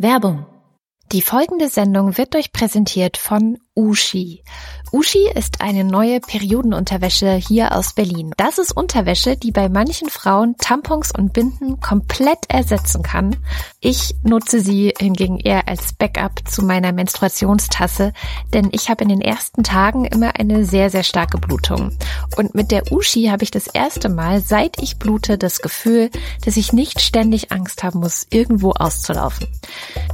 Werbung. 0.00 0.46
Die 1.10 1.22
folgende 1.22 1.68
Sendung 1.68 2.16
wird 2.18 2.36
euch 2.36 2.52
präsentiert 2.52 3.16
von 3.16 3.58
Ushi. 3.78 4.42
Ushi 4.90 5.28
ist 5.34 5.60
eine 5.60 5.84
neue 5.84 6.18
Periodenunterwäsche 6.18 7.34
hier 7.34 7.76
aus 7.76 7.92
Berlin. 7.92 8.32
Das 8.38 8.58
ist 8.58 8.72
Unterwäsche, 8.72 9.36
die 9.36 9.52
bei 9.52 9.68
manchen 9.68 10.08
Frauen 10.08 10.56
Tampons 10.56 11.12
und 11.16 11.32
Binden 11.32 11.78
komplett 11.80 12.38
ersetzen 12.48 13.02
kann. 13.02 13.36
Ich 13.80 14.16
nutze 14.22 14.60
sie 14.60 14.94
hingegen 14.98 15.38
eher 15.38 15.68
als 15.68 15.92
Backup 15.92 16.48
zu 16.48 16.62
meiner 16.62 16.92
Menstruationstasse, 16.92 18.14
denn 18.54 18.70
ich 18.72 18.88
habe 18.88 19.04
in 19.04 19.10
den 19.10 19.20
ersten 19.20 19.62
Tagen 19.62 20.06
immer 20.06 20.40
eine 20.40 20.64
sehr, 20.64 20.88
sehr 20.88 21.04
starke 21.04 21.38
Blutung. 21.38 21.92
Und 22.36 22.54
mit 22.54 22.70
der 22.70 22.90
Ushi 22.90 23.26
habe 23.26 23.44
ich 23.44 23.50
das 23.50 23.66
erste 23.66 24.08
Mal, 24.08 24.40
seit 24.40 24.82
ich 24.82 24.98
blute, 24.98 25.36
das 25.36 25.60
Gefühl, 25.60 26.10
dass 26.44 26.56
ich 26.56 26.72
nicht 26.72 27.00
ständig 27.00 27.52
Angst 27.52 27.82
haben 27.82 28.00
muss, 28.00 28.26
irgendwo 28.30 28.70
auszulaufen. 28.70 29.46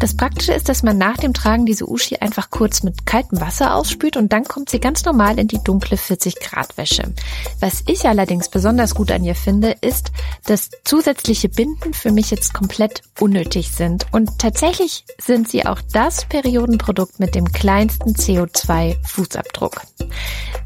Das 0.01 0.17
Praktische 0.17 0.53
ist, 0.53 0.69
dass 0.69 0.83
man 0.83 0.99
nach 0.99 1.17
dem 1.17 1.33
Tragen 1.33 1.65
diese 1.65 1.89
Ushi 1.89 2.17
einfach 2.17 2.51
kurz 2.51 2.83
mit 2.83 3.07
kaltem 3.07 3.41
Wasser 3.41 3.54
ausspült 3.61 4.17
und 4.17 4.33
dann 4.33 4.45
kommt 4.45 4.65
kommt 4.65 4.71
sie 4.71 4.81
ganz 4.81 5.05
normal 5.05 5.39
in 5.39 5.47
die 5.47 5.63
dunkle 5.63 5.99
40 5.99 6.41
Grad 6.41 6.79
Wäsche. 6.79 7.13
Was 7.61 7.83
ich 7.87 8.09
allerdings 8.09 8.49
besonders 8.49 8.95
gut 8.95 9.11
an 9.11 9.23
ihr 9.23 9.35
finde, 9.35 9.77
ist, 9.83 10.11
dass 10.47 10.71
zusätzliche 10.85 11.51
Binden 11.51 11.93
für 11.93 12.11
mich 12.11 12.31
jetzt 12.31 12.55
komplett 12.55 13.03
unnötig 13.21 13.73
sind. 13.73 14.07
Und 14.11 14.39
tatsächlich 14.39 15.05
sind 15.21 15.51
sie 15.51 15.67
auch 15.67 15.83
das 15.93 16.25
Periodenprodukt 16.25 17.21
mit 17.21 17.35
dem 17.35 17.53
kleinsten 17.53 18.15
CO2-Fußabdruck. 18.15 19.83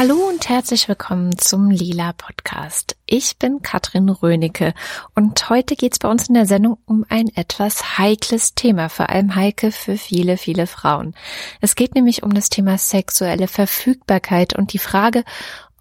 Hallo 0.00 0.30
und 0.30 0.48
herzlich 0.48 0.88
willkommen 0.88 1.36
zum 1.36 1.70
Lila 1.70 2.14
Podcast. 2.14 2.96
Ich 3.04 3.36
bin 3.36 3.60
Katrin 3.60 4.08
Rönecke 4.08 4.72
und 5.14 5.50
heute 5.50 5.76
geht's 5.76 5.98
bei 5.98 6.08
uns 6.08 6.26
in 6.26 6.32
der 6.32 6.46
Sendung 6.46 6.78
um 6.86 7.04
ein 7.10 7.28
etwas 7.36 7.98
heikles 7.98 8.54
Thema, 8.54 8.88
vor 8.88 9.10
allem 9.10 9.34
heike 9.34 9.70
für 9.70 9.98
viele, 9.98 10.38
viele 10.38 10.66
Frauen. 10.66 11.14
Es 11.60 11.74
geht 11.74 11.94
nämlich 11.94 12.22
um 12.22 12.32
das 12.32 12.48
Thema 12.48 12.78
sexuelle 12.78 13.46
Verfügbarkeit 13.46 14.56
und 14.56 14.72
die 14.72 14.78
Frage, 14.78 15.22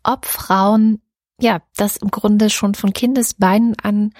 ob 0.04 0.26
Frauen, 0.26 1.02
ja, 1.40 1.62
das 1.78 1.96
im 1.96 2.12
Grunde 2.12 2.50
schon 2.50 2.76
von 2.76 2.92
Kindesbeinen 2.92 3.78
an 3.82 4.12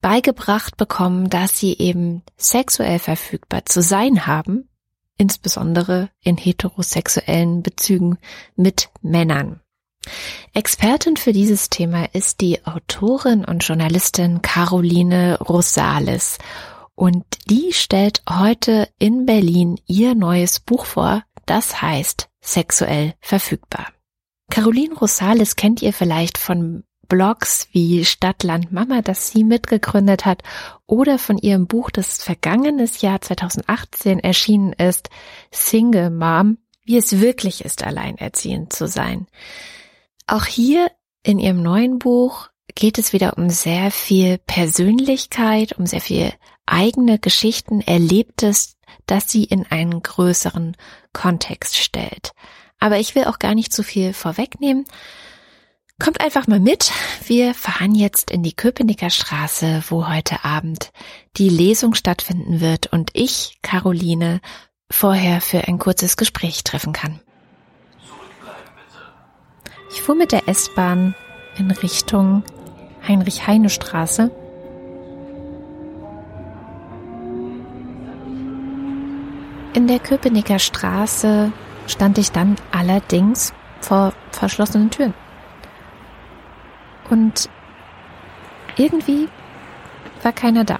beigebracht 0.00 0.76
bekommen, 0.76 1.28
dass 1.28 1.58
sie 1.58 1.76
eben 1.76 2.22
sexuell 2.36 3.00
verfügbar 3.00 3.64
zu 3.64 3.82
sein 3.82 4.28
haben 4.28 4.69
insbesondere 5.20 6.08
in 6.22 6.38
heterosexuellen 6.38 7.62
Bezügen 7.62 8.18
mit 8.56 8.88
Männern. 9.02 9.60
Expertin 10.54 11.18
für 11.18 11.34
dieses 11.34 11.68
Thema 11.68 12.06
ist 12.14 12.40
die 12.40 12.64
Autorin 12.64 13.44
und 13.44 13.62
Journalistin 13.62 14.40
Caroline 14.40 15.38
Rosales 15.38 16.38
und 16.94 17.24
die 17.50 17.74
stellt 17.74 18.22
heute 18.28 18.88
in 18.98 19.26
Berlin 19.26 19.78
ihr 19.86 20.14
neues 20.14 20.58
Buch 20.58 20.86
vor, 20.86 21.22
das 21.44 21.82
heißt 21.82 22.30
Sexuell 22.42 23.14
verfügbar. 23.20 23.88
Caroline 24.50 24.94
Rosales 24.94 25.54
kennt 25.54 25.82
ihr 25.82 25.92
vielleicht 25.92 26.38
von 26.38 26.84
Blogs 27.10 27.68
wie 27.72 28.06
Stadtland 28.06 28.72
Mama, 28.72 29.02
das 29.02 29.28
sie 29.28 29.44
mitgegründet 29.44 30.24
hat, 30.24 30.42
oder 30.86 31.18
von 31.18 31.36
ihrem 31.36 31.66
Buch, 31.66 31.90
das 31.90 32.22
vergangenes 32.22 33.02
Jahr 33.02 33.20
2018 33.20 34.20
erschienen 34.20 34.72
ist, 34.72 35.10
Single 35.50 36.08
Mom, 36.08 36.56
wie 36.84 36.96
es 36.96 37.20
wirklich 37.20 37.64
ist, 37.64 37.84
alleinerziehend 37.84 38.72
zu 38.72 38.88
sein. 38.88 39.26
Auch 40.26 40.46
hier 40.46 40.90
in 41.22 41.38
ihrem 41.38 41.62
neuen 41.62 41.98
Buch 41.98 42.48
geht 42.74 42.96
es 42.98 43.12
wieder 43.12 43.36
um 43.36 43.50
sehr 43.50 43.90
viel 43.90 44.38
Persönlichkeit, 44.38 45.72
um 45.78 45.86
sehr 45.86 46.00
viel 46.00 46.32
eigene 46.64 47.18
Geschichten, 47.18 47.80
Erlebtes, 47.80 48.76
das 49.06 49.28
sie 49.28 49.44
in 49.44 49.66
einen 49.66 50.02
größeren 50.02 50.76
Kontext 51.12 51.76
stellt. 51.76 52.32
Aber 52.78 52.98
ich 52.98 53.14
will 53.14 53.24
auch 53.24 53.40
gar 53.40 53.54
nicht 53.54 53.72
zu 53.72 53.82
viel 53.82 54.12
vorwegnehmen, 54.12 54.86
Kommt 56.02 56.22
einfach 56.22 56.46
mal 56.46 56.60
mit. 56.60 56.92
Wir 57.26 57.52
fahren 57.54 57.94
jetzt 57.94 58.30
in 58.30 58.42
die 58.42 58.54
Köpenicker 58.54 59.10
Straße, 59.10 59.84
wo 59.90 60.08
heute 60.08 60.46
Abend 60.46 60.92
die 61.36 61.50
Lesung 61.50 61.94
stattfinden 61.94 62.62
wird 62.62 62.90
und 62.90 63.10
ich, 63.12 63.58
Caroline, 63.60 64.40
vorher 64.90 65.42
für 65.42 65.68
ein 65.68 65.78
kurzes 65.78 66.16
Gespräch 66.16 66.64
treffen 66.64 66.94
kann. 66.94 67.20
Ich 69.92 70.00
fuhr 70.00 70.14
mit 70.14 70.32
der 70.32 70.48
S-Bahn 70.48 71.14
in 71.58 71.70
Richtung 71.70 72.44
Heinrich-Heine-Straße. 73.06 74.30
In 79.74 79.86
der 79.86 79.98
Köpenicker 79.98 80.58
Straße 80.58 81.52
stand 81.86 82.16
ich 82.16 82.32
dann 82.32 82.56
allerdings 82.72 83.52
vor 83.82 84.14
verschlossenen 84.30 84.90
Türen. 84.90 85.12
Und 87.10 87.50
irgendwie 88.76 89.28
war 90.22 90.32
keiner 90.32 90.64
da. 90.64 90.78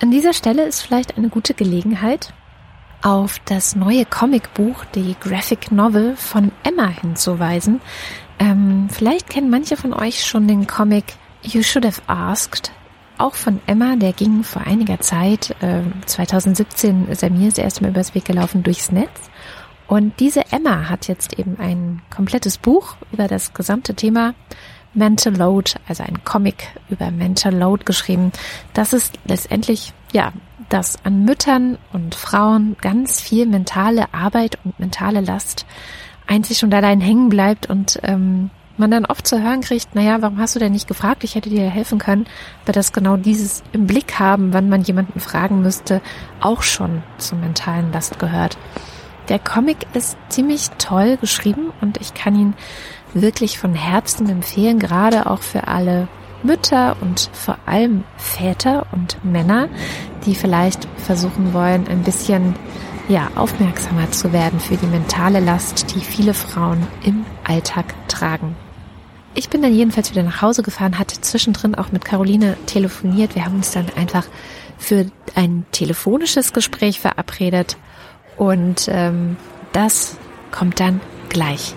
An 0.00 0.10
dieser 0.10 0.32
Stelle 0.32 0.64
ist 0.64 0.82
vielleicht 0.82 1.16
eine 1.16 1.28
gute 1.28 1.54
Gelegenheit, 1.54 2.32
auf 3.02 3.38
das 3.44 3.76
neue 3.76 4.04
Comicbuch, 4.04 4.84
die 4.94 5.16
Graphic 5.20 5.70
Novel 5.70 6.16
von 6.16 6.52
Emma 6.62 6.88
hinzuweisen. 6.88 7.80
Ähm, 8.38 8.88
vielleicht 8.90 9.30
kennen 9.30 9.50
manche 9.50 9.76
von 9.76 9.92
euch 9.92 10.24
schon 10.24 10.48
den 10.48 10.66
Comic 10.66 11.04
You 11.42 11.62
Should 11.62 11.86
Have 11.86 12.02
Asked. 12.06 12.72
Auch 13.16 13.34
von 13.34 13.60
Emma, 13.66 13.96
der 13.96 14.12
ging 14.12 14.44
vor 14.44 14.62
einiger 14.62 15.00
Zeit, 15.00 15.56
äh, 15.60 15.82
2017 16.06 17.08
ist 17.08 17.22
er 17.22 17.30
mir 17.30 17.48
das 17.48 17.58
erste 17.58 17.82
Mal 17.82 17.90
übers 17.90 18.14
Weg 18.14 18.24
gelaufen 18.24 18.62
durchs 18.62 18.92
Netz. 18.92 19.27
Und 19.88 20.20
diese 20.20 20.52
Emma 20.52 20.88
hat 20.88 21.08
jetzt 21.08 21.38
eben 21.38 21.56
ein 21.58 22.02
komplettes 22.14 22.58
Buch 22.58 22.96
über 23.10 23.26
das 23.26 23.54
gesamte 23.54 23.94
Thema 23.94 24.34
Mental 24.94 25.34
Load, 25.34 25.72
also 25.88 26.02
ein 26.02 26.22
Comic 26.24 26.68
über 26.90 27.10
Mental 27.10 27.54
Load 27.54 27.84
geschrieben. 27.84 28.32
Das 28.74 28.92
ist 28.92 29.18
letztendlich, 29.24 29.94
ja, 30.12 30.32
dass 30.68 31.02
an 31.04 31.24
Müttern 31.24 31.78
und 31.92 32.14
Frauen 32.14 32.76
ganz 32.82 33.20
viel 33.20 33.46
mentale 33.46 34.12
Arbeit 34.12 34.58
und 34.64 34.78
mentale 34.78 35.22
Last 35.22 35.64
einzig 36.26 36.62
und 36.62 36.74
allein 36.74 37.00
hängen 37.00 37.30
bleibt 37.30 37.70
und 37.70 37.98
ähm, 38.02 38.50
man 38.76 38.90
dann 38.90 39.06
oft 39.06 39.26
zu 39.26 39.42
hören 39.42 39.62
kriegt, 39.62 39.94
naja, 39.94 40.18
warum 40.20 40.38
hast 40.38 40.54
du 40.54 40.60
denn 40.60 40.72
nicht 40.72 40.86
gefragt? 40.86 41.24
Ich 41.24 41.34
hätte 41.34 41.50
dir 41.50 41.68
helfen 41.68 41.98
können. 41.98 42.26
Aber 42.62 42.72
dass 42.72 42.92
genau 42.92 43.16
dieses 43.16 43.62
im 43.72 43.86
Blick 43.86 44.18
haben, 44.18 44.52
wann 44.52 44.68
man 44.68 44.82
jemanden 44.82 45.18
fragen 45.18 45.62
müsste, 45.62 46.00
auch 46.40 46.62
schon 46.62 47.02
zur 47.16 47.38
mentalen 47.38 47.90
Last 47.92 48.18
gehört. 48.18 48.56
Der 49.28 49.38
Comic 49.38 49.86
ist 49.94 50.16
ziemlich 50.30 50.70
toll 50.78 51.18
geschrieben 51.18 51.70
und 51.80 52.00
ich 52.00 52.14
kann 52.14 52.34
ihn 52.34 52.54
wirklich 53.12 53.58
von 53.58 53.74
Herzen 53.74 54.28
empfehlen, 54.28 54.78
gerade 54.78 55.26
auch 55.28 55.42
für 55.42 55.68
alle 55.68 56.08
Mütter 56.42 56.96
und 57.00 57.30
vor 57.32 57.58
allem 57.66 58.04
Väter 58.16 58.86
und 58.92 59.22
Männer, 59.24 59.68
die 60.24 60.34
vielleicht 60.34 60.88
versuchen 60.96 61.52
wollen, 61.52 61.86
ein 61.88 62.04
bisschen 62.04 62.54
ja, 63.08 63.28
aufmerksamer 63.34 64.10
zu 64.10 64.32
werden 64.32 64.60
für 64.60 64.76
die 64.76 64.86
mentale 64.86 65.40
Last, 65.40 65.94
die 65.94 66.00
viele 66.00 66.34
Frauen 66.34 66.86
im 67.04 67.24
Alltag 67.44 67.86
tragen. 68.08 68.54
Ich 69.34 69.50
bin 69.50 69.62
dann 69.62 69.74
jedenfalls 69.74 70.10
wieder 70.10 70.22
nach 70.22 70.42
Hause 70.42 70.62
gefahren, 70.62 70.98
hatte 70.98 71.20
zwischendrin 71.20 71.74
auch 71.74 71.92
mit 71.92 72.04
Caroline 72.04 72.56
telefoniert. 72.66 73.34
Wir 73.34 73.44
haben 73.44 73.56
uns 73.56 73.72
dann 73.72 73.86
einfach 73.96 74.26
für 74.78 75.06
ein 75.34 75.66
telefonisches 75.72 76.52
Gespräch 76.52 77.00
verabredet 77.00 77.76
und 78.38 78.88
ähm, 78.88 79.36
das 79.72 80.16
kommt 80.50 80.80
dann 80.80 81.00
gleich. 81.28 81.74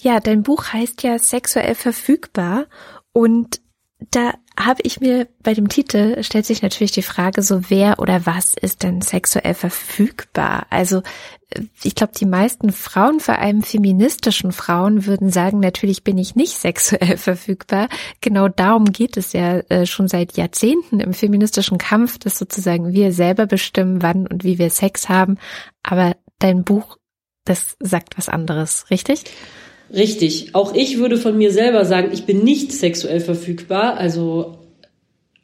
Ja, 0.00 0.20
dein 0.20 0.42
Buch 0.42 0.66
heißt 0.72 1.02
ja 1.02 1.18
sexuell 1.18 1.74
verfügbar 1.74 2.66
und 3.12 3.62
da 4.10 4.34
habe 4.58 4.82
ich 4.84 5.00
mir 5.00 5.26
bei 5.42 5.52
dem 5.52 5.68
Titel 5.68 6.22
stellt 6.22 6.46
sich 6.46 6.62
natürlich 6.62 6.92
die 6.92 7.02
Frage 7.02 7.42
so, 7.42 7.70
wer 7.70 7.98
oder 7.98 8.24
was 8.24 8.54
ist 8.54 8.82
denn 8.82 9.00
sexuell 9.00 9.54
verfügbar? 9.54 10.66
Also 10.70 11.02
ich 11.82 11.94
glaube, 11.94 12.12
die 12.18 12.26
meisten 12.26 12.72
Frauen, 12.72 13.20
vor 13.20 13.38
allem 13.38 13.62
feministischen 13.62 14.52
Frauen, 14.52 15.06
würden 15.06 15.30
sagen, 15.30 15.60
natürlich 15.60 16.04
bin 16.04 16.18
ich 16.18 16.36
nicht 16.36 16.52
sexuell 16.58 17.16
verfügbar. 17.16 17.88
Genau 18.20 18.48
darum 18.48 18.86
geht 18.86 19.16
es 19.16 19.32
ja 19.32 19.58
äh, 19.68 19.86
schon 19.86 20.08
seit 20.08 20.36
Jahrzehnten 20.36 21.00
im 21.00 21.14
feministischen 21.14 21.78
Kampf, 21.78 22.18
dass 22.18 22.38
sozusagen 22.38 22.92
wir 22.92 23.12
selber 23.12 23.46
bestimmen, 23.46 24.02
wann 24.02 24.26
und 24.26 24.44
wie 24.44 24.58
wir 24.58 24.70
Sex 24.70 25.08
haben. 25.08 25.38
Aber 25.82 26.16
dein 26.38 26.64
Buch, 26.64 26.96
das 27.44 27.76
sagt 27.80 28.16
was 28.16 28.28
anderes, 28.28 28.86
richtig? 28.90 29.24
Richtig. 29.94 30.54
Auch 30.54 30.74
ich 30.74 30.98
würde 30.98 31.16
von 31.16 31.36
mir 31.36 31.52
selber 31.52 31.84
sagen, 31.84 32.10
ich 32.12 32.24
bin 32.24 32.42
nicht 32.42 32.72
sexuell 32.72 33.20
verfügbar. 33.20 33.96
Also 33.96 34.58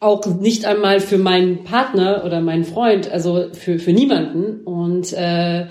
auch 0.01 0.25
nicht 0.27 0.65
einmal 0.65 1.01
für 1.01 1.19
meinen 1.19 1.63
Partner 1.65 2.23
oder 2.25 2.41
meinen 2.41 2.65
Freund, 2.65 3.11
also 3.11 3.49
für, 3.53 3.79
für 3.79 3.93
niemanden. 3.93 4.65
Und 4.65 5.13
äh, 5.13 5.67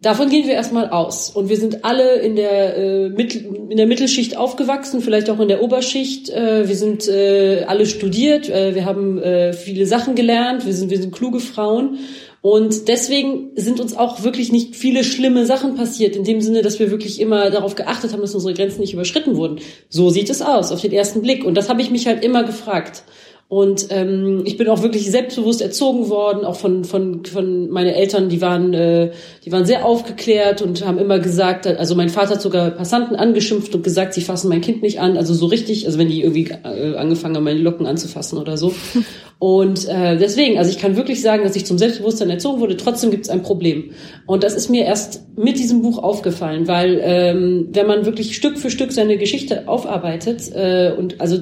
davon 0.00 0.30
gehen 0.30 0.46
wir 0.46 0.54
erstmal 0.54 0.90
aus. 0.90 1.30
Und 1.30 1.48
wir 1.48 1.56
sind 1.56 1.84
alle 1.84 2.20
in 2.20 2.36
der, 2.36 2.78
äh, 2.78 3.06
in 3.06 3.76
der 3.76 3.86
Mittelschicht 3.86 4.36
aufgewachsen, 4.36 5.00
vielleicht 5.00 5.28
auch 5.28 5.40
in 5.40 5.48
der 5.48 5.60
Oberschicht. 5.60 6.30
Äh, 6.30 6.68
wir 6.68 6.76
sind 6.76 7.08
äh, 7.08 7.64
alle 7.66 7.84
studiert, 7.84 8.48
äh, 8.48 8.76
wir 8.76 8.84
haben 8.84 9.18
äh, 9.18 9.52
viele 9.52 9.86
Sachen 9.86 10.14
gelernt, 10.14 10.64
wir 10.64 10.72
sind, 10.72 10.90
wir 10.90 11.00
sind 11.00 11.12
kluge 11.12 11.40
Frauen. 11.40 11.98
Und 12.42 12.88
deswegen 12.88 13.50
sind 13.54 13.80
uns 13.80 13.94
auch 13.94 14.22
wirklich 14.22 14.50
nicht 14.50 14.74
viele 14.74 15.04
schlimme 15.04 15.44
Sachen 15.44 15.74
passiert, 15.74 16.16
in 16.16 16.24
dem 16.24 16.40
Sinne, 16.40 16.62
dass 16.62 16.78
wir 16.78 16.90
wirklich 16.90 17.20
immer 17.20 17.50
darauf 17.50 17.74
geachtet 17.74 18.12
haben, 18.12 18.22
dass 18.22 18.34
unsere 18.34 18.54
Grenzen 18.54 18.80
nicht 18.80 18.94
überschritten 18.94 19.36
wurden. 19.36 19.60
So 19.90 20.08
sieht 20.08 20.30
es 20.30 20.40
aus, 20.40 20.72
auf 20.72 20.80
den 20.80 20.92
ersten 20.92 21.20
Blick. 21.20 21.44
Und 21.44 21.54
das 21.54 21.68
habe 21.68 21.82
ich 21.82 21.90
mich 21.90 22.06
halt 22.06 22.24
immer 22.24 22.42
gefragt. 22.44 23.02
Und 23.50 23.88
ähm, 23.90 24.42
ich 24.44 24.56
bin 24.56 24.68
auch 24.68 24.84
wirklich 24.84 25.10
selbstbewusst 25.10 25.60
erzogen 25.60 26.08
worden, 26.08 26.44
auch 26.44 26.54
von 26.54 26.84
von 26.84 27.24
von 27.24 27.68
meine 27.68 27.96
Eltern, 27.96 28.28
die 28.28 28.40
waren 28.40 28.72
äh, 28.72 29.10
die 29.44 29.50
waren 29.50 29.64
sehr 29.64 29.84
aufgeklärt 29.84 30.62
und 30.62 30.86
haben 30.86 30.98
immer 30.98 31.18
gesagt, 31.18 31.66
also 31.66 31.96
mein 31.96 32.10
Vater 32.10 32.34
hat 32.34 32.42
sogar 32.42 32.70
Passanten 32.70 33.16
angeschimpft 33.16 33.74
und 33.74 33.82
gesagt, 33.82 34.14
sie 34.14 34.20
fassen 34.20 34.50
mein 34.50 34.60
Kind 34.60 34.82
nicht 34.82 35.00
an, 35.00 35.16
also 35.16 35.34
so 35.34 35.46
richtig, 35.46 35.84
also 35.86 35.98
wenn 35.98 36.08
die 36.08 36.22
irgendwie 36.22 36.48
äh, 36.62 36.94
angefangen 36.94 37.34
haben, 37.34 37.42
meine 37.42 37.58
Locken 37.58 37.86
anzufassen 37.86 38.38
oder 38.38 38.56
so. 38.56 38.72
Und 39.40 39.88
äh, 39.88 40.18
deswegen, 40.18 40.58
also 40.58 40.70
ich 40.70 40.78
kann 40.78 40.96
wirklich 40.96 41.22
sagen, 41.22 41.44
dass 41.44 41.56
ich 41.56 41.64
zum 41.64 41.78
Selbstbewusstsein 41.78 42.28
erzogen 42.28 42.60
wurde. 42.60 42.76
Trotzdem 42.76 43.10
gibt 43.10 43.24
es 43.24 43.30
ein 43.30 43.42
Problem. 43.42 43.92
Und 44.26 44.44
das 44.44 44.54
ist 44.54 44.68
mir 44.68 44.84
erst 44.84 45.22
mit 45.38 45.58
diesem 45.58 45.80
Buch 45.80 45.96
aufgefallen, 45.96 46.68
weil 46.68 47.00
ähm, 47.02 47.68
wenn 47.72 47.86
man 47.86 48.04
wirklich 48.04 48.36
Stück 48.36 48.58
für 48.58 48.70
Stück 48.70 48.92
seine 48.92 49.16
Geschichte 49.16 49.66
aufarbeitet 49.66 50.54
äh, 50.54 50.92
und 50.96 51.22
also 51.22 51.38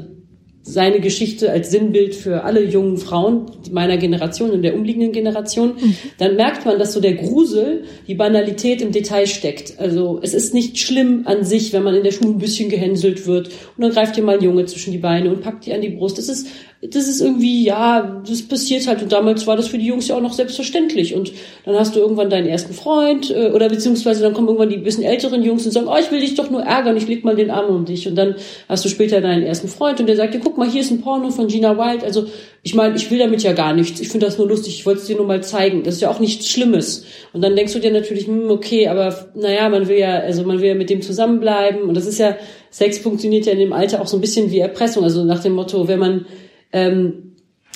seine 0.69 1.00
Geschichte 1.00 1.50
als 1.50 1.70
Sinnbild 1.70 2.15
für 2.15 2.44
alle 2.44 2.62
jungen 2.62 2.99
Frauen 2.99 3.47
meiner 3.70 3.97
Generation 3.97 4.50
und 4.50 4.61
der 4.61 4.75
umliegenden 4.75 5.12
Generation, 5.12 5.76
mhm. 5.81 5.97
dann 6.19 6.37
merkt 6.37 6.67
man, 6.67 6.79
dass 6.79 6.93
so 6.93 7.00
der 7.00 7.15
Grusel, 7.15 7.85
die 8.06 8.15
Banalität 8.15 8.82
im 8.82 8.93
Detail 8.93 9.26
steckt. 9.26 9.81
Also 9.81 10.20
es 10.23 10.35
ist 10.35 10.53
nicht 10.53 10.79
schlimm 10.79 11.23
an 11.25 11.43
sich, 11.43 11.73
wenn 11.73 11.85
man 11.85 11.94
in 11.94 12.05
der 12.05 12.12
Schule 12.12 12.32
ein 12.32 12.38
bisschen 12.38 12.69
gehänselt 12.69 13.26
wird 13.26 13.49
und 13.49 13.82
dann 13.82 13.93
greift 13.93 14.17
dir 14.17 14.23
mal 14.23 14.37
ein 14.37 14.44
Junge 14.44 14.67
zwischen 14.67 14.93
die 14.93 14.99
Beine 14.99 15.31
und 15.31 15.41
packt 15.41 15.65
die 15.65 15.73
an 15.73 15.81
die 15.81 15.88
Brust. 15.88 16.19
Das 16.19 16.29
ist 16.29 16.49
das 16.80 17.08
ist 17.08 17.20
irgendwie, 17.20 17.64
ja, 17.64 18.22
das 18.28 18.42
passiert 18.42 18.86
halt. 18.86 19.02
Und 19.02 19.10
damals 19.10 19.48
war 19.48 19.56
das 19.56 19.66
für 19.66 19.78
die 19.78 19.86
Jungs 19.86 20.06
ja 20.06 20.14
auch 20.14 20.20
noch 20.20 20.32
selbstverständlich. 20.32 21.12
Und 21.16 21.32
dann 21.64 21.75
hast 21.75 21.96
du 21.96 21.98
irgendwann 21.98 22.30
deinen 22.30 22.46
ersten 22.46 22.72
Freund, 22.72 23.32
äh, 23.32 23.50
oder 23.50 23.69
beziehungsweise 23.69 24.22
dann 24.22 24.32
kommen 24.32 24.46
irgendwann 24.46 24.70
die 24.70 24.76
bisschen 24.76 25.02
älteren 25.02 25.42
Jungs 25.42 25.66
und 25.66 25.72
sagen, 25.72 25.88
oh, 25.88 25.96
ich 26.00 26.12
will 26.12 26.20
dich 26.20 26.36
doch 26.36 26.50
nur 26.50 26.62
ärgern, 26.62 26.96
ich 26.96 27.08
leg 27.08 27.25
mal 27.25 27.34
den 27.34 27.50
Arm 27.50 27.75
um 27.75 27.84
dich. 27.84 28.06
Und 28.06 28.14
dann 28.14 28.36
hast 28.69 28.84
du 28.84 28.88
später 28.88 29.20
deinen 29.20 29.42
ersten 29.42 29.66
Freund 29.66 29.98
und 29.98 30.06
der 30.06 30.14
sagt 30.14 30.34
dir, 30.34 30.38
guck 30.38 30.56
mal, 30.56 30.70
hier 30.70 30.82
ist 30.82 30.92
ein 30.92 31.00
Porno 31.00 31.30
von 31.30 31.48
Gina 31.48 31.76
Wild. 31.76 32.04
Also, 32.04 32.26
ich 32.62 32.76
meine, 32.76 32.94
ich 32.94 33.10
will 33.10 33.19
damit 33.19 33.42
ja 33.42 33.54
gar 33.54 33.74
nichts. 33.74 34.00
Ich 34.00 34.08
finde 34.08 34.26
das 34.26 34.38
nur 34.38 34.46
lustig, 34.46 34.78
ich 34.78 34.86
wollte 34.86 35.00
es 35.00 35.06
dir 35.08 35.16
nur 35.16 35.26
mal 35.26 35.42
zeigen. 35.42 35.82
Das 35.82 35.96
ist 35.96 36.00
ja 36.00 36.10
auch 36.10 36.20
nichts 36.20 36.48
Schlimmes. 36.48 37.04
Und 37.32 37.42
dann 37.42 37.56
denkst 37.56 37.72
du 37.72 37.81
dir 37.81 37.90
natürlich, 37.90 38.28
hm, 38.28 38.50
okay, 38.50 38.86
aber 38.86 39.31
naja, 39.34 39.69
man 39.69 39.88
will 39.88 39.98
ja, 39.98 40.19
also 40.19 40.44
man 40.44 40.60
will 40.60 40.69
ja 40.69 40.74
mit 40.76 40.90
dem 40.90 41.02
zusammenbleiben. 41.02 41.82
Und 41.82 41.96
das 41.96 42.06
ist 42.06 42.19
ja, 42.19 42.36
Sex 42.70 42.98
funktioniert 42.98 43.46
ja 43.46 43.52
in 43.52 43.58
dem 43.58 43.72
Alter 43.72 44.00
auch 44.00 44.06
so 44.06 44.16
ein 44.16 44.20
bisschen 44.20 44.52
wie 44.52 44.60
Erpressung. 44.60 45.02
Also 45.02 45.24
nach 45.24 45.42
dem 45.42 45.54
Motto, 45.54 45.88
wenn 45.88 45.98
man 45.98 46.26
ähm, 46.73 47.35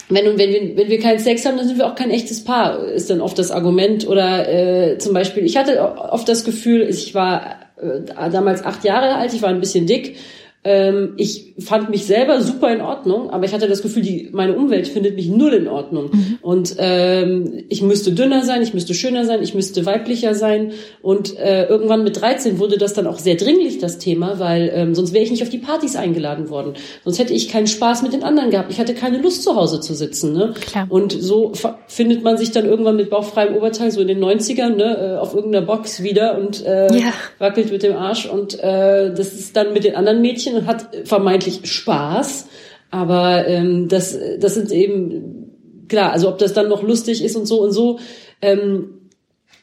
wenn, 0.08 0.38
wenn, 0.38 0.50
wir, 0.50 0.76
wenn 0.76 0.88
wir 0.88 1.00
keinen 1.00 1.18
Sex 1.18 1.46
haben, 1.46 1.56
dann 1.56 1.66
sind 1.66 1.78
wir 1.78 1.86
auch 1.86 1.94
kein 1.94 2.10
echtes 2.10 2.44
Paar, 2.44 2.84
ist 2.84 3.08
dann 3.08 3.20
oft 3.20 3.38
das 3.38 3.50
Argument. 3.50 4.06
Oder 4.06 4.48
äh, 4.48 4.98
zum 4.98 5.14
Beispiel, 5.14 5.44
ich 5.44 5.56
hatte 5.56 5.80
oft 5.80 6.28
das 6.28 6.44
Gefühl, 6.44 6.82
ich 6.82 7.14
war 7.14 7.60
äh, 7.76 8.30
damals 8.30 8.64
acht 8.64 8.84
Jahre 8.84 9.14
alt, 9.16 9.32
ich 9.32 9.42
war 9.42 9.48
ein 9.48 9.60
bisschen 9.60 9.86
dick 9.86 10.16
ähm, 10.64 11.14
ich 11.16 11.54
fand 11.58 11.90
mich 11.90 12.06
selber 12.06 12.40
super 12.40 12.72
in 12.72 12.80
Ordnung, 12.80 13.30
aber 13.30 13.44
ich 13.44 13.52
hatte 13.52 13.66
das 13.66 13.82
Gefühl, 13.82 14.02
die, 14.02 14.28
meine 14.32 14.54
Umwelt 14.54 14.86
findet 14.86 15.16
mich 15.16 15.28
null 15.28 15.54
in 15.54 15.66
Ordnung. 15.66 16.10
Mhm. 16.12 16.38
Und 16.40 16.76
ähm, 16.78 17.64
ich 17.68 17.82
müsste 17.82 18.12
dünner 18.12 18.44
sein, 18.44 18.62
ich 18.62 18.72
müsste 18.72 18.94
schöner 18.94 19.24
sein, 19.24 19.42
ich 19.42 19.54
müsste 19.54 19.84
weiblicher 19.86 20.36
sein. 20.36 20.72
Und 21.02 21.36
äh, 21.36 21.66
irgendwann 21.66 22.04
mit 22.04 22.20
13 22.20 22.60
wurde 22.60 22.78
das 22.78 22.94
dann 22.94 23.08
auch 23.08 23.18
sehr 23.18 23.34
dringlich, 23.34 23.78
das 23.78 23.98
Thema, 23.98 24.38
weil 24.38 24.70
ähm, 24.72 24.94
sonst 24.94 25.12
wäre 25.12 25.24
ich 25.24 25.32
nicht 25.32 25.42
auf 25.42 25.48
die 25.48 25.58
Partys 25.58 25.96
eingeladen 25.96 26.48
worden. 26.48 26.74
Sonst 27.02 27.18
hätte 27.18 27.32
ich 27.32 27.48
keinen 27.48 27.66
Spaß 27.66 28.02
mit 28.02 28.12
den 28.12 28.22
anderen 28.22 28.50
gehabt. 28.50 28.70
Ich 28.70 28.78
hatte 28.78 28.94
keine 28.94 29.18
Lust, 29.18 29.42
zu 29.42 29.56
Hause 29.56 29.80
zu 29.80 29.94
sitzen. 29.94 30.32
Ne? 30.32 30.54
Klar. 30.60 30.86
Und 30.88 31.10
so 31.10 31.52
findet 31.88 32.22
man 32.22 32.36
sich 32.36 32.52
dann 32.52 32.66
irgendwann 32.66 32.96
mit 32.96 33.10
bauchfreiem 33.10 33.56
Oberteil, 33.56 33.90
so 33.90 34.00
in 34.00 34.06
den 34.06 34.22
90ern, 34.22 34.76
ne, 34.76 35.16
äh, 35.16 35.18
auf 35.18 35.34
irgendeiner 35.34 35.66
Box 35.66 36.04
wieder 36.04 36.38
und 36.38 36.64
äh, 36.64 36.86
ja. 36.96 37.12
wackelt 37.38 37.72
mit 37.72 37.82
dem 37.82 37.96
Arsch. 37.96 38.26
Und 38.26 38.60
äh, 38.60 39.12
das 39.12 39.32
ist 39.32 39.56
dann 39.56 39.72
mit 39.72 39.82
den 39.82 39.96
anderen 39.96 40.22
Mädchen 40.22 40.51
Mädchen 40.52 40.56
und 40.56 40.66
hat 40.66 41.06
vermeintlich 41.06 41.60
Spaß. 41.64 42.46
Aber 42.90 43.46
ähm, 43.46 43.88
das, 43.88 44.16
das 44.38 44.54
sind 44.54 44.70
eben, 44.70 45.86
klar, 45.88 46.12
also 46.12 46.28
ob 46.28 46.38
das 46.38 46.52
dann 46.52 46.68
noch 46.68 46.82
lustig 46.82 47.24
ist 47.24 47.36
und 47.36 47.46
so 47.46 47.62
und 47.62 47.72
so, 47.72 47.98
ähm, 48.42 48.98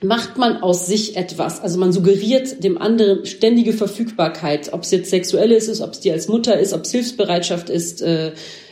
macht 0.02 0.38
man 0.38 0.58
aus 0.58 0.88
sich 0.88 1.18
etwas. 1.18 1.62
Also 1.62 1.78
man 1.78 1.92
suggeriert 1.92 2.64
dem 2.64 2.78
anderen 2.78 3.26
ständige 3.26 3.74
Verfügbarkeit, 3.74 4.72
ob 4.74 4.84
es 4.84 4.92
jetzt 4.92 5.10
sexuell 5.10 5.52
ist, 5.52 5.82
ob 5.82 5.92
es 5.92 6.00
dir 6.00 6.14
als 6.14 6.28
Mutter 6.30 6.58
ist, 6.58 6.74
ob 6.74 6.86
es 6.86 6.92
Hilfsbereitschaft 6.92 7.70
ist 7.70 8.02
äh, 8.02 8.32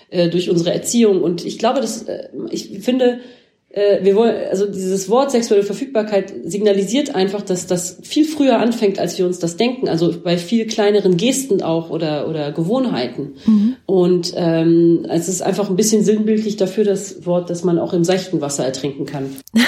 äh, 0.09 0.29
durch 0.29 0.49
unsere 0.49 0.73
Erziehung. 0.73 1.21
Und 1.21 1.45
ich 1.45 1.59
glaube, 1.59 1.81
dass 1.81 2.03
äh, 2.03 2.29
ich 2.49 2.79
finde, 2.79 3.19
äh, 3.69 4.03
wir 4.03 4.15
wollen, 4.15 4.35
also 4.49 4.65
dieses 4.65 5.09
Wort 5.09 5.31
sexuelle 5.31 5.63
Verfügbarkeit 5.63 6.33
signalisiert 6.45 7.13
einfach, 7.15 7.41
dass 7.41 7.67
das 7.67 7.99
viel 8.01 8.25
früher 8.25 8.59
anfängt, 8.59 8.97
als 8.99 9.17
wir 9.17 9.25
uns 9.25 9.39
das 9.39 9.57
denken. 9.57 9.89
Also 9.89 10.13
bei 10.23 10.37
viel 10.37 10.67
kleineren 10.67 11.17
Gesten 11.17 11.61
auch 11.61 11.89
oder 11.89 12.27
oder 12.29 12.51
Gewohnheiten. 12.51 13.35
Mhm. 13.45 13.75
Und 13.85 14.33
ähm, 14.35 15.05
es 15.09 15.27
ist 15.27 15.41
einfach 15.41 15.69
ein 15.69 15.75
bisschen 15.75 16.03
sinnbildlich 16.03 16.55
dafür 16.55 16.85
das 16.85 17.25
Wort, 17.25 17.49
dass 17.49 17.63
man 17.63 17.77
auch 17.77 17.93
im 17.93 18.03
seichten 18.03 18.41
Wasser 18.41 18.65
ertrinken 18.65 19.05
kann. 19.05 19.35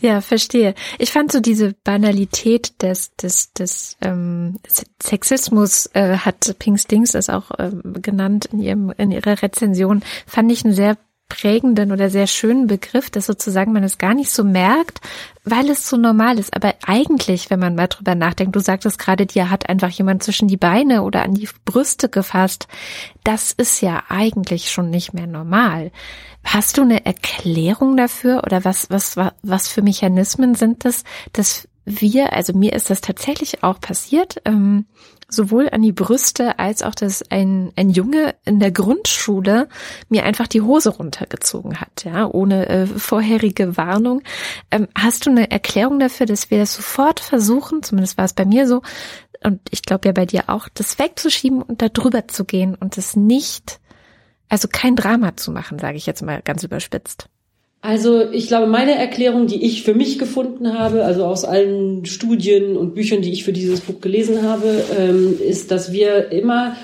Ja, 0.00 0.20
verstehe. 0.20 0.74
Ich 0.98 1.10
fand 1.10 1.32
so 1.32 1.40
diese 1.40 1.74
Banalität 1.84 2.82
des 2.82 3.14
des 3.16 3.52
des 3.52 3.96
ähm, 4.02 4.58
Sexismus 5.02 5.88
äh, 5.94 6.18
hat 6.18 6.56
Pink 6.58 6.78
Stings 6.78 7.12
das 7.12 7.30
auch 7.30 7.50
ähm, 7.58 7.82
genannt 8.02 8.50
in 8.52 8.60
ihrem 8.60 8.92
in 8.96 9.10
ihrer 9.10 9.42
Rezension, 9.42 10.02
fand 10.26 10.52
ich 10.52 10.64
einen 10.64 10.74
sehr 10.74 10.98
prägenden 11.28 11.92
oder 11.92 12.08
sehr 12.08 12.26
schönen 12.26 12.66
Begriff, 12.66 13.10
dass 13.10 13.26
sozusagen 13.26 13.72
man 13.72 13.82
es 13.82 13.98
gar 13.98 14.14
nicht 14.14 14.30
so 14.30 14.44
merkt, 14.44 15.00
weil 15.44 15.68
es 15.70 15.88
so 15.88 15.96
normal 15.96 16.38
ist. 16.38 16.54
Aber 16.54 16.74
eigentlich, 16.86 17.50
wenn 17.50 17.58
man 17.58 17.74
mal 17.74 17.88
drüber 17.88 18.14
nachdenkt, 18.14 18.54
du 18.54 18.60
sagtest 18.60 18.98
gerade, 18.98 19.26
dir 19.26 19.50
hat 19.50 19.68
einfach 19.68 19.90
jemand 19.90 20.22
zwischen 20.22 20.48
die 20.48 20.56
Beine 20.56 21.02
oder 21.02 21.22
an 21.22 21.34
die 21.34 21.48
Brüste 21.64 22.08
gefasst. 22.08 22.68
Das 23.24 23.52
ist 23.52 23.80
ja 23.80 24.04
eigentlich 24.08 24.70
schon 24.70 24.90
nicht 24.90 25.14
mehr 25.14 25.26
normal. 25.26 25.90
Hast 26.44 26.78
du 26.78 26.82
eine 26.82 27.04
Erklärung 27.04 27.96
dafür 27.96 28.42
oder 28.44 28.64
was, 28.64 28.88
was, 28.90 29.16
was 29.42 29.68
für 29.68 29.82
Mechanismen 29.82 30.54
sind 30.54 30.84
das, 30.84 31.02
dass 31.32 31.68
wir, 31.86 32.32
also 32.32 32.52
mir 32.52 32.72
ist 32.72 32.90
das 32.90 33.00
tatsächlich 33.00 33.62
auch 33.62 33.80
passiert, 33.80 34.42
ähm, 34.44 34.86
sowohl 35.28 35.68
an 35.70 35.82
die 35.82 35.92
Brüste 35.92 36.58
als 36.58 36.82
auch, 36.82 36.94
dass 36.94 37.30
ein, 37.30 37.72
ein 37.76 37.90
Junge 37.90 38.34
in 38.44 38.60
der 38.60 38.72
Grundschule 38.72 39.68
mir 40.08 40.24
einfach 40.24 40.48
die 40.48 40.60
Hose 40.60 40.90
runtergezogen 40.90 41.80
hat, 41.80 42.04
ja, 42.04 42.26
ohne 42.26 42.68
äh, 42.68 42.86
vorherige 42.86 43.76
Warnung. 43.76 44.22
Ähm, 44.70 44.88
hast 44.96 45.26
du 45.26 45.30
eine 45.30 45.50
Erklärung 45.50 45.98
dafür, 46.00 46.26
dass 46.26 46.50
wir 46.50 46.58
das 46.58 46.74
sofort 46.74 47.20
versuchen, 47.20 47.82
zumindest 47.82 48.18
war 48.18 48.24
es 48.24 48.34
bei 48.34 48.44
mir 48.44 48.66
so, 48.66 48.82
und 49.42 49.60
ich 49.70 49.82
glaube 49.82 50.08
ja 50.08 50.12
bei 50.12 50.26
dir 50.26 50.44
auch, 50.48 50.68
das 50.68 50.98
wegzuschieben 50.98 51.62
und 51.62 51.82
da 51.82 51.88
drüber 51.88 52.26
zu 52.26 52.44
gehen 52.44 52.74
und 52.74 52.98
es 52.98 53.14
nicht, 53.14 53.80
also 54.48 54.66
kein 54.70 54.96
Drama 54.96 55.36
zu 55.36 55.52
machen, 55.52 55.78
sage 55.78 55.96
ich 55.96 56.06
jetzt 56.06 56.22
mal 56.22 56.42
ganz 56.42 56.64
überspitzt. 56.64 57.28
Also 57.82 58.30
ich 58.32 58.48
glaube, 58.48 58.66
meine 58.66 58.96
Erklärung, 58.96 59.46
die 59.46 59.64
ich 59.64 59.84
für 59.84 59.94
mich 59.94 60.18
gefunden 60.18 60.76
habe, 60.76 61.04
also 61.04 61.24
aus 61.24 61.44
allen 61.44 62.04
Studien 62.04 62.76
und 62.76 62.94
Büchern, 62.94 63.22
die 63.22 63.32
ich 63.32 63.44
für 63.44 63.52
dieses 63.52 63.80
Buch 63.80 64.00
gelesen 64.00 64.42
habe, 64.42 64.84
ähm, 64.98 65.38
ist, 65.40 65.70
dass 65.70 65.92
wir 65.92 66.32
immer 66.32 66.76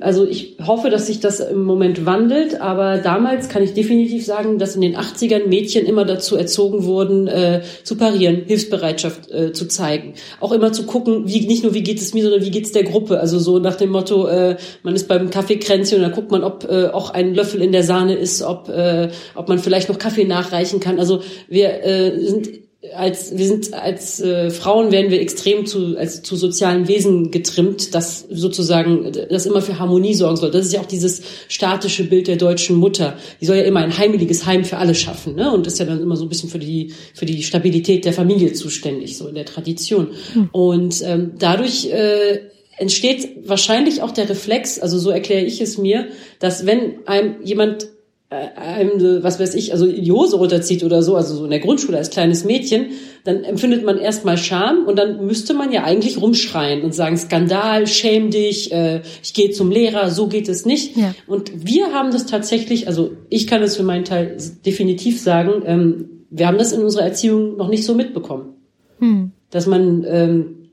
also 0.00 0.26
ich 0.26 0.56
hoffe, 0.64 0.90
dass 0.90 1.06
sich 1.06 1.20
das 1.20 1.40
im 1.40 1.64
Moment 1.64 2.06
wandelt, 2.06 2.60
aber 2.60 2.98
damals 2.98 3.48
kann 3.48 3.62
ich 3.62 3.74
definitiv 3.74 4.24
sagen, 4.24 4.58
dass 4.58 4.76
in 4.76 4.82
den 4.82 4.96
80ern 4.96 5.46
Mädchen 5.46 5.86
immer 5.86 6.04
dazu 6.04 6.36
erzogen 6.36 6.84
wurden, 6.84 7.26
äh, 7.26 7.62
zu 7.82 7.96
parieren, 7.96 8.42
Hilfsbereitschaft 8.46 9.30
äh, 9.30 9.52
zu 9.52 9.66
zeigen. 9.66 10.14
Auch 10.40 10.52
immer 10.52 10.72
zu 10.72 10.84
gucken, 10.84 11.26
wie 11.26 11.46
nicht 11.46 11.64
nur 11.64 11.74
wie 11.74 11.82
geht 11.82 12.00
es 12.00 12.14
mir, 12.14 12.22
sondern 12.22 12.44
wie 12.44 12.50
geht 12.50 12.66
es 12.66 12.72
der 12.72 12.84
Gruppe. 12.84 13.18
Also 13.18 13.38
so 13.38 13.58
nach 13.58 13.76
dem 13.76 13.90
Motto, 13.90 14.26
äh, 14.26 14.56
man 14.82 14.94
ist 14.94 15.08
beim 15.08 15.30
Kaffeekränzchen 15.30 15.98
und 15.98 16.02
dann 16.02 16.12
guckt 16.12 16.30
man, 16.30 16.44
ob 16.44 16.64
äh, 16.70 16.86
auch 16.86 17.10
ein 17.10 17.34
Löffel 17.34 17.60
in 17.60 17.72
der 17.72 17.82
Sahne 17.82 18.14
ist, 18.14 18.42
ob, 18.42 18.68
äh, 18.68 19.08
ob 19.34 19.48
man 19.48 19.58
vielleicht 19.58 19.88
noch 19.88 19.98
Kaffee 19.98 20.24
nachreichen 20.24 20.80
kann. 20.80 20.98
Also 20.98 21.22
wir 21.48 21.84
äh, 21.84 22.20
sind 22.20 22.63
als 22.92 23.36
wir 23.36 23.46
sind 23.46 23.72
als 23.72 24.20
äh, 24.20 24.50
Frauen 24.50 24.92
werden 24.92 25.10
wir 25.10 25.20
extrem 25.20 25.66
zu 25.66 25.96
als 25.96 26.22
zu 26.22 26.36
sozialen 26.36 26.86
Wesen 26.88 27.30
getrimmt, 27.30 27.94
das 27.94 28.26
sozusagen 28.30 29.10
das 29.30 29.46
immer 29.46 29.62
für 29.62 29.78
Harmonie 29.78 30.14
sorgen 30.14 30.36
soll. 30.36 30.50
Das 30.50 30.66
ist 30.66 30.72
ja 30.72 30.80
auch 30.80 30.86
dieses 30.86 31.22
statische 31.48 32.04
Bild 32.04 32.26
der 32.28 32.36
deutschen 32.36 32.76
Mutter. 32.76 33.16
Die 33.40 33.46
soll 33.46 33.56
ja 33.56 33.62
immer 33.62 33.80
ein 33.80 33.96
heimeliges 33.96 34.44
Heim 34.46 34.64
für 34.64 34.76
alle 34.76 34.94
schaffen, 34.94 35.34
ne? 35.34 35.52
Und 35.52 35.66
ist 35.66 35.78
ja 35.78 35.86
dann 35.86 36.00
immer 36.00 36.16
so 36.16 36.24
ein 36.24 36.28
bisschen 36.28 36.50
für 36.50 36.58
die 36.58 36.92
für 37.14 37.26
die 37.26 37.42
Stabilität 37.42 38.04
der 38.04 38.12
Familie 38.12 38.52
zuständig, 38.52 39.16
so 39.16 39.28
in 39.28 39.34
der 39.34 39.46
Tradition. 39.46 40.08
Hm. 40.32 40.48
Und 40.52 41.02
ähm, 41.04 41.32
dadurch 41.38 41.86
äh, 41.86 42.40
entsteht 42.76 43.48
wahrscheinlich 43.48 44.02
auch 44.02 44.10
der 44.10 44.28
Reflex, 44.28 44.78
also 44.78 44.98
so 44.98 45.10
erkläre 45.10 45.44
ich 45.44 45.60
es 45.60 45.78
mir, 45.78 46.08
dass 46.38 46.66
wenn 46.66 47.06
einem 47.06 47.36
jemand 47.44 47.88
einem, 48.34 49.22
was 49.22 49.40
weiß 49.40 49.54
ich, 49.54 49.72
also 49.72 49.86
die 49.86 50.12
Hose 50.12 50.36
runterzieht 50.36 50.84
oder 50.84 51.02
so, 51.02 51.16
also 51.16 51.34
so 51.34 51.44
in 51.44 51.50
der 51.50 51.60
Grundschule 51.60 51.96
als 51.96 52.10
kleines 52.10 52.44
Mädchen, 52.44 52.88
dann 53.24 53.44
empfindet 53.44 53.84
man 53.84 53.98
erstmal 53.98 54.36
Scham 54.36 54.86
und 54.86 54.98
dann 54.98 55.26
müsste 55.26 55.54
man 55.54 55.72
ja 55.72 55.84
eigentlich 55.84 56.20
rumschreien 56.20 56.82
und 56.82 56.94
sagen, 56.94 57.16
Skandal, 57.16 57.86
schäm 57.86 58.30
dich, 58.30 58.72
äh, 58.72 59.02
ich 59.22 59.34
gehe 59.34 59.50
zum 59.50 59.70
Lehrer, 59.70 60.10
so 60.10 60.26
geht 60.26 60.48
es 60.48 60.66
nicht. 60.66 60.96
Ja. 60.96 61.14
Und 61.26 61.66
wir 61.66 61.92
haben 61.92 62.10
das 62.10 62.26
tatsächlich, 62.26 62.86
also 62.88 63.12
ich 63.30 63.46
kann 63.46 63.62
es 63.62 63.76
für 63.76 63.82
meinen 63.82 64.04
Teil 64.04 64.36
definitiv 64.64 65.20
sagen, 65.20 65.62
ähm, 65.66 66.10
wir 66.30 66.46
haben 66.46 66.58
das 66.58 66.72
in 66.72 66.82
unserer 66.82 67.04
Erziehung 67.04 67.56
noch 67.56 67.68
nicht 67.68 67.84
so 67.84 67.94
mitbekommen. 67.94 68.54
Hm. 68.98 69.32
Dass 69.50 69.66
man 69.66 70.04
ähm, 70.08 70.63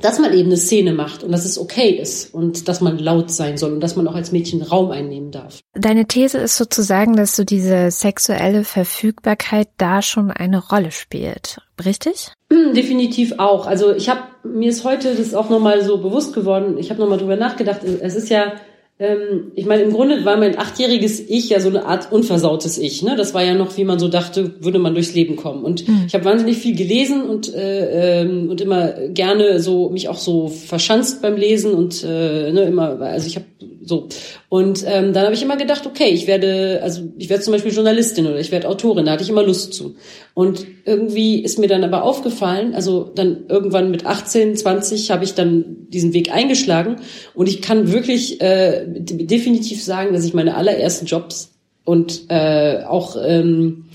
dass 0.00 0.18
man 0.18 0.32
eben 0.32 0.48
eine 0.48 0.56
Szene 0.56 0.92
macht 0.92 1.24
und 1.24 1.32
dass 1.32 1.44
es 1.44 1.58
okay 1.58 1.90
ist 1.90 2.32
und 2.32 2.68
dass 2.68 2.80
man 2.80 2.98
laut 2.98 3.30
sein 3.30 3.56
soll 3.58 3.72
und 3.72 3.80
dass 3.80 3.96
man 3.96 4.06
auch 4.06 4.14
als 4.14 4.32
Mädchen 4.32 4.62
Raum 4.62 4.90
einnehmen 4.90 5.30
darf. 5.30 5.60
Deine 5.74 6.06
These 6.06 6.38
ist 6.38 6.56
sozusagen, 6.56 7.16
dass 7.16 7.36
so 7.36 7.44
diese 7.44 7.90
sexuelle 7.90 8.64
Verfügbarkeit 8.64 9.68
da 9.76 10.02
schon 10.02 10.30
eine 10.30 10.58
Rolle 10.58 10.92
spielt, 10.92 11.58
richtig? 11.84 12.32
Hm, 12.52 12.74
definitiv 12.74 13.34
auch. 13.38 13.66
Also 13.66 13.92
ich 13.92 14.08
habe 14.08 14.22
mir 14.44 14.70
ist 14.70 14.84
heute 14.84 15.14
das 15.14 15.34
auch 15.34 15.50
nochmal 15.50 15.84
so 15.84 15.98
bewusst 15.98 16.32
geworden. 16.32 16.78
Ich 16.78 16.90
habe 16.90 17.00
nochmal 17.00 17.18
drüber 17.18 17.36
nachgedacht. 17.36 17.82
Es 17.84 18.14
ist 18.14 18.30
ja 18.30 18.52
ähm, 19.00 19.52
ich 19.54 19.64
meine, 19.64 19.82
im 19.82 19.92
Grunde 19.92 20.24
war 20.24 20.36
mein 20.36 20.58
achtjähriges 20.58 21.20
Ich 21.20 21.50
ja 21.50 21.60
so 21.60 21.68
eine 21.68 21.86
Art 21.86 22.10
unversautes 22.10 22.78
Ich. 22.78 23.02
Ne? 23.02 23.14
Das 23.16 23.32
war 23.32 23.44
ja 23.44 23.54
noch, 23.54 23.76
wie 23.76 23.84
man 23.84 24.00
so 24.00 24.08
dachte, 24.08 24.54
würde 24.60 24.80
man 24.80 24.94
durchs 24.94 25.14
Leben 25.14 25.36
kommen. 25.36 25.62
Und 25.62 25.86
mhm. 25.86 26.04
ich 26.08 26.14
habe 26.14 26.24
wahnsinnig 26.24 26.58
viel 26.58 26.74
gelesen 26.74 27.22
und 27.22 27.54
äh, 27.54 28.22
ähm, 28.22 28.50
und 28.50 28.60
immer 28.60 28.88
gerne 29.08 29.60
so 29.60 29.90
mich 29.90 30.08
auch 30.08 30.18
so 30.18 30.48
verschanzt 30.48 31.22
beim 31.22 31.36
Lesen 31.36 31.74
und 31.74 32.02
äh, 32.02 32.50
ne, 32.50 32.62
immer, 32.62 33.00
also 33.00 33.28
ich 33.28 33.36
habe 33.36 33.46
so. 33.88 34.08
Und 34.48 34.84
ähm, 34.86 35.12
dann 35.12 35.24
habe 35.24 35.34
ich 35.34 35.42
immer 35.42 35.56
gedacht, 35.56 35.86
okay, 35.86 36.08
ich 36.10 36.26
werde, 36.26 36.80
also 36.82 37.02
ich 37.16 37.28
werde 37.28 37.42
zum 37.42 37.52
Beispiel 37.52 37.72
Journalistin 37.72 38.26
oder 38.26 38.38
ich 38.38 38.52
werde 38.52 38.68
Autorin, 38.68 39.06
da 39.06 39.12
hatte 39.12 39.22
ich 39.22 39.30
immer 39.30 39.42
Lust 39.42 39.72
zu. 39.74 39.96
Und 40.34 40.66
irgendwie 40.84 41.42
ist 41.42 41.58
mir 41.58 41.68
dann 41.68 41.84
aber 41.84 42.02
aufgefallen, 42.04 42.74
also 42.74 43.10
dann 43.14 43.46
irgendwann 43.48 43.90
mit 43.90 44.06
18, 44.06 44.56
20 44.56 45.10
habe 45.10 45.24
ich 45.24 45.34
dann 45.34 45.88
diesen 45.88 46.12
Weg 46.12 46.32
eingeschlagen 46.32 46.96
und 47.34 47.48
ich 47.48 47.62
kann 47.62 47.92
wirklich 47.92 48.40
äh, 48.40 48.84
definitiv 48.86 49.82
sagen, 49.82 50.12
dass 50.12 50.24
ich 50.24 50.34
meine 50.34 50.56
allerersten 50.56 51.06
Jobs 51.06 51.52
und 51.84 52.24
äh, 52.28 52.84
auch 52.84 53.16
ähm, 53.20 53.86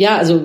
ja, 0.00 0.16
also 0.16 0.42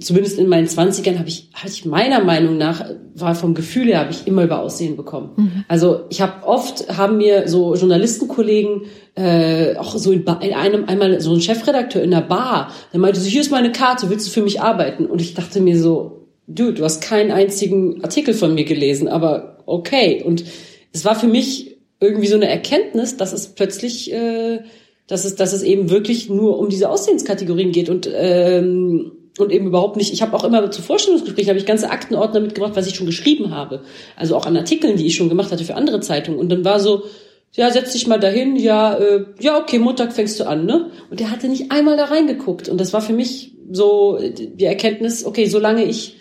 zumindest 0.00 0.38
in 0.38 0.48
meinen 0.50 0.66
Zwanzigern 0.66 1.18
habe 1.18 1.30
ich, 1.30 1.48
hatte 1.54 1.72
ich 1.72 1.86
meiner 1.86 2.22
Meinung 2.22 2.58
nach, 2.58 2.84
war 3.14 3.34
vom 3.34 3.54
Gefühl 3.54 3.86
her, 3.86 4.00
habe 4.00 4.10
ich 4.10 4.26
immer 4.26 4.44
über 4.44 4.60
Aussehen 4.60 4.98
bekommen. 4.98 5.30
Mhm. 5.36 5.64
Also 5.66 6.02
ich 6.10 6.20
habe 6.20 6.46
oft, 6.46 6.94
haben 6.94 7.16
mir 7.16 7.48
so 7.48 7.74
Journalistenkollegen, 7.74 8.82
äh, 9.14 9.76
auch 9.76 9.96
so 9.96 10.12
in, 10.12 10.26
in, 10.42 10.52
einem, 10.52 10.84
einmal 10.84 11.22
so 11.22 11.32
ein 11.32 11.40
Chefredakteur 11.40 12.02
in 12.02 12.10
der 12.10 12.20
Bar, 12.20 12.70
der 12.92 13.00
meinte 13.00 13.18
so, 13.18 13.30
hier 13.30 13.40
ist 13.40 13.50
meine 13.50 13.72
Karte, 13.72 14.10
willst 14.10 14.26
du 14.26 14.30
für 14.30 14.42
mich 14.42 14.60
arbeiten? 14.60 15.06
Und 15.06 15.22
ich 15.22 15.32
dachte 15.32 15.62
mir 15.62 15.80
so, 15.80 16.28
du, 16.46 16.72
du 16.72 16.84
hast 16.84 17.00
keinen 17.00 17.30
einzigen 17.30 18.04
Artikel 18.04 18.34
von 18.34 18.52
mir 18.52 18.64
gelesen, 18.64 19.08
aber 19.08 19.62
okay. 19.64 20.22
Und 20.22 20.44
es 20.92 21.06
war 21.06 21.14
für 21.14 21.28
mich 21.28 21.78
irgendwie 21.98 22.26
so 22.26 22.36
eine 22.36 22.50
Erkenntnis, 22.50 23.16
dass 23.16 23.32
es 23.32 23.54
plötzlich... 23.54 24.12
Äh, 24.12 24.64
dass 25.08 25.24
es, 25.24 25.34
dass 25.34 25.52
es 25.52 25.62
eben 25.62 25.90
wirklich 25.90 26.28
nur 26.28 26.58
um 26.58 26.68
diese 26.68 26.88
Aussehenskategorien 26.88 27.72
geht 27.72 27.88
und 27.88 28.08
ähm, 28.12 29.12
und 29.38 29.52
eben 29.52 29.66
überhaupt 29.68 29.96
nicht. 29.96 30.12
Ich 30.12 30.20
habe 30.20 30.36
auch 30.36 30.44
immer 30.44 30.70
zu 30.70 30.82
Vorstellungsgesprächen 30.82 31.50
habe 31.50 31.58
ich 31.58 31.66
ganze 31.66 31.90
Aktenordner 31.90 32.40
mitgebracht, 32.40 32.72
was 32.74 32.86
ich 32.86 32.96
schon 32.96 33.06
geschrieben 33.06 33.54
habe, 33.54 33.82
also 34.16 34.36
auch 34.36 34.46
an 34.46 34.56
Artikeln, 34.56 34.96
die 34.96 35.06
ich 35.06 35.14
schon 35.14 35.28
gemacht 35.28 35.52
hatte 35.52 35.64
für 35.64 35.76
andere 35.76 36.00
Zeitungen. 36.00 36.40
Und 36.40 36.50
dann 36.50 36.64
war 36.64 36.80
so, 36.80 37.04
ja, 37.52 37.70
setz 37.70 37.92
dich 37.92 38.06
mal 38.06 38.18
dahin, 38.18 38.56
ja, 38.56 38.94
äh, 38.94 39.24
ja, 39.40 39.58
okay, 39.58 39.78
Montag 39.78 40.12
fängst 40.12 40.38
du 40.40 40.44
an, 40.44 40.66
ne? 40.66 40.90
Und 41.10 41.20
der 41.20 41.30
hatte 41.30 41.48
nicht 41.48 41.70
einmal 41.70 41.96
da 41.96 42.06
reingeguckt. 42.06 42.68
Und 42.68 42.80
das 42.80 42.92
war 42.92 43.00
für 43.00 43.12
mich 43.12 43.52
so 43.70 44.18
die 44.20 44.64
Erkenntnis, 44.64 45.24
okay, 45.24 45.46
solange 45.46 45.84
ich 45.84 46.16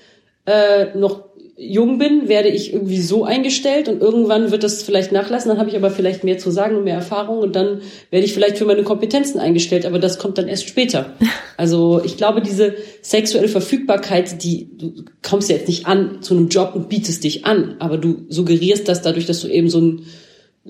äh, 0.46 0.98
noch 0.98 1.26
jung 1.60 1.98
bin, 1.98 2.30
werde 2.30 2.50
ich 2.50 2.72
irgendwie 2.72 3.02
so 3.02 3.24
eingestellt 3.24 3.90
und 3.90 4.00
irgendwann 4.00 4.52
wird 4.52 4.64
das 4.64 4.84
vielleicht 4.84 5.12
nachlassen, 5.12 5.50
dann 5.50 5.58
habe 5.58 5.70
ich 5.70 5.76
aber 5.76 5.90
vielleicht 5.90 6.24
mehr 6.24 6.38
zu 6.38 6.52
sagen 6.52 6.76
und 6.76 6.84
mehr 6.84 6.94
Erfahrung 6.94 7.40
und 7.40 7.56
dann 7.56 7.82
werde 8.12 8.26
ich 8.26 8.34
vielleicht 8.34 8.60
für 8.60 8.66
meine 8.66 8.84
Kompetenzen 8.84 9.40
eingestellt, 9.40 9.88
aber 9.88 9.98
das 9.98 10.20
kommt 10.20 10.38
dann 10.38 10.48
erst 10.48 10.68
später. 10.68 11.14
Also 11.60 12.04
ich 12.06 12.18
glaube, 12.18 12.44
diese 12.44 12.76
sexuelle 13.02 13.48
Verfügbarkeit, 13.48 14.44
die 14.44 14.78
du 14.78 15.06
kommst 15.24 15.50
ja 15.50 15.56
jetzt 15.56 15.68
nicht 15.68 15.88
an 15.88 16.22
zu 16.22 16.36
einem 16.36 16.50
Job 16.50 16.74
und 16.76 16.88
bietest 16.88 17.24
dich 17.24 17.46
an, 17.46 17.78
aber 17.80 17.98
du 17.98 18.28
suggerierst 18.30 18.88
das 18.88 19.02
dadurch, 19.02 19.26
dass 19.26 19.42
du 19.42 19.48
eben 19.48 19.68
so 19.68 19.82
ein 19.82 20.06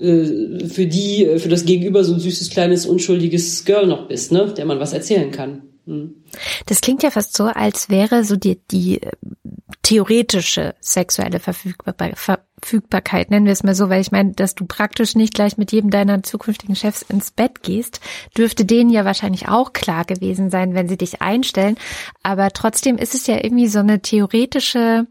äh, 0.00 0.66
für 0.66 0.86
die, 0.86 1.28
für 1.36 1.50
das 1.50 1.66
Gegenüber 1.66 2.04
so 2.04 2.14
ein 2.14 2.20
süßes, 2.20 2.48
kleines, 2.48 2.86
unschuldiges 2.86 3.66
Girl 3.66 3.86
noch 3.86 4.08
bist, 4.08 4.32
ne, 4.32 4.54
der 4.56 4.64
man 4.64 4.80
was 4.80 4.94
erzählen 4.94 5.30
kann. 5.30 5.60
Das 6.66 6.80
klingt 6.80 7.02
ja 7.02 7.10
fast 7.10 7.36
so, 7.36 7.44
als 7.44 7.88
wäre 7.88 8.24
so 8.24 8.36
die, 8.36 8.60
die 8.70 9.00
theoretische 9.82 10.74
sexuelle 10.80 11.40
Verfügbarkeit, 11.40 13.30
nennen 13.30 13.46
wir 13.46 13.52
es 13.52 13.62
mal 13.62 13.74
so, 13.74 13.88
weil 13.88 14.00
ich 14.00 14.12
meine, 14.12 14.32
dass 14.32 14.54
du 14.54 14.66
praktisch 14.66 15.14
nicht 15.14 15.32
gleich 15.34 15.56
mit 15.56 15.72
jedem 15.72 15.90
deiner 15.90 16.22
zukünftigen 16.22 16.76
Chefs 16.76 17.02
ins 17.02 17.30
Bett 17.30 17.62
gehst, 17.62 18.00
dürfte 18.36 18.64
denen 18.64 18.90
ja 18.90 19.04
wahrscheinlich 19.04 19.48
auch 19.48 19.72
klar 19.72 20.04
gewesen 20.04 20.50
sein, 20.50 20.74
wenn 20.74 20.88
sie 20.88 20.98
dich 20.98 21.22
einstellen. 21.22 21.76
Aber 22.22 22.50
trotzdem 22.50 22.98
ist 22.98 23.14
es 23.14 23.26
ja 23.26 23.36
irgendwie 23.36 23.68
so 23.68 23.78
eine 23.78 24.02
theoretische, 24.02 25.06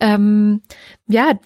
ähm, 0.00 0.62
ja, 1.06 1.38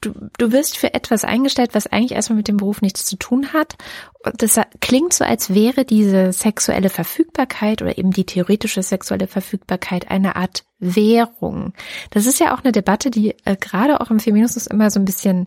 du, 0.00 0.12
du 0.38 0.52
wirst 0.52 0.76
für 0.76 0.94
etwas 0.94 1.24
eingestellt, 1.24 1.70
was 1.74 1.86
eigentlich 1.86 2.12
erstmal 2.12 2.38
mit 2.38 2.48
dem 2.48 2.56
Beruf 2.56 2.82
nichts 2.82 3.04
zu 3.04 3.16
tun 3.16 3.52
hat. 3.52 3.76
Und 4.24 4.42
das 4.42 4.60
klingt 4.80 5.12
so, 5.12 5.24
als 5.24 5.54
wäre 5.54 5.84
diese 5.84 6.32
sexuelle 6.32 6.90
Verfügbarkeit 6.90 7.82
oder 7.82 7.96
eben 7.98 8.10
die 8.10 8.24
theoretische 8.24 8.82
sexuelle 8.82 9.26
Verfügbarkeit 9.26 10.10
eine 10.10 10.36
Art 10.36 10.64
Währung. 10.78 11.74
Das 12.10 12.26
ist 12.26 12.40
ja 12.40 12.54
auch 12.54 12.64
eine 12.64 12.72
Debatte, 12.72 13.10
die 13.10 13.34
äh, 13.44 13.56
gerade 13.56 14.00
auch 14.00 14.10
im 14.10 14.20
Feminismus 14.20 14.66
immer 14.66 14.90
so 14.90 14.98
ein 14.98 15.04
bisschen 15.04 15.46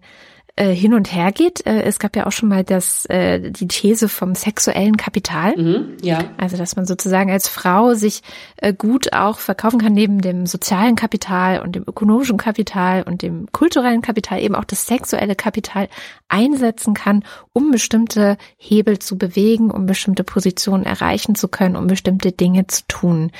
äh, 0.55 0.69
hin 0.69 0.93
und 0.93 1.11
her 1.11 1.31
geht. 1.31 1.65
Äh, 1.65 1.81
es 1.81 1.97
gab 1.97 2.15
ja 2.15 2.27
auch 2.27 2.31
schon 2.31 2.49
mal 2.49 2.63
das, 2.63 3.05
äh, 3.05 3.51
die 3.51 3.67
These 3.67 4.07
vom 4.07 4.35
sexuellen 4.35 4.97
Kapital. 4.97 5.57
Mhm, 5.57 5.97
ja. 6.03 6.25
Also, 6.37 6.57
dass 6.57 6.75
man 6.75 6.85
sozusagen 6.85 7.31
als 7.31 7.47
Frau 7.47 7.95
sich 7.95 8.21
äh, 8.57 8.71
gut 8.71 9.13
auch 9.13 9.39
verkaufen 9.39 9.79
kann, 9.79 9.93
neben 9.93 10.21
dem 10.21 10.45
sozialen 10.45 10.95
Kapital 10.95 11.61
und 11.61 11.75
dem 11.75 11.83
ökonomischen 11.87 12.37
Kapital 12.37 13.01
und 13.01 13.23
dem 13.23 13.47
kulturellen 13.51 14.01
Kapital 14.03 14.41
eben 14.43 14.53
auch 14.53 14.63
das 14.63 14.85
sexuelle 14.85 15.35
Kapital 15.35 15.89
einsetzen 16.27 16.93
kann, 16.93 17.23
um 17.53 17.71
bestimmte 17.71 18.37
Hebel 18.57 18.99
zu 18.99 19.17
bewegen, 19.17 19.71
um 19.71 19.87
bestimmte 19.87 20.23
Positionen 20.23 20.85
erreichen 20.85 21.33
zu 21.33 21.47
können, 21.47 21.75
um 21.75 21.87
bestimmte 21.87 22.31
Dinge 22.31 22.67
zu 22.67 22.83
tun. 22.87 23.31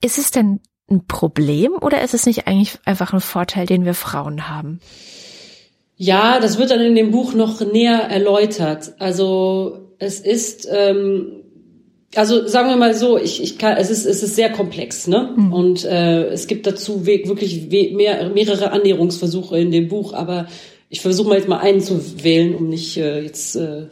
Ist 0.00 0.18
es 0.18 0.30
denn 0.30 0.60
ein 0.88 1.06
Problem 1.06 1.72
oder 1.80 2.02
ist 2.02 2.14
es 2.14 2.26
nicht 2.26 2.46
eigentlich 2.46 2.78
einfach 2.84 3.12
ein 3.12 3.20
Vorteil, 3.20 3.66
den 3.66 3.84
wir 3.84 3.94
Frauen 3.94 4.48
haben? 4.48 4.80
Ja, 6.02 6.40
das 6.40 6.58
wird 6.58 6.72
dann 6.72 6.80
in 6.80 6.96
dem 6.96 7.12
Buch 7.12 7.32
noch 7.32 7.60
näher 7.60 8.08
erläutert. 8.10 8.94
Also 8.98 9.92
es 10.00 10.18
ist, 10.18 10.68
ähm, 10.68 11.44
also 12.16 12.44
sagen 12.48 12.70
wir 12.70 12.76
mal 12.76 12.92
so, 12.92 13.16
ich, 13.16 13.40
ich 13.40 13.56
kann, 13.56 13.76
es 13.76 13.88
ist, 13.88 14.04
es 14.04 14.24
ist 14.24 14.34
sehr 14.34 14.50
komplex, 14.50 15.06
ne? 15.06 15.32
Mhm. 15.36 15.52
Und 15.52 15.84
äh, 15.84 16.24
es 16.24 16.48
gibt 16.48 16.66
dazu 16.66 17.06
wirklich 17.06 17.68
mehr, 17.70 18.28
mehrere 18.30 18.72
Annäherungsversuche 18.72 19.60
in 19.60 19.70
dem 19.70 19.86
Buch, 19.86 20.12
aber 20.12 20.48
ich 20.88 21.00
versuche 21.00 21.28
mal 21.28 21.38
jetzt 21.38 21.46
mal 21.46 21.60
einen 21.60 21.80
zu 21.80 22.24
wählen, 22.24 22.56
um 22.56 22.68
nicht 22.68 22.96
äh, 22.96 23.20
jetzt 23.20 23.54
äh, 23.54 23.86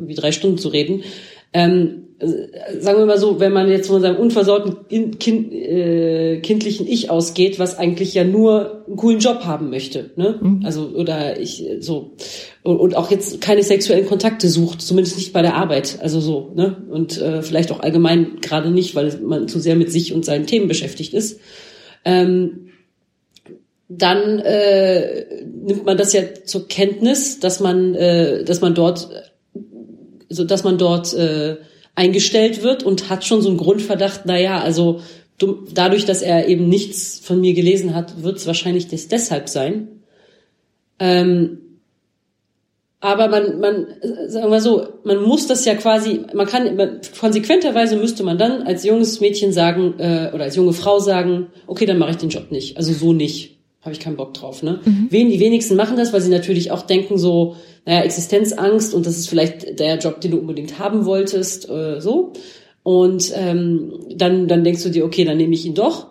wie 0.00 0.14
drei 0.16 0.32
Stunden 0.32 0.58
zu 0.58 0.66
reden. 0.66 1.04
Ähm, 1.52 2.05
sagen 2.18 2.98
wir 2.98 3.06
mal 3.06 3.18
so, 3.18 3.40
wenn 3.40 3.52
man 3.52 3.68
jetzt 3.68 3.88
von 3.88 4.00
seinem 4.00 4.16
unversorgten 4.16 5.18
kind, 5.18 5.52
äh, 5.52 6.40
kindlichen 6.40 6.86
Ich 6.86 7.10
ausgeht, 7.10 7.58
was 7.58 7.78
eigentlich 7.78 8.14
ja 8.14 8.24
nur 8.24 8.84
einen 8.86 8.96
coolen 8.96 9.18
Job 9.18 9.44
haben 9.44 9.68
möchte, 9.68 10.10
ne? 10.16 10.38
Mhm. 10.40 10.62
Also 10.64 10.92
oder 10.94 11.38
ich 11.38 11.64
so 11.80 12.12
und, 12.62 12.78
und, 12.78 12.96
auch 12.96 13.10
jetzt 13.10 13.42
keine 13.42 13.62
sexuellen 13.62 14.06
Kontakte 14.06 14.48
sucht, 14.48 14.80
zumindest 14.80 15.16
nicht 15.16 15.34
bei 15.34 15.42
der 15.42 15.56
Arbeit, 15.56 15.98
also 16.00 16.20
so, 16.20 16.52
ne? 16.54 16.84
Und 16.90 17.20
äh, 17.20 17.42
vielleicht 17.42 17.70
auch 17.70 17.80
allgemein 17.80 18.38
gerade 18.40 18.70
nicht, 18.70 18.94
weil 18.94 19.18
man 19.22 19.46
zu 19.46 19.60
sehr 19.60 19.76
mit 19.76 19.92
sich 19.92 20.14
und 20.14 20.24
seinen 20.24 20.46
Themen 20.46 20.68
beschäftigt 20.68 21.12
ist. 21.12 21.38
Ähm, 22.06 22.68
dann 23.88 24.38
äh, 24.40 25.26
nimmt 25.44 25.84
man 25.84 25.98
das 25.98 26.12
ja 26.14 26.22
zur 26.44 26.66
Kenntnis, 26.66 27.40
dass 27.40 27.60
man, 27.60 27.94
äh, 27.94 28.42
dass 28.42 28.62
man 28.62 28.74
dort, 28.74 29.08
so 30.30 30.44
dass 30.44 30.64
man 30.64 30.78
dort 30.78 31.12
äh, 31.14 31.56
eingestellt 31.96 32.62
wird 32.62 32.84
und 32.84 33.10
hat 33.10 33.24
schon 33.24 33.42
so 33.42 33.48
einen 33.48 33.58
Grundverdacht, 33.58 34.20
na 34.26 34.38
ja, 34.38 34.60
also 34.60 35.00
dadurch, 35.72 36.04
dass 36.04 36.22
er 36.22 36.46
eben 36.46 36.68
nichts 36.68 37.18
von 37.18 37.40
mir 37.40 37.54
gelesen 37.54 37.94
hat, 37.94 38.22
wird 38.22 38.36
es 38.36 38.46
wahrscheinlich 38.46 38.86
das 38.86 39.08
deshalb 39.08 39.48
sein. 39.48 39.88
Ähm, 40.98 41.58
aber 43.00 43.28
man, 43.28 43.60
man, 43.60 43.86
sagen 44.26 44.50
wir 44.50 44.60
so, 44.60 44.88
man 45.04 45.22
muss 45.22 45.46
das 45.46 45.64
ja 45.64 45.74
quasi, 45.74 46.22
man 46.32 46.46
kann, 46.46 46.76
man, 46.76 47.00
konsequenterweise 47.20 47.96
müsste 47.96 48.24
man 48.24 48.38
dann 48.38 48.62
als 48.62 48.84
junges 48.84 49.20
Mädchen 49.20 49.52
sagen, 49.52 49.94
äh, 49.98 50.30
oder 50.34 50.44
als 50.44 50.56
junge 50.56 50.72
Frau 50.72 50.98
sagen, 50.98 51.48
okay, 51.66 51.84
dann 51.86 51.98
mache 51.98 52.12
ich 52.12 52.16
den 52.16 52.30
Job 52.30 52.50
nicht. 52.50 52.78
Also 52.78 52.92
so 52.92 53.12
nicht. 53.12 53.55
Habe 53.86 53.94
ich 53.94 54.00
keinen 54.00 54.16
Bock 54.16 54.34
drauf. 54.34 54.62
Ne? 54.62 54.80
Mhm. 54.84 55.06
Wen, 55.10 55.30
die 55.30 55.40
wenigsten 55.40 55.76
machen 55.76 55.96
das, 55.96 56.12
weil 56.12 56.20
sie 56.20 56.30
natürlich 56.30 56.70
auch 56.72 56.82
denken 56.82 57.18
so, 57.18 57.56
naja, 57.84 58.02
Existenzangst 58.02 58.92
und 58.92 59.06
das 59.06 59.16
ist 59.16 59.28
vielleicht 59.28 59.78
der 59.78 59.96
Job, 59.98 60.20
den 60.20 60.32
du 60.32 60.38
unbedingt 60.38 60.78
haben 60.78 61.06
wolltest, 61.06 61.70
äh, 61.70 62.00
so. 62.00 62.32
Und 62.82 63.32
ähm, 63.34 63.92
dann, 64.14 64.48
dann 64.48 64.64
denkst 64.64 64.82
du 64.82 64.90
dir, 64.90 65.04
okay, 65.04 65.24
dann 65.24 65.36
nehme 65.36 65.54
ich 65.54 65.64
ihn 65.64 65.74
doch. 65.74 66.08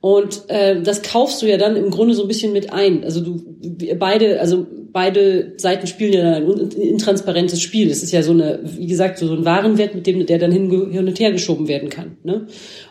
Und 0.00 0.42
äh, 0.48 0.82
das 0.82 1.02
kaufst 1.02 1.42
du 1.42 1.46
ja 1.46 1.56
dann 1.56 1.74
im 1.74 1.90
Grunde 1.90 2.14
so 2.14 2.22
ein 2.22 2.28
bisschen 2.28 2.52
mit 2.52 2.72
ein. 2.72 3.02
Also 3.02 3.20
du 3.20 3.42
beide, 3.98 4.40
also 4.40 4.66
beide 4.92 5.54
Seiten 5.56 5.86
spielen 5.86 6.12
ja 6.12 6.36
ein 6.36 6.70
intransparentes 6.70 7.60
Spiel. 7.60 7.88
Das 7.88 8.02
ist 8.02 8.12
ja 8.12 8.22
so 8.22 8.32
eine, 8.32 8.60
wie 8.62 8.86
gesagt, 8.86 9.18
so 9.18 9.32
ein 9.32 9.44
Warenwert, 9.44 9.94
mit 9.94 10.06
dem 10.06 10.24
der 10.26 10.38
dann 10.38 10.52
hin, 10.52 10.70
hin 10.92 11.08
und 11.08 11.18
her 11.18 11.32
geschoben 11.32 11.66
werden 11.66 11.88
kann. 11.88 12.18
Ne? 12.24 12.46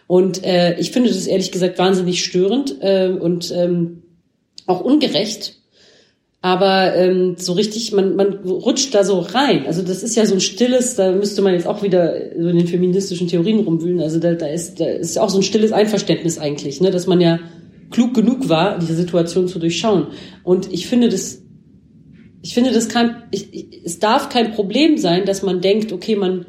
Und 0.07 0.43
äh, 0.43 0.77
ich 0.79 0.91
finde 0.91 1.09
das 1.09 1.25
ehrlich 1.25 1.51
gesagt 1.51 1.79
wahnsinnig 1.79 2.23
störend 2.23 2.75
äh, 2.81 3.09
und 3.09 3.53
ähm, 3.55 4.01
auch 4.65 4.81
ungerecht, 4.81 5.55
aber 6.45 6.95
ähm, 6.95 7.37
so 7.39 7.53
richtig, 7.53 7.91
man, 7.91 8.15
man 8.15 8.33
rutscht 8.45 8.93
da 8.93 9.03
so 9.03 9.19
rein. 9.19 9.65
Also 9.65 9.81
das 9.81 10.03
ist 10.03 10.15
ja 10.15 10.27
so 10.27 10.35
ein 10.35 10.41
stilles, 10.41 10.93
da 10.93 11.11
müsste 11.11 11.41
man 11.41 11.55
jetzt 11.55 11.65
auch 11.65 11.81
wieder 11.81 12.13
so 12.39 12.49
in 12.49 12.57
den 12.57 12.67
feministischen 12.67 13.27
Theorien 13.27 13.61
rumwühlen. 13.61 13.99
Also 13.99 14.19
da, 14.19 14.33
da 14.33 14.45
ist 14.45 14.79
da 14.79 14.85
ist 14.85 15.17
auch 15.17 15.29
so 15.29 15.39
ein 15.39 15.43
stilles 15.43 15.71
Einverständnis 15.71 16.37
eigentlich, 16.37 16.81
ne, 16.81 16.91
dass 16.91 17.07
man 17.07 17.19
ja 17.19 17.39
klug 17.89 18.13
genug 18.13 18.47
war, 18.47 18.77
diese 18.77 18.93
Situation 18.93 19.47
zu 19.47 19.57
durchschauen. 19.57 20.09
Und 20.43 20.71
ich 20.71 20.85
finde 20.85 21.09
das, 21.09 21.41
ich 22.43 22.53
finde 22.53 22.71
das 22.73 22.89
kein, 22.89 23.23
ich, 23.31 23.51
ich, 23.51 23.81
es 23.83 23.97
darf 23.97 24.29
kein 24.29 24.51
Problem 24.51 24.99
sein, 24.99 25.25
dass 25.25 25.41
man 25.41 25.61
denkt, 25.61 25.91
okay, 25.91 26.15
man 26.15 26.45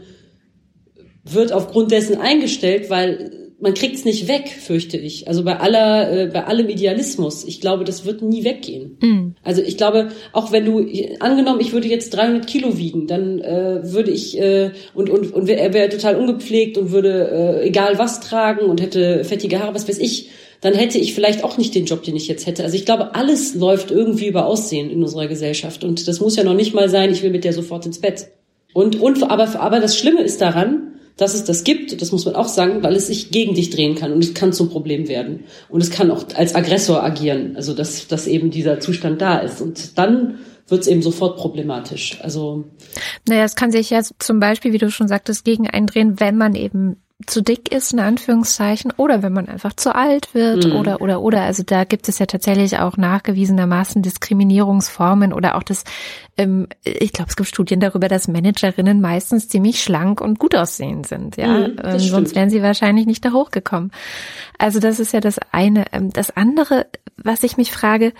wird 1.25 1.53
aufgrund 1.53 1.91
dessen 1.91 2.21
eingestellt, 2.21 2.91
weil 2.91 3.46
man 3.59 3.73
kriegt 3.73 3.97
es 3.97 4.05
nicht 4.05 4.29
weg, 4.29 4.49
fürchte 4.49 4.99
ich. 4.99 5.29
Also 5.29 5.43
bei 5.43 5.59
aller, 5.59 6.13
äh, 6.13 6.27
bei 6.27 6.45
allem 6.45 6.69
Idealismus. 6.69 7.45
Ich 7.45 7.61
glaube, 7.61 7.85
das 7.85 8.05
wird 8.05 8.21
nie 8.21 8.45
weggehen. 8.45 8.99
Mhm. 9.01 9.35
Also 9.43 9.63
ich 9.63 9.79
glaube, 9.79 10.09
auch 10.33 10.53
wenn 10.53 10.67
du, 10.67 10.87
angenommen, 11.21 11.61
ich 11.61 11.73
würde 11.73 11.89
jetzt 11.89 12.11
300 12.11 12.47
Kilo 12.47 12.77
wiegen, 12.77 13.07
dann 13.07 13.41
äh, 13.41 13.81
würde 13.83 14.11
ich, 14.11 14.39
äh, 14.39 14.73
und, 14.95 15.09
und, 15.09 15.33
und 15.33 15.49
er 15.49 15.73
wäre 15.73 15.89
total 15.89 16.17
ungepflegt 16.17 16.77
und 16.77 16.91
würde 16.91 17.61
äh, 17.63 17.69
egal 17.69 17.99
was 17.99 18.21
tragen 18.21 18.67
und 18.67 18.83
hätte 18.83 19.25
fettige 19.25 19.61
Haare, 19.61 19.75
was 19.75 19.89
weiß 19.89 19.99
ich, 19.99 20.29
dann 20.61 20.75
hätte 20.75 20.99
ich 20.99 21.15
vielleicht 21.15 21.43
auch 21.45 21.57
nicht 21.59 21.75
den 21.75 21.87
Job, 21.87 22.03
den 22.03 22.17
ich 22.17 22.29
jetzt 22.29 22.47
hätte. 22.47 22.63
Also 22.63 22.77
ich 22.77 22.85
glaube, 22.85 23.15
alles 23.15 23.55
läuft 23.55 23.91
irgendwie 23.91 24.27
über 24.27 24.47
Aussehen 24.47 24.91
in 24.91 25.03
unserer 25.03 25.29
Gesellschaft. 25.29 25.85
Und 25.85 26.09
das 26.09 26.21
muss 26.21 26.37
ja 26.37 26.45
noch 26.45 26.55
nicht 26.55 26.75
mal 26.75 26.89
sein, 26.89 27.11
ich 27.11 27.23
will 27.23 27.31
mit 27.31 27.45
der 27.45 27.53
sofort 27.53 27.87
ins 27.87 28.01
Bett. 28.01 28.29
Und, 28.73 29.01
und 29.01 29.23
aber, 29.23 29.59
aber 29.61 29.81
das 29.81 29.97
Schlimme 29.97 30.23
ist 30.23 30.41
daran, 30.41 30.96
dass 31.17 31.35
es 31.35 31.45
das 31.45 31.65
gibt, 31.65 32.01
das 32.03 32.13
muss 32.13 32.27
man 32.27 32.35
auch 32.35 32.49
sagen, 32.49 32.83
weil 32.83 32.95
es 32.95 33.07
sich 33.07 33.31
gegen 33.31 33.55
dich 33.55 33.71
drehen 33.71 33.95
kann 33.95 34.13
und 34.13 34.23
es 34.23 34.35
kann 34.35 34.53
zum 34.53 34.69
Problem 34.69 35.09
werden. 35.09 35.45
Und 35.69 35.83
es 35.83 35.91
kann 35.91 36.11
auch 36.11 36.25
als 36.35 36.55
Aggressor 36.55 37.03
agieren, 37.03 37.57
also 37.57 37.73
dass, 37.73 38.07
dass 38.07 38.27
eben 38.27 38.51
dieser 38.51 38.81
Zustand 38.81 39.21
da 39.23 39.39
ist. 39.39 39.63
Und 39.63 39.99
dann 39.99 40.39
wird 40.69 40.83
es 40.83 40.89
eben 40.89 41.03
sofort 41.03 41.39
problematisch. 41.39 42.19
Also 42.23 42.65
naja, 43.27 43.45
es 43.45 43.57
kann 43.57 43.71
sich 43.71 43.91
ja 43.91 44.03
zum 44.19 44.41
Beispiel, 44.41 44.73
wie 44.73 44.79
du 44.79 44.91
schon 44.91 45.09
sagtest, 45.09 45.45
gegen 45.45 45.69
eindrehen, 45.69 46.21
wenn 46.21 46.37
man 46.37 46.55
eben 46.55 46.97
zu 47.25 47.43
dick 47.43 47.73
ist, 47.73 47.95
in 47.95 48.01
Anführungszeichen, 48.01 48.93
oder 48.99 49.23
wenn 49.23 49.33
man 49.33 49.49
einfach 49.49 49.73
zu 49.73 49.95
alt 49.95 50.35
wird, 50.35 50.67
mhm. 50.67 50.77
oder, 50.77 51.01
oder, 51.01 51.23
oder. 51.23 51.43
Also 51.43 51.63
da 51.63 51.85
gibt 51.85 52.11
es 52.11 52.19
ja 52.19 52.27
tatsächlich 52.27 52.79
auch 52.79 52.99
nachgewiesenermaßen 52.99 54.03
Diskriminierungsformen 54.03 55.33
oder 55.33 55.57
auch 55.57 55.63
das, 55.63 55.85
ähm, 56.37 56.67
ich 56.85 57.15
glaube, 57.15 57.31
es 57.31 57.37
gibt 57.37 57.49
Studien 57.49 57.81
darüber, 57.81 58.09
dass 58.09 58.29
Managerinnen 58.29 59.01
meistens 59.01 59.49
ziemlich 59.49 59.83
schlank 59.83 60.21
und 60.21 60.39
gut 60.39 60.55
aussehend 60.55 61.07
sind, 61.07 61.39
ja. 61.39 61.69
Mhm, 61.69 61.76
ähm, 61.83 61.99
sonst 61.99 62.35
wären 62.35 62.50
sie 62.50 62.63
wahrscheinlich 62.63 63.07
nicht 63.07 63.25
da 63.25 63.33
hochgekommen. 63.33 63.93
Also 64.59 64.79
das 64.79 65.00
ist 65.00 65.13
ja 65.13 65.21
das 65.21 65.39
eine. 65.52 65.87
Ähm, 65.93 66.13
das 66.13 66.37
andere, 66.37 66.87
was 67.17 67.43
ich 67.45 67.57
mich 67.57 67.73
frage, 67.73 68.13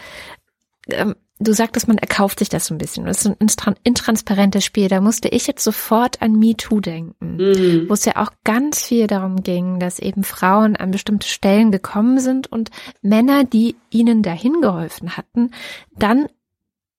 ähm, 0.89 1.17
du 1.39 1.53
sagtest, 1.53 1.89
man 1.89 1.99
erkauft 1.99 2.39
sich 2.39 2.49
das 2.49 2.67
so 2.67 2.75
ein 2.75 2.79
bisschen. 2.79 3.05
Das 3.05 3.25
ist 3.25 3.67
ein 3.67 3.77
intransparentes 3.85 4.65
Spiel. 4.65 4.89
Da 4.89 5.01
musste 5.01 5.29
ich 5.29 5.47
jetzt 5.47 5.63
sofort 5.63 6.23
an 6.23 6.33
MeToo 6.33 6.81
denken, 6.81 7.37
mhm. 7.37 7.89
wo 7.89 7.95
es 7.95 8.05
ja 8.05 8.17
auch 8.17 8.31
ganz 8.45 8.83
viel 8.83 9.07
darum 9.07 9.43
ging, 9.43 9.79
dass 9.79 9.99
eben 9.99 10.25
Frauen 10.25 10.77
an 10.77 10.91
bestimmte 10.91 11.29
Stellen 11.29 11.71
gekommen 11.71 12.19
sind 12.21 12.51
und 12.51 12.71
Männer, 13.03 13.45
die 13.45 13.77
ihnen 13.91 14.23
dahin 14.23 14.61
geholfen 14.61 15.17
hatten, 15.17 15.51
dann 15.97 16.27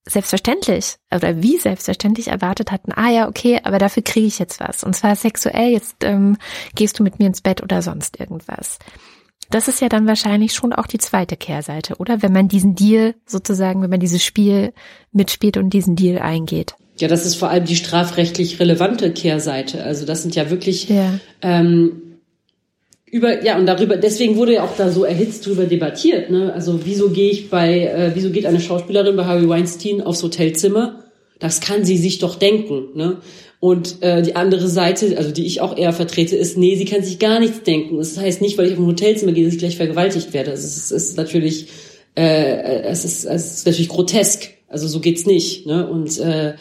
selbstverständlich 0.08 0.98
oder 1.14 1.42
wie 1.42 1.58
selbstverständlich 1.58 2.30
erwartet 2.30 2.72
hatten, 2.72 2.94
ah 2.94 3.10
ja, 3.10 3.28
okay, 3.28 3.60
aber 3.64 3.78
dafür 3.78 4.04
kriege 4.04 4.28
ich 4.28 4.40
jetzt 4.40 4.60
was. 4.60 4.84
Und 4.84 4.96
zwar 4.96 5.16
sexuell, 5.16 5.72
jetzt 5.72 5.98
ähm, 6.04 6.38
gehst 6.76 6.98
du 6.98 7.04
mit 7.04 7.20
mir 7.20 7.28
ins 7.28 7.42
Bett 7.42 7.62
oder 7.62 7.82
sonst 7.82 8.20
irgendwas. 8.20 8.80
Das 9.50 9.68
ist 9.68 9.82
ja 9.82 9.90
dann 9.90 10.08
wahrscheinlich 10.08 10.54
schon 10.54 10.74
auch 10.74 10.88
die 10.88 10.98
zweite 10.98 11.38
Kehrseite, 11.38 11.96
oder? 11.98 12.22
Wenn 12.22 12.34
man 12.34 12.48
diesen 12.48 12.76
Deal 12.76 13.16
sozusagen, 13.26 13.82
wenn 13.82 13.90
man 13.90 14.00
dieses 14.00 14.24
Spiel 14.24 14.74
mitspielt 15.12 15.58
und 15.58 15.70
diesen 15.72 15.96
Deal 15.96 16.20
eingeht. 16.20 16.76
Ja, 17.00 17.08
das 17.08 17.26
ist 17.26 17.36
vor 17.36 17.50
allem 17.50 17.66
die 17.66 17.76
strafrechtlich 17.76 18.60
relevante 18.60 19.12
Kehrseite. 19.12 19.84
Also 19.84 20.06
das 20.06 20.24
sind 20.24 20.36
ja 20.36 20.50
wirklich 20.50 20.90
ja. 20.90 21.20
Ähm, 21.42 22.02
über 23.10 23.44
ja 23.44 23.58
und 23.58 23.68
darüber 23.68 23.98
deswegen 23.98 24.36
wurde 24.36 24.56
ja 24.56 24.64
auch 24.64 24.76
da 24.76 24.90
so 24.90 25.04
erhitzt 25.04 25.46
drüber 25.46 25.66
debattiert. 25.66 26.30
Ne? 26.30 26.52
Also 26.54 26.86
wieso 26.86 27.10
gehe 27.10 27.30
ich 27.30 27.50
bei 27.50 27.86
äh, 27.86 28.12
wieso 28.16 28.32
geht 28.32 28.46
eine 28.46 28.60
Schauspielerin 28.60 29.16
bei 29.16 29.26
Harvey 29.26 29.48
Weinstein 29.48 30.02
aufs 30.02 30.24
Hotelzimmer? 30.24 31.04
Das 31.40 31.62
kann 31.62 31.86
sie 31.86 31.98
sich 31.98 32.18
doch 32.18 32.36
denken. 32.36 32.88
Ne? 32.96 33.18
Und 33.60 34.04
äh, 34.04 34.22
die 34.22 34.36
andere 34.36 34.68
Seite, 34.68 35.18
also 35.18 35.32
die 35.32 35.46
ich 35.46 35.62
auch 35.62 35.76
eher 35.76 35.92
vertrete, 35.92 36.36
ist, 36.36 36.58
nee, 36.58 36.76
sie 36.76 36.86
kann 36.86 37.04
sich 37.04 37.18
gar 37.18 37.40
nichts 37.40 37.64
denken. 37.64 37.98
Das 37.98 38.18
heißt 38.18 38.42
nicht, 38.42 38.58
weil 38.58 38.68
ich 38.68 38.74
auf 38.74 38.80
ein 38.80 38.86
Hotelzimmer 38.86 39.32
gehe, 39.32 39.46
dass 39.46 39.54
ich 39.54 39.60
gleich 39.60 39.78
vergewaltigt 39.78 40.34
werde. 40.34 40.52
Es 40.52 40.64
ist, 40.64 40.92
ist 40.92 41.18
natürlich, 41.18 41.68
äh, 42.16 42.82
es 42.84 43.04
ist, 43.04 43.26
es 43.26 43.58
ist 43.58 43.66
natürlich 43.66 43.90
grotesk. 43.90 44.50
Also 44.68 44.88
so 44.88 45.00
geht's 45.00 45.26
nicht. 45.26 45.66
Ne? 45.66 45.90
Und 45.90 46.20
äh, 46.20 46.54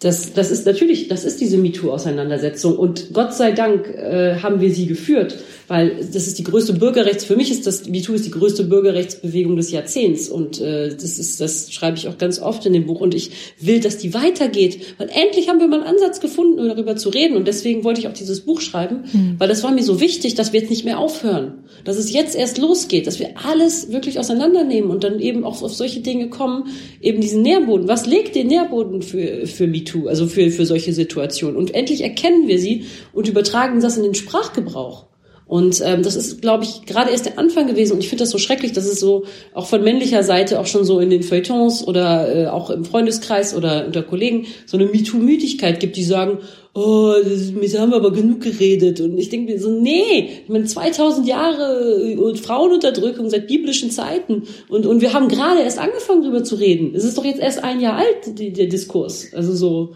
das, 0.00 0.32
das 0.32 0.50
ist 0.50 0.64
natürlich, 0.64 1.08
das 1.08 1.24
ist 1.24 1.40
diese 1.40 1.58
MeToo-Auseinandersetzung. 1.58 2.78
Und 2.78 3.12
Gott 3.12 3.34
sei 3.34 3.52
Dank 3.52 3.88
äh, 3.88 4.36
haben 4.36 4.60
wir 4.60 4.72
sie 4.72 4.86
geführt 4.86 5.38
weil 5.68 5.96
das 6.12 6.26
ist 6.26 6.38
die 6.38 6.44
größte 6.44 6.74
Bürgerrechts, 6.74 7.24
für 7.24 7.36
mich 7.36 7.50
ist 7.50 7.66
das, 7.66 7.88
MeToo 7.88 8.14
ist 8.14 8.26
die 8.26 8.30
größte 8.30 8.64
Bürgerrechtsbewegung 8.64 9.56
des 9.56 9.70
Jahrzehnts 9.70 10.28
und 10.28 10.60
äh, 10.60 10.90
das 10.90 11.18
ist, 11.18 11.40
das 11.40 11.72
schreibe 11.72 11.96
ich 11.96 12.08
auch 12.08 12.18
ganz 12.18 12.40
oft 12.40 12.64
in 12.66 12.72
dem 12.72 12.86
Buch 12.86 13.00
und 13.00 13.14
ich 13.14 13.30
will, 13.60 13.80
dass 13.80 13.98
die 13.98 14.14
weitergeht, 14.14 14.94
weil 14.98 15.08
endlich 15.08 15.48
haben 15.48 15.60
wir 15.60 15.68
mal 15.68 15.80
einen 15.82 15.96
Ansatz 15.96 16.20
gefunden, 16.20 16.68
darüber 16.68 16.96
zu 16.96 17.08
reden 17.08 17.36
und 17.36 17.48
deswegen 17.48 17.84
wollte 17.84 18.00
ich 18.00 18.08
auch 18.08 18.12
dieses 18.12 18.40
Buch 18.40 18.60
schreiben, 18.60 19.04
mhm. 19.12 19.34
weil 19.38 19.48
das 19.48 19.62
war 19.62 19.72
mir 19.72 19.82
so 19.82 20.00
wichtig, 20.00 20.34
dass 20.34 20.52
wir 20.52 20.60
jetzt 20.60 20.70
nicht 20.70 20.84
mehr 20.84 20.98
aufhören, 20.98 21.64
dass 21.84 21.96
es 21.96 22.12
jetzt 22.12 22.36
erst 22.36 22.58
losgeht, 22.58 23.06
dass 23.06 23.18
wir 23.18 23.30
alles 23.44 23.90
wirklich 23.90 24.18
auseinandernehmen 24.18 24.90
und 24.90 25.04
dann 25.04 25.20
eben 25.20 25.44
auch 25.44 25.62
auf 25.62 25.74
solche 25.74 26.00
Dinge 26.00 26.28
kommen, 26.28 26.68
eben 27.00 27.20
diesen 27.20 27.42
Nährboden, 27.42 27.88
was 27.88 28.06
legt 28.06 28.34
den 28.34 28.46
Nährboden 28.46 29.02
für, 29.02 29.46
für 29.46 29.66
MeToo, 29.66 30.06
also 30.06 30.26
für, 30.26 30.50
für 30.50 30.66
solche 30.66 30.92
Situationen 30.92 31.56
und 31.56 31.74
endlich 31.74 32.02
erkennen 32.02 32.46
wir 32.46 32.58
sie 32.58 32.84
und 33.12 33.28
übertragen 33.28 33.80
das 33.80 33.96
in 33.96 34.04
den 34.04 34.14
Sprachgebrauch. 34.14 35.06
Und 35.48 35.80
ähm, 35.84 36.02
das 36.02 36.16
ist, 36.16 36.42
glaube 36.42 36.64
ich, 36.64 36.86
gerade 36.86 37.12
erst 37.12 37.26
der 37.26 37.38
Anfang 37.38 37.68
gewesen. 37.68 37.92
Und 37.92 38.00
ich 38.00 38.08
finde 38.08 38.24
das 38.24 38.30
so 38.30 38.38
schrecklich, 38.38 38.72
dass 38.72 38.84
es 38.84 38.98
so 38.98 39.24
auch 39.54 39.66
von 39.66 39.84
männlicher 39.84 40.24
Seite 40.24 40.58
auch 40.58 40.66
schon 40.66 40.84
so 40.84 40.98
in 40.98 41.08
den 41.08 41.22
Feuilletons 41.22 41.86
oder 41.86 42.34
äh, 42.34 42.46
auch 42.48 42.68
im 42.70 42.84
Freundeskreis 42.84 43.54
oder 43.54 43.86
unter 43.86 44.02
Kollegen 44.02 44.46
so 44.66 44.76
eine 44.76 44.86
MeToo-Müdigkeit 44.86 45.78
gibt, 45.78 45.96
die 45.96 46.02
sagen, 46.02 46.38
oh, 46.74 47.14
das, 47.22 47.54
wir 47.54 47.80
haben 47.80 47.94
aber 47.94 48.12
genug 48.12 48.40
geredet. 48.40 49.00
Und 49.00 49.18
ich 49.18 49.28
denke 49.28 49.52
mir 49.52 49.60
so, 49.60 49.70
nee, 49.70 50.42
ich 50.42 50.48
meine 50.48 50.64
2000 50.64 51.28
Jahre 51.28 52.02
äh, 52.02 52.34
Frauenunterdrückung 52.34 53.30
seit 53.30 53.46
biblischen 53.46 53.92
Zeiten. 53.92 54.42
Und, 54.68 54.84
und 54.84 55.00
wir 55.00 55.12
haben 55.12 55.28
gerade 55.28 55.62
erst 55.62 55.78
angefangen, 55.78 56.22
drüber 56.22 56.42
zu 56.42 56.56
reden. 56.56 56.92
Es 56.96 57.04
ist 57.04 57.16
doch 57.16 57.24
jetzt 57.24 57.40
erst 57.40 57.62
ein 57.62 57.80
Jahr 57.80 57.98
alt, 57.98 58.38
die, 58.38 58.52
der 58.52 58.66
Diskurs. 58.66 59.28
Also 59.32 59.54
so. 59.54 59.94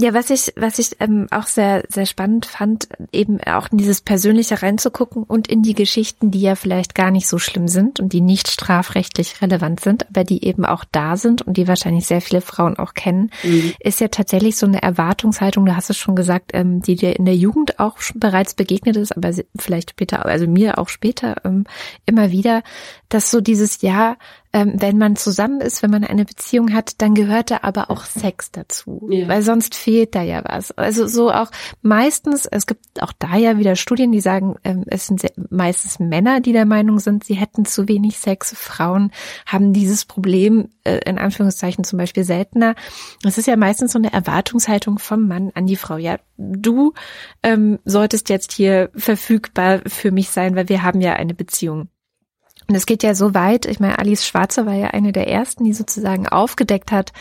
Ja, 0.00 0.14
was 0.14 0.30
ich, 0.30 0.52
was 0.54 0.78
ich 0.78 0.96
ähm, 1.00 1.26
auch 1.32 1.48
sehr, 1.48 1.82
sehr 1.88 2.06
spannend 2.06 2.46
fand, 2.46 2.88
eben 3.10 3.40
auch 3.40 3.72
in 3.72 3.78
dieses 3.78 4.00
Persönliche 4.00 4.62
reinzugucken 4.62 5.24
und 5.24 5.48
in 5.48 5.62
die 5.62 5.74
Geschichten, 5.74 6.30
die 6.30 6.40
ja 6.40 6.54
vielleicht 6.54 6.94
gar 6.94 7.10
nicht 7.10 7.26
so 7.26 7.38
schlimm 7.38 7.66
sind 7.66 7.98
und 7.98 8.12
die 8.12 8.20
nicht 8.20 8.48
strafrechtlich 8.48 9.42
relevant 9.42 9.80
sind, 9.80 10.06
aber 10.08 10.22
die 10.22 10.44
eben 10.44 10.64
auch 10.64 10.84
da 10.92 11.16
sind 11.16 11.42
und 11.42 11.56
die 11.56 11.66
wahrscheinlich 11.66 12.06
sehr 12.06 12.20
viele 12.20 12.40
Frauen 12.40 12.78
auch 12.78 12.94
kennen, 12.94 13.32
mhm. 13.42 13.72
ist 13.80 14.00
ja 14.00 14.06
tatsächlich 14.06 14.56
so 14.56 14.66
eine 14.66 14.82
Erwartungshaltung, 14.82 15.66
du 15.66 15.74
hast 15.74 15.90
es 15.90 15.98
schon 15.98 16.14
gesagt, 16.14 16.52
ähm, 16.54 16.80
die 16.80 16.94
dir 16.94 17.18
in 17.18 17.24
der 17.24 17.34
Jugend 17.34 17.80
auch 17.80 18.00
schon 18.00 18.20
bereits 18.20 18.54
begegnet 18.54 18.96
ist, 18.96 19.16
aber 19.16 19.32
vielleicht 19.58 19.90
später, 19.90 20.24
also 20.24 20.46
mir 20.46 20.78
auch 20.78 20.90
später 20.90 21.44
ähm, 21.44 21.64
immer 22.06 22.30
wieder, 22.30 22.62
dass 23.08 23.32
so 23.32 23.40
dieses 23.40 23.82
Jahr 23.82 24.16
ähm, 24.52 24.74
wenn 24.78 24.98
man 24.98 25.16
zusammen 25.16 25.60
ist, 25.60 25.82
wenn 25.82 25.90
man 25.90 26.04
eine 26.04 26.24
Beziehung 26.24 26.72
hat, 26.72 27.00
dann 27.02 27.14
gehört 27.14 27.50
da 27.50 27.60
aber 27.62 27.90
auch 27.90 28.04
Sex 28.04 28.50
dazu, 28.50 29.06
ja. 29.10 29.28
weil 29.28 29.42
sonst 29.42 29.74
fehlt 29.74 30.14
da 30.14 30.22
ja 30.22 30.42
was. 30.44 30.72
Also 30.72 31.06
so 31.06 31.30
auch 31.30 31.50
meistens, 31.82 32.46
es 32.46 32.66
gibt 32.66 33.02
auch 33.02 33.12
da 33.18 33.36
ja 33.36 33.58
wieder 33.58 33.76
Studien, 33.76 34.12
die 34.12 34.20
sagen, 34.20 34.56
ähm, 34.64 34.84
es 34.86 35.06
sind 35.06 35.24
meistens 35.50 35.98
Männer, 35.98 36.40
die 36.40 36.52
der 36.52 36.64
Meinung 36.64 36.98
sind, 36.98 37.24
sie 37.24 37.34
hätten 37.34 37.64
zu 37.64 37.88
wenig 37.88 38.18
Sex. 38.18 38.54
Frauen 38.56 39.12
haben 39.46 39.72
dieses 39.72 40.04
Problem 40.04 40.68
äh, 40.84 40.98
in 41.04 41.18
Anführungszeichen 41.18 41.84
zum 41.84 41.98
Beispiel 41.98 42.24
seltener. 42.24 42.74
Es 43.24 43.38
ist 43.38 43.46
ja 43.46 43.56
meistens 43.56 43.92
so 43.92 43.98
eine 43.98 44.12
Erwartungshaltung 44.12 44.98
vom 44.98 45.28
Mann 45.28 45.50
an 45.54 45.66
die 45.66 45.76
Frau. 45.76 45.96
Ja, 45.98 46.18
du 46.38 46.94
ähm, 47.42 47.78
solltest 47.84 48.28
jetzt 48.30 48.52
hier 48.52 48.90
verfügbar 48.94 49.82
für 49.86 50.10
mich 50.10 50.30
sein, 50.30 50.56
weil 50.56 50.68
wir 50.68 50.82
haben 50.82 51.00
ja 51.00 51.14
eine 51.14 51.34
Beziehung. 51.34 51.88
Und 52.68 52.74
es 52.74 52.84
geht 52.84 53.02
ja 53.02 53.14
so 53.14 53.32
weit, 53.32 53.64
ich 53.64 53.80
meine, 53.80 53.98
Alice 53.98 54.26
Schwarze 54.26 54.66
war 54.66 54.74
ja 54.74 54.88
eine 54.88 55.12
der 55.12 55.26
ersten, 55.26 55.64
die 55.64 55.72
sozusagen 55.72 56.28
aufgedeckt 56.28 56.92
hat, 56.92 57.12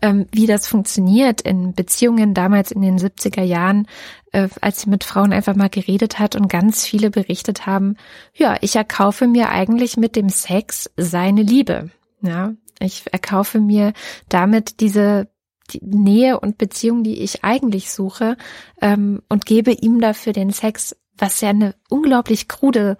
ähm, 0.00 0.26
wie 0.32 0.46
das 0.46 0.66
funktioniert 0.66 1.42
in 1.42 1.74
Beziehungen 1.74 2.32
damals 2.32 2.70
in 2.70 2.80
den 2.80 2.98
70er 2.98 3.42
Jahren, 3.42 3.86
äh, 4.32 4.48
als 4.62 4.80
sie 4.80 4.90
mit 4.90 5.04
Frauen 5.04 5.34
einfach 5.34 5.56
mal 5.56 5.68
geredet 5.68 6.18
hat 6.18 6.36
und 6.36 6.48
ganz 6.48 6.86
viele 6.86 7.10
berichtet 7.10 7.66
haben, 7.66 7.96
ja, 8.34 8.56
ich 8.62 8.76
erkaufe 8.76 9.26
mir 9.26 9.50
eigentlich 9.50 9.98
mit 9.98 10.16
dem 10.16 10.30
Sex 10.30 10.90
seine 10.96 11.42
Liebe. 11.42 11.90
Ja, 12.22 12.54
ich 12.80 13.04
erkaufe 13.12 13.60
mir 13.60 13.92
damit 14.30 14.80
diese 14.80 15.28
die 15.70 15.80
Nähe 15.82 16.40
und 16.40 16.58
Beziehung, 16.58 17.04
die 17.04 17.22
ich 17.22 17.44
eigentlich 17.44 17.90
suche, 17.90 18.36
ähm, 18.80 19.22
und 19.28 19.46
gebe 19.46 19.72
ihm 19.72 20.00
dafür 20.00 20.32
den 20.32 20.50
Sex, 20.50 20.96
was 21.16 21.40
ja 21.40 21.50
eine 21.50 21.74
unglaublich 21.88 22.48
krude 22.48 22.96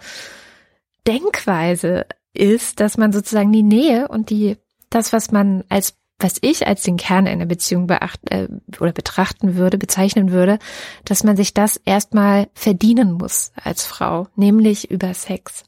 Denkweise 1.07 2.07
ist, 2.33 2.81
dass 2.81 2.97
man 2.97 3.13
sozusagen 3.13 3.53
die 3.53 3.63
Nähe 3.63 4.09
und 4.09 4.31
die, 4.31 4.57
das, 4.91 5.13
was 5.13 5.31
man 5.31 5.65
als, 5.69 5.95
was 6.19 6.39
ich 6.41 6.67
als 6.67 6.83
den 6.83 6.97
Kern 6.97 7.27
einer 7.27 7.47
Beziehung 7.47 7.87
beacht, 7.87 8.21
äh, 8.31 8.49
oder 8.81 8.93
betrachten 8.93 9.57
würde, 9.57 9.79
bezeichnen 9.79 10.33
würde, 10.33 10.59
dass 11.05 11.25
man 11.25 11.37
sich 11.37 11.55
das 11.55 11.77
erstmal 11.77 12.49
verdienen 12.55 13.13
muss 13.13 13.53
als 13.63 13.87
Frau, 13.87 14.29
nämlich 14.37 14.91
über 14.91 15.15
Sex. 15.15 15.65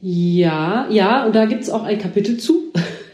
Ja, 0.00 0.86
ja, 0.90 1.24
und 1.24 1.34
da 1.34 1.46
gibt's 1.46 1.70
auch 1.70 1.82
ein 1.82 1.98
Kapitel 1.98 2.36
zu. 2.36 2.72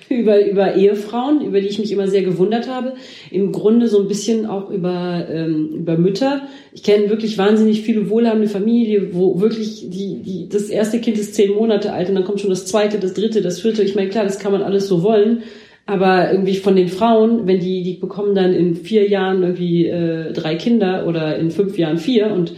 Über, 0.09 0.45
über 0.45 0.75
Ehefrauen, 0.75 1.45
über 1.45 1.61
die 1.61 1.69
ich 1.69 1.79
mich 1.79 1.93
immer 1.93 2.09
sehr 2.09 2.23
gewundert 2.23 2.69
habe. 2.69 2.95
Im 3.31 3.53
Grunde 3.53 3.89
so 3.89 4.01
ein 4.01 4.09
bisschen 4.09 4.47
auch 4.47 4.71
über, 4.71 5.27
ähm, 5.31 5.71
über 5.75 5.97
Mütter. 5.97 6.43
Ich 6.73 6.83
kenne 6.83 7.11
wirklich 7.11 7.39
wahnsinnig 7.39 7.83
viele 7.83 8.11
wohlhabende 8.11 8.49
Familien, 8.49 9.09
wo 9.13 9.41
wirklich 9.41 9.89
die, 9.91 10.23
die, 10.23 10.49
das 10.49 10.69
erste 10.69 11.01
Kind 11.01 11.19
ist 11.19 11.35
zehn 11.35 11.53
Monate 11.53 11.93
alt 11.93 12.09
und 12.09 12.15
dann 12.15 12.25
kommt 12.25 12.41
schon 12.41 12.51
das 12.51 12.67
zweite, 12.67 12.99
das 12.99 13.15
dritte, 13.15 13.43
das 13.43 13.61
vierte. 13.61 13.83
Ich 13.83 13.95
meine, 13.95 14.09
klar, 14.09 14.25
das 14.25 14.39
kann 14.39 14.53
man 14.53 14.63
alles 14.63 14.89
so 14.89 15.03
wollen. 15.03 15.43
Aber 15.85 16.31
irgendwie 16.31 16.57
von 16.57 16.77
den 16.77 16.89
Frauen, 16.89 17.47
wenn 17.47 17.59
die, 17.59 17.83
die 17.83 17.95
bekommen 17.95 18.37
dann 18.37 18.53
in 18.53 18.77
vier 18.77 19.09
Jahren 19.09 19.43
irgendwie 19.43 19.89
äh, 19.89 20.33
drei 20.33 20.55
Kinder 20.55 21.07
oder 21.09 21.37
in 21.37 21.51
fünf 21.51 21.77
Jahren 21.77 21.99
vier 21.99 22.33
und 22.33 22.55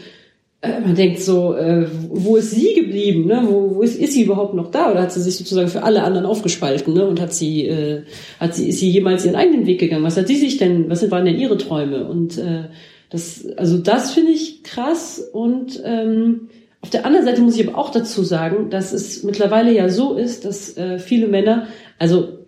äh, 0.64 0.80
man 0.80 0.94
denkt 0.94 1.20
so, 1.20 1.54
äh, 1.54 1.86
wo 2.08 2.36
ist 2.36 2.50
sie 2.50 2.74
geblieben? 2.74 3.26
Ne? 3.26 3.42
Wo, 3.44 3.76
wo 3.76 3.82
ist, 3.82 4.00
ist 4.00 4.12
sie 4.12 4.22
überhaupt 4.22 4.54
noch 4.54 4.70
da? 4.70 4.90
Oder 4.90 5.02
hat 5.02 5.12
sie 5.12 5.20
sich 5.20 5.36
sozusagen 5.36 5.68
für 5.68 5.82
alle 5.82 6.02
anderen 6.02 6.26
aufgespalten? 6.26 6.94
Ne? 6.94 7.06
Und 7.06 7.20
hat 7.20 7.34
sie, 7.34 7.66
äh, 7.66 8.02
hat 8.40 8.54
sie, 8.54 8.68
ist 8.70 8.80
sie 8.80 8.90
jemals 8.90 9.24
ihren 9.24 9.36
eigenen 9.36 9.66
Weg 9.66 9.80
gegangen? 9.80 10.04
Was 10.04 10.16
hat 10.16 10.28
sie 10.28 10.36
sich 10.36 10.56
denn, 10.56 10.88
was 10.88 11.08
waren 11.10 11.24
denn 11.24 11.38
ihre 11.38 11.58
Träume? 11.58 12.06
Und 12.06 12.38
äh, 12.38 12.64
das, 13.10 13.46
also 13.56 13.78
das 13.78 14.12
finde 14.12 14.32
ich 14.32 14.62
krass. 14.62 15.18
Und 15.32 15.82
ähm, 15.84 16.48
auf 16.80 16.90
der 16.90 17.06
anderen 17.06 17.26
Seite 17.26 17.42
muss 17.42 17.58
ich 17.58 17.68
aber 17.68 17.78
auch 17.78 17.90
dazu 17.90 18.22
sagen, 18.22 18.70
dass 18.70 18.92
es 18.92 19.22
mittlerweile 19.22 19.72
ja 19.72 19.88
so 19.88 20.14
ist, 20.14 20.44
dass 20.44 20.76
äh, 20.76 20.98
viele 20.98 21.28
Männer, 21.28 21.66
also 21.98 22.43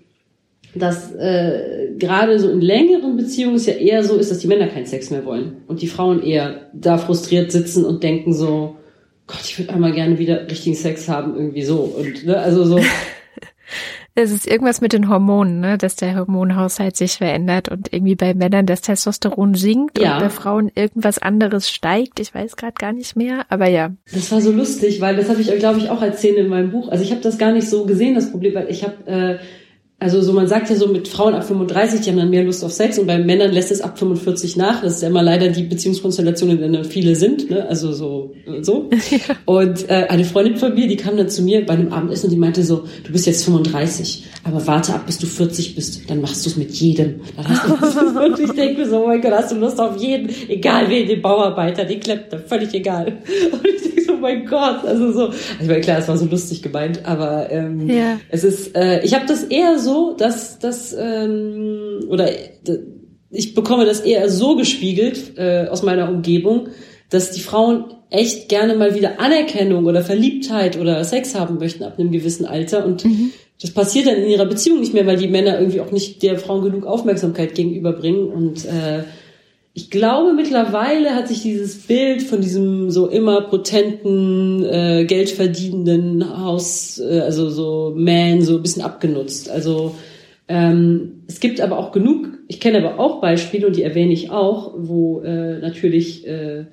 dass 0.78 1.14
äh, 1.14 1.92
gerade 1.98 2.38
so 2.38 2.50
in 2.50 2.60
längeren 2.60 3.16
Beziehungen 3.16 3.56
es 3.56 3.66
ja 3.66 3.74
eher 3.74 4.04
so 4.04 4.16
ist, 4.16 4.30
dass 4.30 4.38
die 4.38 4.46
Männer 4.46 4.68
keinen 4.68 4.86
Sex 4.86 5.10
mehr 5.10 5.24
wollen 5.24 5.58
und 5.66 5.82
die 5.82 5.86
Frauen 5.86 6.22
eher 6.22 6.70
da 6.72 6.98
frustriert 6.98 7.52
sitzen 7.52 7.84
und 7.84 8.02
denken 8.02 8.32
so, 8.32 8.76
Gott, 9.26 9.40
ich 9.44 9.58
würde 9.58 9.72
einmal 9.72 9.92
gerne 9.92 10.18
wieder 10.18 10.48
richtigen 10.48 10.76
Sex 10.76 11.08
haben, 11.08 11.34
irgendwie 11.34 11.62
so. 11.62 11.78
Und 11.78 12.26
ne, 12.26 12.38
also 12.38 12.64
so. 12.64 12.80
Es 14.18 14.32
ist 14.32 14.46
irgendwas 14.46 14.80
mit 14.80 14.94
den 14.94 15.10
Hormonen, 15.10 15.60
ne? 15.60 15.76
dass 15.76 15.94
der 15.94 16.16
Hormonhaushalt 16.16 16.96
sich 16.96 17.18
verändert 17.18 17.68
und 17.68 17.92
irgendwie 17.92 18.14
bei 18.14 18.32
Männern 18.32 18.64
das 18.64 18.80
Testosteron 18.80 19.54
sinkt 19.54 19.98
ja. 19.98 20.14
und 20.14 20.22
bei 20.22 20.30
Frauen 20.30 20.72
irgendwas 20.74 21.18
anderes 21.18 21.70
steigt. 21.70 22.18
Ich 22.18 22.34
weiß 22.34 22.56
gerade 22.56 22.72
gar 22.78 22.94
nicht 22.94 23.14
mehr, 23.14 23.44
aber 23.50 23.68
ja. 23.68 23.90
Das 24.10 24.32
war 24.32 24.40
so 24.40 24.52
lustig, 24.52 25.02
weil 25.02 25.16
das 25.16 25.28
habe 25.28 25.42
ich, 25.42 25.54
glaube 25.58 25.80
ich, 25.80 25.90
auch 25.90 26.00
erzählt 26.00 26.38
in 26.38 26.48
meinem 26.48 26.70
Buch. 26.70 26.88
Also 26.88 27.04
ich 27.04 27.10
habe 27.10 27.20
das 27.20 27.36
gar 27.36 27.52
nicht 27.52 27.68
so 27.68 27.84
gesehen, 27.84 28.14
das 28.14 28.30
Problem, 28.30 28.54
weil 28.54 28.70
ich 28.70 28.84
habe 28.84 29.06
äh, 29.06 29.38
also 29.98 30.20
so 30.20 30.32
man 30.34 30.46
sagt 30.46 30.68
ja 30.68 30.76
so 30.76 30.88
mit 30.88 31.08
Frauen 31.08 31.34
ab 31.34 31.44
35, 31.44 32.02
die 32.02 32.10
haben 32.10 32.18
dann 32.18 32.30
mehr 32.30 32.44
Lust 32.44 32.62
auf 32.62 32.72
Sex 32.72 32.98
und 32.98 33.06
bei 33.06 33.18
Männern 33.18 33.52
lässt 33.52 33.70
es 33.70 33.80
ab 33.80 33.98
45 33.98 34.56
nach. 34.56 34.82
Das 34.82 34.96
ist 34.96 35.02
ja 35.02 35.08
immer 35.08 35.22
leider 35.22 35.48
die 35.48 35.62
Beziehungskonstellation, 35.62 36.50
in 36.50 36.72
der 36.72 36.84
viele 36.84 37.16
sind, 37.16 37.48
ne? 37.48 37.66
Also 37.66 37.92
so 37.92 38.34
so. 38.60 38.90
Und 39.44 39.88
äh, 39.88 40.06
eine 40.08 40.24
Freundin 40.24 40.56
von 40.56 40.74
mir, 40.74 40.86
die 40.86 40.96
kam 40.96 41.16
dann 41.16 41.28
zu 41.28 41.42
mir 41.42 41.64
bei 41.64 41.74
einem 41.74 41.92
Abendessen 41.92 42.26
und 42.26 42.30
die 42.32 42.38
meinte 42.38 42.62
so, 42.62 42.84
du 43.04 43.12
bist 43.12 43.26
jetzt 43.26 43.44
35, 43.44 44.24
aber 44.44 44.66
warte 44.66 44.94
ab, 44.94 45.06
bis 45.06 45.18
du 45.18 45.26
40 45.26 45.74
bist, 45.74 46.08
dann 46.08 46.20
machst 46.20 46.44
du 46.44 46.50
es 46.50 46.56
mit 46.56 46.72
jedem. 46.72 47.20
Dann 47.36 47.48
hast 47.48 47.96
du 47.96 48.20
und 48.24 48.38
ich 48.38 48.52
denke 48.52 48.82
mir 48.82 48.88
so, 48.88 49.04
oh 49.04 49.06
mein 49.06 49.20
Gott, 49.20 49.32
hast 49.32 49.52
du 49.52 49.56
Lust 49.56 49.80
auf 49.80 49.96
jeden, 49.96 50.30
egal 50.48 50.88
wen, 50.88 51.08
den 51.08 51.22
Bauarbeiter, 51.22 51.84
den 51.84 52.00
Klempner, 52.00 52.38
völlig 52.40 52.72
egal. 52.74 53.06
Und 53.52 53.64
ich 53.64 53.82
denke 53.82 54.02
so, 54.04 54.12
oh 54.14 54.16
mein 54.16 54.46
Gott, 54.46 54.84
also 54.84 55.12
so. 55.12 55.26
Also 55.26 55.36
ich 55.60 55.66
meine, 55.66 55.80
klar, 55.80 55.98
es 55.98 56.08
war 56.08 56.16
so 56.16 56.26
lustig 56.26 56.62
gemeint, 56.62 57.04
aber 57.04 57.50
ähm, 57.50 57.88
ja. 57.88 58.18
es 58.28 58.44
ist, 58.44 58.76
äh, 58.76 59.02
ich 59.04 59.14
habe 59.14 59.26
das 59.26 59.44
eher 59.44 59.78
so 59.78 59.85
so, 59.86 60.14
dass 60.18 60.58
das 60.58 60.94
ähm, 60.98 62.00
oder 62.10 62.28
ich 63.30 63.54
bekomme 63.54 63.86
das 63.86 64.00
eher 64.00 64.28
so 64.28 64.56
gespiegelt 64.56 65.38
äh, 65.38 65.68
aus 65.68 65.82
meiner 65.82 66.08
Umgebung, 66.10 66.68
dass 67.08 67.30
die 67.30 67.40
Frauen 67.40 67.84
echt 68.10 68.48
gerne 68.48 68.74
mal 68.74 68.94
wieder 68.94 69.20
Anerkennung 69.20 69.86
oder 69.86 70.02
Verliebtheit 70.02 70.78
oder 70.78 71.02
Sex 71.04 71.34
haben 71.34 71.58
möchten 71.58 71.84
ab 71.84 71.98
einem 71.98 72.10
gewissen 72.10 72.44
Alter 72.44 72.84
und 72.84 73.04
mhm. 73.04 73.30
das 73.60 73.70
passiert 73.70 74.06
dann 74.06 74.16
in 74.16 74.28
ihrer 74.28 74.46
Beziehung 74.46 74.80
nicht 74.80 74.92
mehr, 74.92 75.06
weil 75.06 75.16
die 75.16 75.28
Männer 75.28 75.58
irgendwie 75.58 75.80
auch 75.80 75.92
nicht 75.92 76.22
der 76.22 76.38
Frauen 76.38 76.64
genug 76.64 76.84
Aufmerksamkeit 76.84 77.54
gegenüberbringen 77.54 78.26
und 78.26 78.64
äh, 78.64 79.04
ich 79.76 79.90
glaube, 79.90 80.32
mittlerweile 80.32 81.14
hat 81.14 81.28
sich 81.28 81.42
dieses 81.42 81.86
Bild 81.86 82.22
von 82.22 82.40
diesem 82.40 82.90
so 82.90 83.08
immer 83.08 83.42
potenten, 83.42 84.64
äh, 84.64 85.04
geldverdienenden 85.04 86.42
Haus, 86.42 86.98
äh, 86.98 87.20
also 87.20 87.50
so 87.50 87.92
Man, 87.94 88.40
so 88.40 88.56
ein 88.56 88.62
bisschen 88.62 88.80
abgenutzt. 88.80 89.50
Also 89.50 89.94
ähm, 90.48 91.24
es 91.28 91.40
gibt 91.40 91.60
aber 91.60 91.78
auch 91.78 91.92
genug, 91.92 92.38
ich 92.48 92.58
kenne 92.58 92.78
aber 92.78 92.98
auch 92.98 93.20
Beispiele 93.20 93.66
und 93.66 93.76
die 93.76 93.82
erwähne 93.82 94.14
ich 94.14 94.30
auch, 94.30 94.72
wo 94.78 95.20
äh, 95.20 95.58
natürlich 95.58 96.26
äh, 96.26 96.64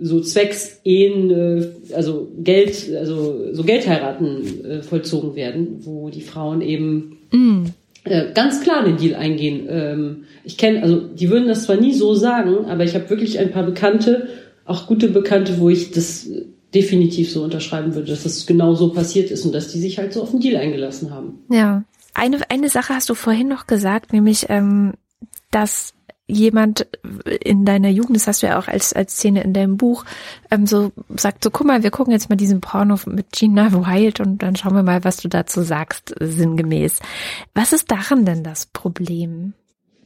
so 0.00 0.20
zwecks 0.20 0.80
Ehen, 0.82 1.30
äh, 1.30 1.94
also 1.94 2.26
Geld, 2.38 2.92
also 2.92 3.54
so 3.54 3.62
Geldheiraten 3.62 4.64
äh, 4.64 4.82
vollzogen 4.82 5.36
werden, 5.36 5.76
wo 5.84 6.10
die 6.10 6.22
Frauen 6.22 6.60
eben 6.60 7.18
mm 7.30 7.66
äh, 8.04 8.32
ganz 8.32 8.60
klar 8.62 8.84
den 8.84 8.96
Deal 8.96 9.14
eingehen. 9.14 9.66
Ähm, 9.68 10.24
ich 10.44 10.58
kenne, 10.58 10.82
also 10.82 11.00
die 11.00 11.30
würden 11.30 11.48
das 11.48 11.64
zwar 11.64 11.76
nie 11.76 11.92
so 11.92 12.14
sagen, 12.14 12.66
aber 12.66 12.84
ich 12.84 12.94
habe 12.94 13.08
wirklich 13.10 13.38
ein 13.38 13.52
paar 13.52 13.64
Bekannte, 13.64 14.28
auch 14.64 14.86
gute 14.86 15.08
Bekannte, 15.08 15.58
wo 15.58 15.68
ich 15.68 15.90
das 15.92 16.28
definitiv 16.74 17.30
so 17.30 17.44
unterschreiben 17.44 17.94
würde, 17.94 18.10
dass 18.10 18.22
das 18.22 18.46
genau 18.46 18.74
so 18.74 18.92
passiert 18.92 19.30
ist 19.30 19.44
und 19.44 19.54
dass 19.54 19.68
die 19.68 19.78
sich 19.78 19.98
halt 19.98 20.12
so 20.12 20.22
auf 20.22 20.30
den 20.30 20.40
Deal 20.40 20.56
eingelassen 20.56 21.12
haben. 21.12 21.40
Ja. 21.50 21.84
Eine, 22.14 22.38
eine 22.50 22.68
Sache 22.68 22.94
hast 22.94 23.08
du 23.08 23.14
vorhin 23.14 23.48
noch 23.48 23.66
gesagt, 23.66 24.12
nämlich, 24.12 24.46
ähm, 24.48 24.94
dass 25.50 25.94
jemand 26.32 26.86
in 27.40 27.64
deiner 27.64 27.88
Jugend, 27.88 28.16
das 28.16 28.26
hast 28.26 28.42
du 28.42 28.46
ja 28.46 28.58
auch 28.58 28.68
als, 28.68 28.92
als 28.92 29.14
Szene 29.14 29.42
in 29.42 29.52
deinem 29.52 29.76
Buch, 29.76 30.04
ähm, 30.50 30.66
so 30.66 30.92
sagt, 31.16 31.44
so 31.44 31.50
guck 31.50 31.66
mal, 31.66 31.82
wir 31.82 31.90
gucken 31.90 32.12
jetzt 32.12 32.30
mal 32.30 32.36
diesen 32.36 32.60
Porno 32.60 32.98
mit 33.06 33.32
Gina 33.32 33.72
Wild 33.72 34.20
und 34.20 34.42
dann 34.42 34.56
schauen 34.56 34.74
wir 34.74 34.82
mal, 34.82 35.04
was 35.04 35.18
du 35.18 35.28
dazu 35.28 35.62
sagst, 35.62 36.14
sinngemäß. 36.18 37.00
Was 37.54 37.72
ist 37.72 37.90
daran 37.90 38.24
denn 38.24 38.42
das 38.42 38.66
Problem? 38.66 39.54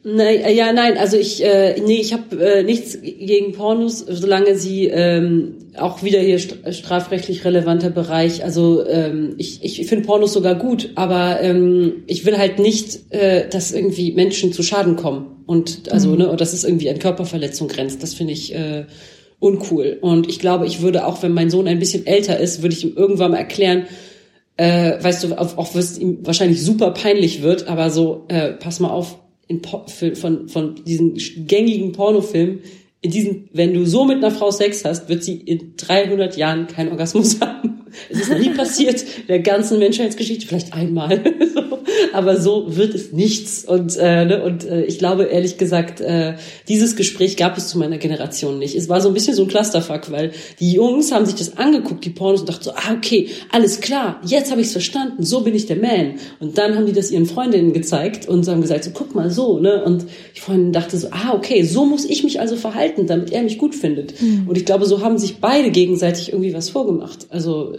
Nein, 0.09 0.45
ja, 0.55 0.73
nein, 0.73 0.97
also 0.99 1.17
ich, 1.17 1.45
äh, 1.45 1.81
nee, 1.85 2.01
ich 2.01 2.13
habe 2.13 2.37
äh, 2.41 2.63
nichts 2.63 2.97
gegen 3.03 3.51
Pornos, 3.51 3.99
solange 3.99 4.55
sie 4.55 4.87
ähm, 4.87 5.55
auch 5.77 6.05
wieder 6.05 6.21
hier 6.21 6.39
strafrechtlich 6.39 7.45
relevanter 7.45 7.91
Bereich. 7.91 8.45
Also 8.45 8.87
ähm, 8.87 9.35
ich, 9.37 9.65
ich 9.65 9.85
finde 9.89 10.07
Pornos 10.07 10.33
sogar 10.33 10.55
gut, 10.55 10.91
aber 10.95 11.41
ähm, 11.41 12.05
ich 12.07 12.25
will 12.25 12.39
halt 12.39 12.61
nicht, 12.61 13.13
äh, 13.13 13.49
dass 13.49 13.73
irgendwie 13.73 14.13
Menschen 14.13 14.53
zu 14.53 14.63
Schaden 14.63 14.95
kommen 14.95 15.36
und 15.47 15.93
also 15.93 16.11
mhm. 16.11 16.19
ne, 16.19 16.29
und 16.31 16.41
das 16.41 16.53
ist 16.53 16.65
irgendwie 16.65 16.91
an 16.91 16.99
Körperverletzung 16.99 17.69
grenzt. 17.69 18.03
Das 18.03 18.15
finde 18.15 18.33
ich 18.33 18.55
äh, 18.55 18.87
uncool. 19.39 19.99
Und 20.01 20.29
ich 20.29 20.39
glaube, 20.39 20.67
ich 20.67 20.83
würde 20.83 21.07
auch, 21.07 21.23
wenn 21.23 21.33
mein 21.33 21.51
Sohn 21.51 21.69
ein 21.69 21.79
bisschen 21.79 22.07
älter 22.07 22.39
ist, 22.39 22.63
würde 22.63 22.75
ich 22.75 22.85
ihm 22.85 22.97
irgendwann 22.97 23.33
mal 23.33 23.39
erklären, 23.39 23.87
äh, 24.57 25.03
weißt 25.03 25.25
du, 25.25 25.39
auch, 25.39 25.57
auch 25.59 25.75
was 25.75 25.99
ihm 25.99 26.19
wahrscheinlich 26.27 26.63
super 26.63 26.91
peinlich 26.93 27.43
wird, 27.43 27.69
aber 27.69 27.91
so, 27.91 28.25
äh, 28.29 28.53
pass 28.53 28.81
mal 28.81 28.91
auf 28.91 29.19
in, 29.49 29.63
von, 30.15 30.49
von 30.49 30.75
diesen 30.85 31.15
gängigen 31.47 31.93
Pornofilmen, 31.93 32.61
in 33.01 33.11
diesen, 33.11 33.49
wenn 33.53 33.75
du 33.75 33.87
so 33.87 34.05
mit 34.05 34.17
einer 34.17 34.31
Frau 34.31 34.51
Sex 34.51 34.85
hast, 34.85 35.09
wird 35.09 35.23
sie 35.23 35.37
in 35.37 35.75
300 35.77 36.37
Jahren 36.37 36.67
keinen 36.67 36.91
Orgasmus 36.91 37.41
haben. 37.41 37.76
Es 38.11 38.21
ist 38.21 38.31
noch 38.31 38.39
nie 38.39 38.51
passiert 38.51 39.03
in 39.03 39.27
der 39.29 39.41
ganzen 39.41 39.79
Menschheitsgeschichte, 39.79 40.47
vielleicht 40.47 40.73
einmal. 40.73 41.23
Aber 42.13 42.41
so 42.41 42.77
wird 42.77 42.95
es 42.95 43.13
nichts. 43.13 43.65
Und, 43.65 43.97
äh, 43.97 44.25
ne, 44.25 44.43
und 44.43 44.65
äh, 44.65 44.85
ich 44.85 44.99
glaube, 44.99 45.25
ehrlich 45.25 45.57
gesagt, 45.59 46.01
äh, 46.01 46.35
dieses 46.69 46.97
Gespräch 46.97 47.37
gab 47.37 47.57
es 47.57 47.69
zu 47.69 47.79
meiner 47.79 47.99
Generation 47.99 48.59
nicht. 48.59 48.75
Es 48.75 48.89
war 48.89 49.01
so 49.01 49.09
ein 49.09 49.15
bisschen 49.15 49.35
so 49.35 49.43
ein 49.43 49.49
Clusterfuck, 49.49 50.11
weil 50.11 50.33
die 50.61 50.73
Jungs 50.73 51.13
haben 51.13 51.27
sich 51.27 51.37
das 51.37 51.57
angeguckt, 51.57 52.05
die 52.05 52.11
Pornos, 52.11 52.41
und 52.41 52.49
dachten 52.49 52.65
so, 52.65 52.73
ah, 52.73 52.95
okay, 52.97 53.29
alles 53.53 53.81
klar, 53.81 54.21
jetzt 54.25 54.51
habe 54.51 54.61
ich 54.61 54.69
es 54.69 54.73
verstanden, 54.73 55.25
so 55.25 55.43
bin 55.43 55.55
ich 55.55 55.67
der 55.67 55.77
Man. 55.77 56.15
Und 56.41 56.59
dann 56.59 56.75
haben 56.75 56.87
die 56.87 56.93
das 56.93 57.11
ihren 57.11 57.27
Freundinnen 57.27 57.73
gezeigt 57.73 58.29
und 58.29 58.47
haben 58.49 58.61
gesagt, 58.61 58.85
so, 58.85 58.91
guck 58.93 59.15
mal 59.15 59.31
so, 59.31 59.59
ne? 59.59 59.85
Und 59.85 60.07
die 60.35 60.41
Freundin 60.41 60.73
dachte 60.73 60.97
so, 60.97 61.09
ah, 61.11 61.35
okay, 61.35 61.63
so 61.63 61.85
muss 61.85 62.05
ich 62.05 62.25
mich 62.25 62.41
also 62.41 62.57
verhalten, 62.57 63.07
damit 63.07 63.33
er 63.33 63.43
mich 63.43 63.59
gut 63.59 63.75
findet. 63.75 64.21
Mhm. 64.21 64.45
Und 64.49 64.59
ich 64.59 64.65
glaube, 64.65 64.87
so 64.87 65.01
haben 65.01 65.19
sich 65.19 65.39
beide 65.39 65.71
gegenseitig 65.71 66.33
irgendwie 66.33 66.55
was 66.55 66.71
vorgemacht. 66.71 67.27
Also 67.31 67.75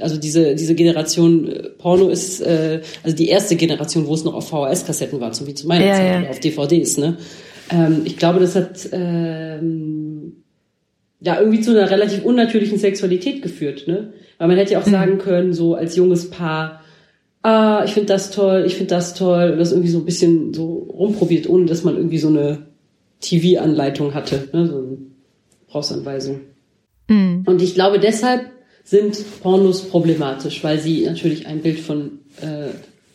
also 0.00 0.16
diese, 0.16 0.54
diese 0.54 0.74
Generation 0.74 1.48
äh, 1.48 1.68
Porno 1.70 2.08
ist 2.08 2.40
äh, 2.40 2.80
also 3.02 3.16
die 3.16 3.28
erste 3.28 3.56
Generation, 3.56 4.06
wo 4.06 4.14
es 4.14 4.24
noch 4.24 4.34
auf 4.34 4.48
VHS-Kassetten 4.48 5.20
war, 5.20 5.32
so 5.34 5.46
wie 5.46 5.54
zu 5.54 5.66
meiner 5.66 5.86
ja, 5.86 5.94
Zeit, 5.94 6.24
ja. 6.24 6.30
auf 6.30 6.40
DVDs. 6.40 6.98
Ne? 6.98 7.16
Ähm, 7.70 8.02
ich 8.04 8.16
glaube, 8.16 8.40
das 8.40 8.54
hat 8.54 8.88
ähm, 8.92 10.44
ja 11.20 11.40
irgendwie 11.40 11.60
zu 11.60 11.70
einer 11.70 11.90
relativ 11.90 12.24
unnatürlichen 12.24 12.78
Sexualität 12.78 13.42
geführt. 13.42 13.86
Ne? 13.86 14.12
Weil 14.38 14.48
man 14.48 14.56
hätte 14.56 14.72
ja 14.72 14.80
auch 14.80 14.86
mhm. 14.86 14.92
sagen 14.92 15.18
können, 15.18 15.52
so 15.52 15.74
als 15.74 15.96
junges 15.96 16.30
Paar, 16.30 16.82
ah, 17.42 17.82
ich 17.84 17.92
finde 17.92 18.12
das 18.12 18.30
toll, 18.30 18.64
ich 18.66 18.74
finde 18.74 18.94
das 18.94 19.14
toll, 19.14 19.50
und 19.52 19.58
das 19.58 19.72
irgendwie 19.72 19.90
so 19.90 19.98
ein 19.98 20.04
bisschen 20.04 20.54
so 20.54 20.86
rumprobiert, 20.90 21.48
ohne 21.48 21.66
dass 21.66 21.84
man 21.84 21.96
irgendwie 21.96 22.18
so 22.18 22.28
eine 22.28 22.66
TV-Anleitung 23.20 24.14
hatte, 24.14 24.48
ne? 24.52 24.66
so 24.66 24.78
eine 24.78 24.98
Brauchsanweisung. 25.66 26.40
Mhm. 27.08 27.42
Und 27.46 27.62
ich 27.62 27.74
glaube 27.74 27.98
deshalb 27.98 28.46
sind 28.88 29.42
Pornos 29.42 29.82
problematisch, 29.82 30.64
weil 30.64 30.78
sie 30.78 31.04
natürlich 31.04 31.46
ein 31.46 31.60
Bild 31.60 31.78
von 31.78 32.20
äh, 32.40 32.68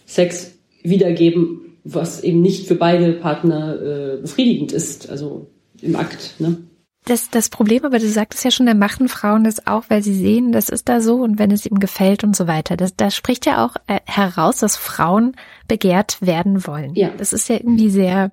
Sex 0.05 0.51
wiedergeben, 0.83 1.77
was 1.83 2.23
eben 2.23 2.41
nicht 2.41 2.67
für 2.67 2.75
beide 2.75 3.13
Partner 3.13 3.81
äh, 3.81 4.17
befriedigend 4.21 4.71
ist, 4.71 5.09
also 5.09 5.47
im 5.81 5.95
Akt. 5.95 6.36
Ne? 6.38 6.57
Das, 7.05 7.31
das 7.31 7.49
Problem, 7.49 7.83
aber 7.86 7.97
du 7.97 8.07
sagtest 8.07 8.45
ja 8.45 8.51
schon, 8.51 8.67
da 8.67 8.75
machen 8.75 9.09
Frauen 9.09 9.43
das 9.43 9.65
auch, 9.65 9.86
weil 9.89 10.03
sie 10.03 10.13
sehen, 10.13 10.51
das 10.51 10.69
ist 10.69 10.88
da 10.88 11.01
so 11.01 11.15
und 11.15 11.39
wenn 11.39 11.49
es 11.49 11.65
ihm 11.65 11.79
gefällt 11.79 12.23
und 12.23 12.36
so 12.36 12.47
weiter. 12.47 12.77
Das, 12.77 12.95
da 12.95 13.09
spricht 13.09 13.47
ja 13.47 13.65
auch 13.65 13.75
äh, 13.88 13.99
heraus, 14.05 14.59
dass 14.59 14.77
Frauen 14.77 15.36
begehrt 15.67 16.21
werden 16.21 16.67
wollen. 16.67 16.93
Ja. 16.93 17.09
Das 17.17 17.33
ist 17.33 17.49
ja 17.49 17.55
irgendwie 17.55 17.89
sehr 17.89 18.31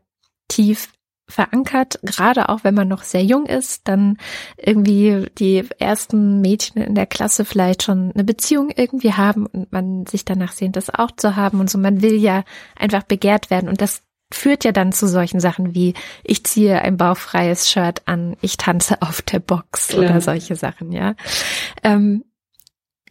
tief 0.48 0.88
verankert, 1.30 1.98
gerade 2.02 2.48
auch 2.48 2.64
wenn 2.64 2.74
man 2.74 2.88
noch 2.88 3.02
sehr 3.02 3.24
jung 3.24 3.46
ist, 3.46 3.88
dann 3.88 4.18
irgendwie 4.56 5.26
die 5.38 5.64
ersten 5.78 6.40
Mädchen 6.40 6.82
in 6.82 6.94
der 6.94 7.06
Klasse 7.06 7.44
vielleicht 7.44 7.82
schon 7.82 8.12
eine 8.12 8.24
Beziehung 8.24 8.70
irgendwie 8.74 9.14
haben 9.14 9.46
und 9.46 9.72
man 9.72 10.06
sich 10.06 10.24
danach 10.24 10.52
sehnt, 10.52 10.76
das 10.76 10.90
auch 10.92 11.10
zu 11.12 11.36
haben 11.36 11.60
und 11.60 11.70
so. 11.70 11.78
Man 11.78 12.02
will 12.02 12.14
ja 12.14 12.44
einfach 12.76 13.02
begehrt 13.02 13.50
werden 13.50 13.68
und 13.68 13.80
das 13.80 14.02
führt 14.32 14.64
ja 14.64 14.72
dann 14.72 14.92
zu 14.92 15.08
solchen 15.08 15.40
Sachen 15.40 15.74
wie 15.74 15.94
ich 16.22 16.44
ziehe 16.44 16.80
ein 16.82 16.96
bauchfreies 16.96 17.68
Shirt 17.68 18.02
an, 18.06 18.36
ich 18.40 18.56
tanze 18.56 19.02
auf 19.02 19.22
der 19.22 19.40
Box 19.40 19.88
Klar. 19.88 20.04
oder 20.04 20.20
solche 20.20 20.56
Sachen, 20.56 20.92
ja. 20.92 21.14
Ähm, 21.82 22.24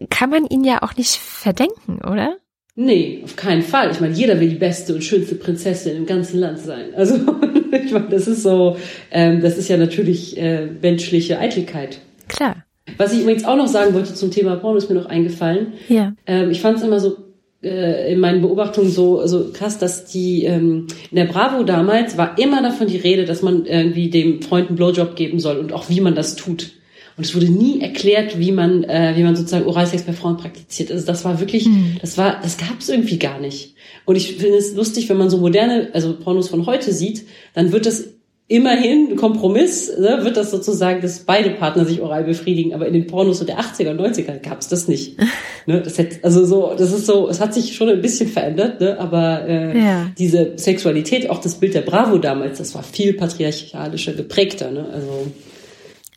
kann 0.10 0.29
man 0.29 0.45
ihn 0.45 0.63
ja 0.63 0.82
auch 0.82 0.95
nicht 0.95 1.17
verdenken, 1.17 2.01
oder? 2.05 2.38
Nee, 2.81 3.19
auf 3.25 3.35
keinen 3.35 3.61
Fall. 3.61 3.91
Ich 3.91 3.99
meine, 3.99 4.13
jeder 4.13 4.39
will 4.39 4.47
die 4.47 4.55
beste 4.55 4.93
und 4.95 5.03
schönste 5.03 5.35
Prinzessin 5.35 5.97
im 5.97 6.05
ganzen 6.05 6.39
Land 6.39 6.59
sein. 6.59 6.95
Also 6.95 7.15
ich 7.73 7.91
meine, 7.91 8.07
das 8.09 8.25
ist 8.25 8.41
so, 8.41 8.77
ähm, 9.11 9.41
das 9.41 9.57
ist 9.57 9.67
ja 9.67 9.75
natürlich 9.75 10.37
äh, 10.37 10.65
menschliche 10.81 11.39
Eitelkeit. 11.39 11.99
Klar. 12.29 12.63
Was 12.95 13.11
ich 13.11 13.19
übrigens 13.19 13.43
auch 13.43 13.57
noch 13.57 13.67
sagen 13.67 13.93
wollte 13.93 14.13
zum 14.13 14.31
Thema 14.31 14.55
Porno, 14.55 14.77
ist 14.77 14.89
mir 14.89 14.95
noch 14.95 15.07
eingefallen. 15.07 15.73
Ja. 15.89 16.13
Ähm, 16.25 16.51
ich 16.51 16.61
fand 16.61 16.77
es 16.77 16.83
immer 16.85 17.01
so 17.01 17.17
äh, 17.61 18.13
in 18.13 18.21
meinen 18.21 18.39
Beobachtungen 18.39 18.89
so, 18.89 19.27
so 19.27 19.51
krass, 19.51 19.77
dass 19.77 20.05
die 20.05 20.45
ähm, 20.45 20.87
in 21.11 21.17
der 21.17 21.25
Bravo 21.25 21.63
damals 21.63 22.17
war 22.17 22.39
immer 22.39 22.61
davon 22.61 22.87
die 22.87 22.95
Rede, 22.95 23.25
dass 23.25 23.41
man 23.41 23.65
irgendwie 23.65 24.09
dem 24.09 24.41
Freund 24.41 24.69
einen 24.69 24.77
Blowjob 24.77 25.17
geben 25.17 25.41
soll 25.41 25.57
und 25.57 25.73
auch 25.73 25.89
wie 25.89 25.99
man 25.99 26.15
das 26.15 26.37
tut. 26.37 26.71
Und 27.19 27.25
es 27.25 27.36
wurde 27.36 27.49
nie 27.49 27.82
erklärt, 27.82 28.39
wie 28.39 28.53
man, 28.53 28.86
äh, 28.86 29.12
wie 29.17 29.23
man 29.23 29.36
sozusagen 29.36 29.65
Oralsex 29.65 30.03
bei 30.03 30.13
Frauen 30.13 30.38
praktiziert. 30.38 30.89
Also 30.89 31.05
das 31.05 31.25
war 31.25 31.41
wirklich, 31.41 31.65
mhm. 31.65 31.97
das 31.99 32.17
war, 32.17 32.39
das 32.41 32.58
gab 32.58 32.79
es 32.79 32.88
irgendwie 32.88 33.19
gar 33.19 33.41
nicht. 33.41 33.75
Und 34.05 34.15
ich 34.15 34.38
finde 34.38 34.55
es 34.55 34.73
lustig, 34.73 35.10
wenn 35.10 35.17
man 35.17 35.29
so 35.29 35.38
moderne, 35.38 35.89
also 35.91 36.17
Pornos 36.17 36.47
von 36.47 36.65
heute 36.65 36.93
sieht, 36.93 37.25
dann 37.53 37.73
wird 37.73 37.86
das 37.86 38.05
immerhin 38.47 39.10
ein 39.12 39.15
Kompromiss, 39.17 39.91
ne, 39.99 40.19
wird 40.23 40.38
das 40.38 40.49
sozusagen, 40.49 41.01
dass 41.01 41.19
beide 41.19 41.49
Partner 41.49 41.84
sich 41.84 41.99
oral 41.99 42.23
befriedigen, 42.23 42.73
aber 42.73 42.88
in 42.88 42.93
den 42.93 43.05
Pornos 43.05 43.45
der 43.45 43.60
80er 43.60 43.89
und 43.91 43.99
90er 43.99 44.38
gab 44.39 44.62
es 44.62 44.69
das 44.69 44.88
nicht. 44.88 45.17
ne, 45.65 45.82
das 45.82 45.99
hat, 45.99 46.23
also 46.23 46.45
so, 46.45 46.73
das 46.77 46.93
ist 46.93 47.05
so, 47.05 47.27
es 47.27 47.41
hat 47.41 47.53
sich 47.53 47.75
schon 47.75 47.89
ein 47.89 48.01
bisschen 48.01 48.29
verändert, 48.29 48.79
ne, 48.79 48.97
aber 48.97 49.45
äh, 49.45 49.77
ja. 49.77 50.12
diese 50.17 50.53
Sexualität, 50.55 51.29
auch 51.29 51.41
das 51.41 51.55
Bild 51.55 51.73
der 51.73 51.82
Bravo 51.82 52.17
damals, 52.17 52.60
das 52.60 52.73
war 52.75 52.84
viel 52.84 53.12
patriarchalischer 53.12 54.13
geprägter. 54.13 54.71
Ne, 54.71 54.88
also 54.93 55.27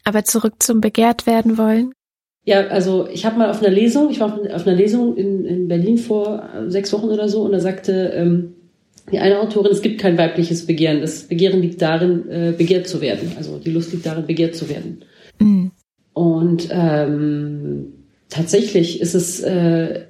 aber 0.04 0.24
zurück 0.24 0.54
zum 0.58 0.80
begehrt 0.80 1.26
werden 1.26 1.58
wollen? 1.58 1.92
Ja, 2.44 2.66
also 2.68 3.06
ich 3.12 3.24
habe 3.24 3.38
mal 3.38 3.50
auf 3.50 3.62
einer 3.62 3.72
Lesung, 3.72 4.10
ich 4.10 4.18
war 4.18 4.38
auf 4.52 4.66
einer 4.66 4.76
Lesung 4.76 5.16
in, 5.16 5.44
in 5.44 5.68
Berlin 5.68 5.98
vor 5.98 6.48
sechs 6.66 6.92
Wochen 6.92 7.06
oder 7.06 7.28
so 7.28 7.42
und 7.42 7.52
da 7.52 7.60
sagte 7.60 8.12
ähm, 8.14 8.54
die 9.10 9.18
eine 9.18 9.40
Autorin, 9.40 9.72
es 9.72 9.82
gibt 9.82 10.00
kein 10.00 10.16
weibliches 10.16 10.66
Begehren. 10.66 11.00
Das 11.00 11.24
Begehren 11.24 11.60
liegt 11.60 11.82
darin, 11.82 12.28
äh, 12.30 12.54
begehrt 12.56 12.86
zu 12.86 13.00
werden. 13.00 13.32
Also 13.36 13.58
die 13.58 13.70
Lust 13.70 13.92
liegt 13.92 14.06
darin, 14.06 14.26
begehrt 14.26 14.54
zu 14.54 14.68
werden. 14.68 15.04
Mhm. 15.40 15.72
Und 16.12 16.68
ähm, 16.70 17.92
tatsächlich 18.28 19.00
ist 19.00 19.14
es, 19.14 19.40
äh, 19.40 20.02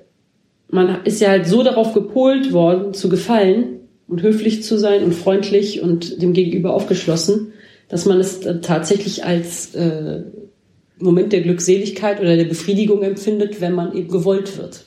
man 0.68 1.04
ist 1.04 1.20
ja 1.20 1.28
halt 1.28 1.46
so 1.46 1.62
darauf 1.62 1.94
gepolt 1.94 2.52
worden, 2.52 2.92
zu 2.92 3.08
gefallen 3.08 3.80
und 4.08 4.22
höflich 4.22 4.62
zu 4.62 4.78
sein 4.78 5.02
und 5.04 5.14
freundlich 5.14 5.80
und 5.80 6.20
dem 6.20 6.32
Gegenüber 6.32 6.74
aufgeschlossen, 6.74 7.51
dass 7.92 8.06
man 8.06 8.18
es 8.20 8.40
tatsächlich 8.62 9.22
als 9.22 9.74
äh, 9.74 10.22
Moment 10.98 11.30
der 11.30 11.42
Glückseligkeit 11.42 12.22
oder 12.22 12.38
der 12.38 12.46
Befriedigung 12.46 13.02
empfindet, 13.02 13.60
wenn 13.60 13.74
man 13.74 13.94
eben 13.94 14.08
gewollt 14.08 14.56
wird. 14.56 14.86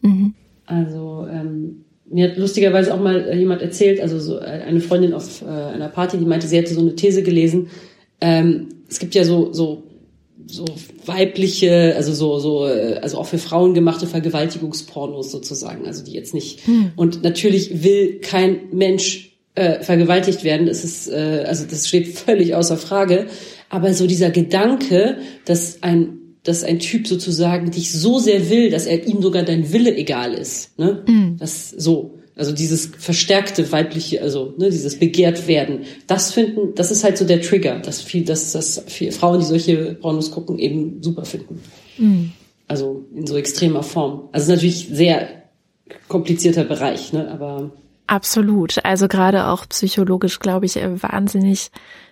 Mhm. 0.00 0.32
Also 0.64 1.26
ähm, 1.30 1.84
mir 2.08 2.30
hat 2.30 2.38
lustigerweise 2.38 2.94
auch 2.94 3.00
mal 3.00 3.36
jemand 3.36 3.60
erzählt, 3.60 4.00
also 4.00 4.18
so 4.18 4.38
eine 4.38 4.80
Freundin 4.80 5.12
auf 5.12 5.42
äh, 5.42 5.44
einer 5.44 5.90
Party, 5.90 6.16
die 6.16 6.24
meinte, 6.24 6.46
sie 6.46 6.56
hätte 6.56 6.72
so 6.72 6.80
eine 6.80 6.96
These 6.96 7.22
gelesen. 7.22 7.68
Ähm, 8.22 8.68
es 8.88 8.98
gibt 8.98 9.14
ja 9.14 9.24
so 9.24 9.52
so 9.52 9.82
so 10.46 10.64
weibliche, 11.04 11.92
also 11.96 12.14
so 12.14 12.38
so 12.38 12.66
äh, 12.66 12.98
also 13.02 13.18
auch 13.18 13.26
für 13.26 13.36
Frauen 13.36 13.74
gemachte 13.74 14.06
Vergewaltigungspornos 14.06 15.30
sozusagen, 15.30 15.84
also 15.86 16.02
die 16.02 16.12
jetzt 16.12 16.32
nicht. 16.32 16.66
Mhm. 16.66 16.92
Und 16.96 17.22
natürlich 17.22 17.84
will 17.84 18.20
kein 18.20 18.70
Mensch 18.72 19.35
äh, 19.56 19.82
vergewaltigt 19.82 20.44
werden, 20.44 20.66
das 20.66 20.84
ist, 20.84 21.08
äh, 21.08 21.44
also 21.46 21.64
das 21.68 21.88
steht 21.88 22.08
völlig 22.18 22.54
außer 22.54 22.76
Frage. 22.76 23.26
Aber 23.68 23.92
so 23.94 24.06
dieser 24.06 24.30
Gedanke, 24.30 25.16
dass 25.44 25.82
ein, 25.82 26.18
dass 26.44 26.62
ein 26.62 26.78
Typ 26.78 27.08
sozusagen 27.08 27.70
dich 27.70 27.92
so 27.92 28.18
sehr 28.18 28.48
will, 28.48 28.70
dass 28.70 28.86
er 28.86 29.06
ihm 29.06 29.22
sogar 29.22 29.42
dein 29.42 29.72
Wille 29.72 29.96
egal 29.96 30.34
ist, 30.34 30.78
ne? 30.78 31.02
Mhm. 31.06 31.36
Das 31.38 31.70
so. 31.70 32.18
Also 32.38 32.52
dieses 32.52 32.90
verstärkte 32.98 33.72
weibliche, 33.72 34.20
also 34.20 34.52
ne, 34.58 34.68
dieses 34.68 34.98
begehrt 34.98 35.48
werden, 35.48 35.84
das 36.06 36.34
finden, 36.34 36.74
das 36.74 36.90
ist 36.90 37.02
halt 37.02 37.16
so 37.16 37.24
der 37.24 37.40
Trigger, 37.40 37.78
dass 37.78 38.02
viel, 38.02 38.26
dass 38.26 38.52
das 38.52 38.84
viele 38.88 39.12
Frauen, 39.12 39.40
die 39.40 39.46
solche 39.46 39.94
Pornos 39.94 40.30
gucken, 40.30 40.58
eben 40.58 41.02
super 41.02 41.24
finden. 41.24 41.62
Mhm. 41.96 42.32
Also 42.68 43.06
in 43.14 43.26
so 43.26 43.38
extremer 43.38 43.82
Form. 43.82 44.28
Also 44.32 44.52
natürlich 44.52 44.88
sehr 44.92 45.28
komplizierter 46.08 46.64
Bereich, 46.64 47.14
ne? 47.14 47.30
Aber 47.30 47.72
Absolut. 48.06 48.84
Also 48.84 49.08
gerade 49.08 49.48
auch 49.48 49.68
psychologisch, 49.68 50.38
glaube 50.38 50.66
ich, 50.66 50.76
wahnsinnig 50.76 51.70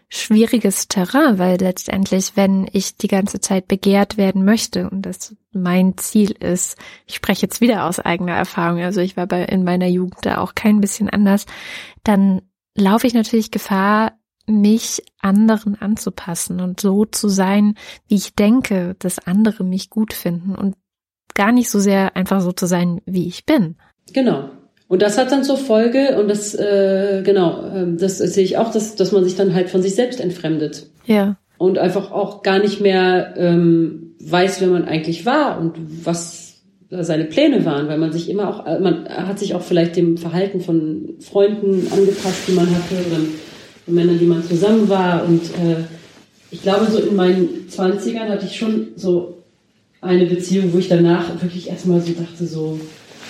schwieriges 0.08 0.88
Terrain, 0.88 1.38
weil 1.38 1.58
letztendlich, 1.58 2.32
wenn 2.36 2.68
ich 2.72 2.96
die 2.96 3.08
ganze 3.08 3.40
Zeit 3.40 3.68
begehrt 3.68 4.16
werden 4.16 4.44
möchte 4.44 4.88
und 4.88 5.02
das 5.02 5.34
mein 5.52 5.96
Ziel 5.96 6.32
ist, 6.32 6.76
ich 7.06 7.16
spreche 7.16 7.42
jetzt 7.42 7.60
wieder 7.60 7.86
aus 7.86 8.00
eigener 8.00 8.34
Erfahrung, 8.34 8.80
also 8.80 9.00
ich 9.00 9.16
war 9.16 9.26
bei, 9.26 9.44
in 9.44 9.64
meiner 9.64 9.86
Jugend 9.86 10.18
da 10.22 10.38
auch 10.38 10.54
kein 10.54 10.80
bisschen 10.80 11.08
anders, 11.08 11.46
dann 12.04 12.42
laufe 12.76 13.06
ich 13.06 13.14
natürlich 13.14 13.50
Gefahr, 13.50 14.12
mich 14.46 15.02
anderen 15.20 15.80
anzupassen 15.80 16.60
und 16.60 16.80
so 16.80 17.06
zu 17.06 17.28
sein, 17.28 17.76
wie 18.06 18.16
ich 18.16 18.34
denke, 18.34 18.94
dass 18.98 19.18
andere 19.18 19.64
mich 19.64 19.90
gut 19.90 20.12
finden 20.12 20.54
und 20.54 20.76
gar 21.34 21.50
nicht 21.50 21.70
so 21.70 21.80
sehr 21.80 22.14
einfach 22.14 22.40
so 22.40 22.52
zu 22.52 22.66
sein, 22.66 23.00
wie 23.06 23.26
ich 23.26 23.46
bin. 23.46 23.76
Genau. 24.12 24.50
Und 24.86 25.02
das 25.02 25.16
hat 25.18 25.32
dann 25.32 25.44
zur 25.44 25.56
Folge, 25.56 26.18
und 26.20 26.28
das, 26.28 26.54
äh, 26.54 27.22
genau, 27.24 27.64
äh, 27.64 27.96
das 27.96 28.18
sehe 28.18 28.44
ich 28.44 28.58
auch, 28.58 28.70
dass, 28.70 28.96
dass 28.96 29.12
man 29.12 29.24
sich 29.24 29.34
dann 29.34 29.54
halt 29.54 29.70
von 29.70 29.82
sich 29.82 29.94
selbst 29.94 30.20
entfremdet. 30.20 30.86
Ja. 31.06 31.36
Und 31.58 31.78
einfach 31.78 32.12
auch 32.12 32.42
gar 32.42 32.58
nicht 32.58 32.80
mehr 32.80 33.34
ähm, 33.36 34.14
weiß, 34.20 34.60
wer 34.60 34.68
man 34.68 34.84
eigentlich 34.84 35.24
war 35.24 35.58
und 35.58 35.74
was 36.04 36.44
seine 36.90 37.24
Pläne 37.24 37.64
waren, 37.64 37.88
weil 37.88 37.98
man 37.98 38.12
sich 38.12 38.30
immer 38.30 38.48
auch, 38.48 38.80
man 38.80 39.08
hat 39.08 39.38
sich 39.38 39.54
auch 39.54 39.62
vielleicht 39.62 39.96
dem 39.96 40.16
Verhalten 40.16 40.60
von 40.60 41.14
Freunden 41.20 41.88
angepasst, 41.90 42.42
die 42.46 42.52
man 42.52 42.68
hatte, 42.70 42.94
oder 42.94 43.20
von 43.84 43.94
Männern, 43.94 44.18
die 44.18 44.26
man 44.26 44.44
zusammen 44.44 44.88
war. 44.88 45.24
Und 45.24 45.42
äh, 45.42 45.84
ich 46.50 46.62
glaube, 46.62 46.86
so 46.90 46.98
in 46.98 47.16
meinen 47.16 47.68
Zwanzigern 47.68 48.28
hatte 48.28 48.46
ich 48.46 48.56
schon 48.56 48.88
so 48.96 49.38
eine 50.00 50.26
Beziehung, 50.26 50.72
wo 50.72 50.78
ich 50.78 50.88
danach 50.88 51.42
wirklich 51.42 51.68
erstmal 51.68 52.00
so 52.00 52.12
dachte, 52.12 52.46
so, 52.46 52.78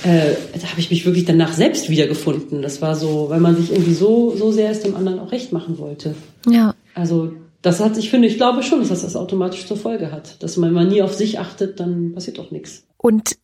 äh, 0.02 0.34
da 0.60 0.68
habe 0.68 0.80
ich 0.80 0.90
mich 0.90 1.06
wirklich 1.06 1.24
danach 1.24 1.52
selbst 1.52 1.88
wiedergefunden. 1.88 2.62
Das 2.62 2.82
war 2.82 2.96
so, 2.96 3.30
weil 3.30 3.40
man 3.40 3.56
sich 3.56 3.70
irgendwie 3.70 3.94
so, 3.94 4.34
so 4.36 4.50
sehr 4.50 4.70
es 4.70 4.80
dem 4.80 4.96
anderen 4.96 5.18
auch 5.20 5.32
recht 5.32 5.52
machen 5.52 5.78
wollte. 5.78 6.14
Ja. 6.48 6.74
Also 6.94 7.32
das 7.62 7.80
hat, 7.80 7.96
ich 7.96 8.10
finde, 8.10 8.28
ich 8.28 8.36
glaube 8.36 8.62
schon, 8.62 8.80
dass 8.80 9.02
das 9.02 9.16
automatisch 9.16 9.66
zur 9.66 9.78
Folge 9.78 10.12
hat. 10.12 10.42
Dass 10.42 10.56
man 10.56 10.72
mal 10.72 10.84
nie 10.84 11.02
auf 11.02 11.14
sich 11.14 11.38
achtet, 11.38 11.80
dann 11.80 12.12
passiert 12.12 12.38
doch 12.38 12.50
nichts. 12.50 12.84
Und 12.98 13.36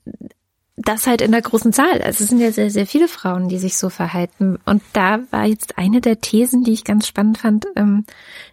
das 0.76 1.06
halt 1.06 1.20
in 1.20 1.32
der 1.32 1.42
großen 1.42 1.72
Zahl. 1.72 2.02
Also 2.02 2.24
es 2.24 2.30
sind 2.30 2.40
ja 2.40 2.52
sehr, 2.52 2.70
sehr 2.70 2.86
viele 2.86 3.08
Frauen, 3.08 3.48
die 3.48 3.58
sich 3.58 3.76
so 3.76 3.90
verhalten. 3.90 4.58
Und 4.64 4.82
da 4.92 5.20
war 5.30 5.46
jetzt 5.46 5.78
eine 5.78 6.00
der 6.00 6.20
Thesen, 6.20 6.64
die 6.64 6.72
ich 6.72 6.84
ganz 6.84 7.06
spannend 7.06 7.38
fand, 7.38 7.66
ähm, 7.76 8.04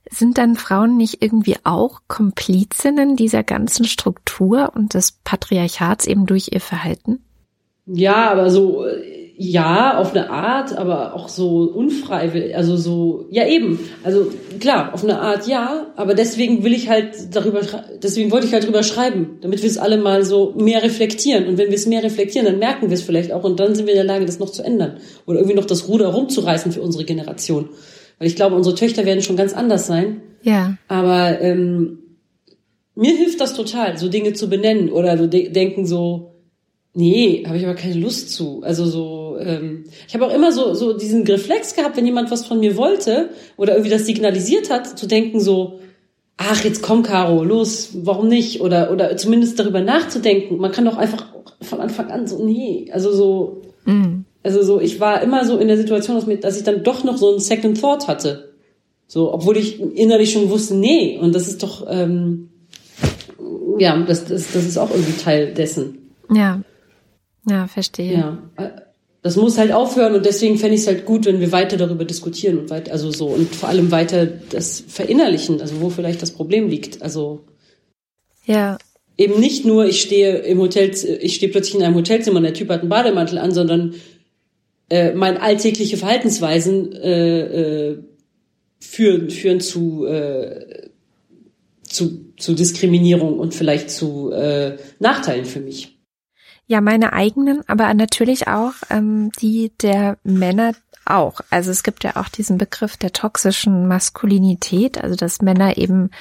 sind 0.09 0.37
dann 0.37 0.55
Frauen 0.55 0.97
nicht 0.97 1.21
irgendwie 1.21 1.55
auch 1.63 2.01
Komplizinnen 2.07 3.15
dieser 3.15 3.43
ganzen 3.43 3.85
Struktur 3.85 4.71
und 4.75 4.93
des 4.93 5.13
Patriarchats 5.23 6.05
eben 6.05 6.25
durch 6.25 6.49
ihr 6.51 6.61
Verhalten? 6.61 7.23
Ja, 7.87 8.29
aber 8.31 8.49
so, 8.49 8.85
ja, 9.39 9.99
auf 9.99 10.15
eine 10.15 10.31
Art, 10.31 10.75
aber 10.75 11.13
auch 11.13 11.29
so 11.29 11.61
unfreiwillig, 11.61 12.55
also 12.55 12.75
so, 12.75 13.27
ja 13.29 13.47
eben, 13.47 13.79
also 14.03 14.31
klar, 14.59 14.95
auf 14.95 15.03
eine 15.03 15.21
Art 15.21 15.47
ja, 15.47 15.93
aber 15.95 16.15
deswegen 16.15 16.63
will 16.63 16.73
ich 16.73 16.89
halt 16.89 17.35
darüber, 17.35 17.61
deswegen 18.01 18.31
wollte 18.31 18.47
ich 18.47 18.53
halt 18.53 18.65
drüber 18.65 18.81
schreiben, 18.81 19.37
damit 19.41 19.61
wir 19.61 19.69
es 19.69 19.77
alle 19.77 19.97
mal 19.97 20.25
so 20.25 20.55
mehr 20.57 20.81
reflektieren 20.81 21.45
und 21.45 21.59
wenn 21.59 21.67
wir 21.67 21.75
es 21.75 21.85
mehr 21.85 22.01
reflektieren, 22.01 22.47
dann 22.47 22.57
merken 22.57 22.89
wir 22.89 22.95
es 22.95 23.03
vielleicht 23.03 23.31
auch 23.31 23.43
und 23.43 23.59
dann 23.59 23.75
sind 23.75 23.85
wir 23.85 23.93
in 23.93 23.99
der 23.99 24.11
Lage, 24.11 24.25
das 24.25 24.39
noch 24.39 24.49
zu 24.49 24.63
ändern 24.63 24.97
oder 25.27 25.37
irgendwie 25.37 25.55
noch 25.55 25.65
das 25.65 25.87
Ruder 25.87 26.07
rumzureißen 26.07 26.71
für 26.71 26.81
unsere 26.81 27.05
Generation, 27.05 27.69
weil 28.17 28.27
ich 28.27 28.35
glaube, 28.35 28.55
unsere 28.55 28.73
Töchter 28.73 29.05
werden 29.05 29.21
schon 29.21 29.37
ganz 29.37 29.53
anders 29.53 29.85
sein. 29.85 30.21
Ja. 30.41 30.77
Aber 30.87 31.39
ähm, 31.41 31.99
mir 32.95 33.15
hilft 33.15 33.39
das 33.39 33.53
total, 33.53 33.99
so 33.99 34.09
Dinge 34.09 34.33
zu 34.33 34.49
benennen 34.49 34.89
oder 34.89 35.15
so 35.15 35.27
de 35.27 35.49
denken 35.49 35.85
so, 35.85 36.26
Nee, 36.99 37.43
habe 37.45 37.57
ich 37.57 37.63
aber 37.63 37.75
keine 37.75 37.93
Lust 37.93 38.31
zu. 38.31 38.61
Also 38.63 38.85
so, 38.85 39.37
ähm, 39.39 39.83
ich 40.07 40.15
habe 40.15 40.25
auch 40.25 40.33
immer 40.33 40.51
so 40.51 40.73
so 40.73 40.97
diesen 40.97 41.27
Reflex 41.27 41.75
gehabt, 41.75 41.95
wenn 41.95 42.07
jemand 42.07 42.31
was 42.31 42.47
von 42.47 42.59
mir 42.59 42.75
wollte 42.75 43.29
oder 43.55 43.73
irgendwie 43.73 43.91
das 43.91 44.07
signalisiert 44.07 44.71
hat, 44.71 44.97
zu 44.97 45.05
denken 45.05 45.39
so, 45.39 45.79
ach 46.37 46.63
jetzt 46.63 46.81
komm 46.81 47.03
Caro, 47.03 47.43
los, 47.43 47.89
warum 47.93 48.29
nicht? 48.29 48.61
Oder 48.61 48.91
oder 48.91 49.15
zumindest 49.15 49.59
darüber 49.59 49.81
nachzudenken. 49.81 50.57
Man 50.57 50.71
kann 50.71 50.85
doch 50.85 50.97
einfach 50.97 51.27
von 51.61 51.81
Anfang 51.81 52.09
an 52.09 52.25
so, 52.25 52.43
nee, 52.43 52.89
also 52.91 53.11
so, 53.13 53.61
mhm. 53.85 54.25
also 54.41 54.63
so, 54.63 54.81
ich 54.81 54.99
war 54.99 55.21
immer 55.21 55.45
so 55.45 55.59
in 55.59 55.67
der 55.67 55.77
Situation, 55.77 56.15
dass, 56.15 56.25
mir, 56.25 56.37
dass 56.37 56.57
ich 56.57 56.63
dann 56.63 56.83
doch 56.83 57.03
noch 57.03 57.17
so 57.17 57.29
einen 57.29 57.39
Second 57.39 57.79
Thought 57.79 58.07
hatte, 58.07 58.53
so, 59.05 59.31
obwohl 59.31 59.57
ich 59.57 59.79
innerlich 59.79 60.31
schon 60.31 60.49
wusste, 60.49 60.73
nee, 60.73 61.19
und 61.21 61.35
das 61.35 61.47
ist 61.47 61.61
doch, 61.61 61.85
ähm, 61.87 62.49
ja, 63.77 63.95
das 63.99 64.25
das 64.25 64.51
das 64.51 64.65
ist 64.65 64.79
auch 64.79 64.89
irgendwie 64.89 65.21
Teil 65.21 65.53
dessen. 65.53 66.15
Ja. 66.33 66.63
Ja, 67.49 67.67
verstehe. 67.67 68.13
Ja. 68.13 68.37
Das 69.21 69.35
muss 69.35 69.57
halt 69.57 69.71
aufhören 69.71 70.15
und 70.15 70.25
deswegen 70.25 70.57
fände 70.57 70.75
ich 70.75 70.81
es 70.81 70.87
halt 70.87 71.05
gut, 71.05 71.25
wenn 71.25 71.39
wir 71.39 71.51
weiter 71.51 71.75
darüber 71.75 72.05
diskutieren 72.05 72.59
und 72.59 72.69
weiter, 72.69 72.91
also 72.91 73.11
so 73.11 73.27
und 73.27 73.53
vor 73.53 73.67
allem 73.67 73.91
weiter 73.91 74.25
das 74.25 74.83
verinnerlichen, 74.87 75.59
also 75.59 75.81
wo 75.81 75.89
vielleicht 75.89 76.21
das 76.21 76.31
Problem 76.31 76.69
liegt. 76.69 77.01
Also 77.01 77.41
ja. 78.45 78.77
Eben 79.17 79.39
nicht 79.39 79.65
nur, 79.65 79.85
ich 79.85 80.01
stehe 80.01 80.37
im 80.37 80.59
Hotel, 80.59 80.91
ich 80.91 81.35
stehe 81.35 81.51
plötzlich 81.51 81.75
in 81.75 81.83
einem 81.83 81.95
Hotelzimmer 81.95 82.37
und 82.37 82.43
der 82.43 82.53
Typ 82.53 82.69
hat 82.69 82.81
einen 82.81 82.89
Bademantel 82.89 83.39
an, 83.39 83.51
sondern 83.51 83.95
äh, 84.89 85.13
meine 85.13 85.41
alltägliche 85.41 85.97
Verhaltensweisen 85.97 86.93
äh, 86.93 87.89
äh, 87.89 87.97
führen, 88.79 89.29
führen 89.29 89.59
zu, 89.59 90.05
äh, 90.05 90.89
zu, 91.81 92.33
zu 92.37 92.53
Diskriminierung 92.53 93.39
und 93.39 93.55
vielleicht 93.55 93.89
zu 93.89 94.31
äh, 94.31 94.77
Nachteilen 94.99 95.45
für 95.45 95.59
mich. 95.59 95.96
Ja, 96.67 96.81
meine 96.81 97.13
eigenen, 97.13 97.67
aber 97.67 97.93
natürlich 97.93 98.47
auch 98.47 98.73
ähm, 98.89 99.31
die 99.39 99.71
der 99.81 100.17
Männer 100.23 100.73
auch. 101.05 101.39
Also 101.49 101.71
es 101.71 101.83
gibt 101.83 102.03
ja 102.03 102.17
auch 102.17 102.27
diesen 102.27 102.57
Begriff 102.57 102.97
der 102.97 103.13
toxischen 103.13 103.87
Maskulinität, 103.87 105.01
also 105.01 105.15
dass 105.15 105.41
Männer 105.41 105.77
eben 105.77 106.11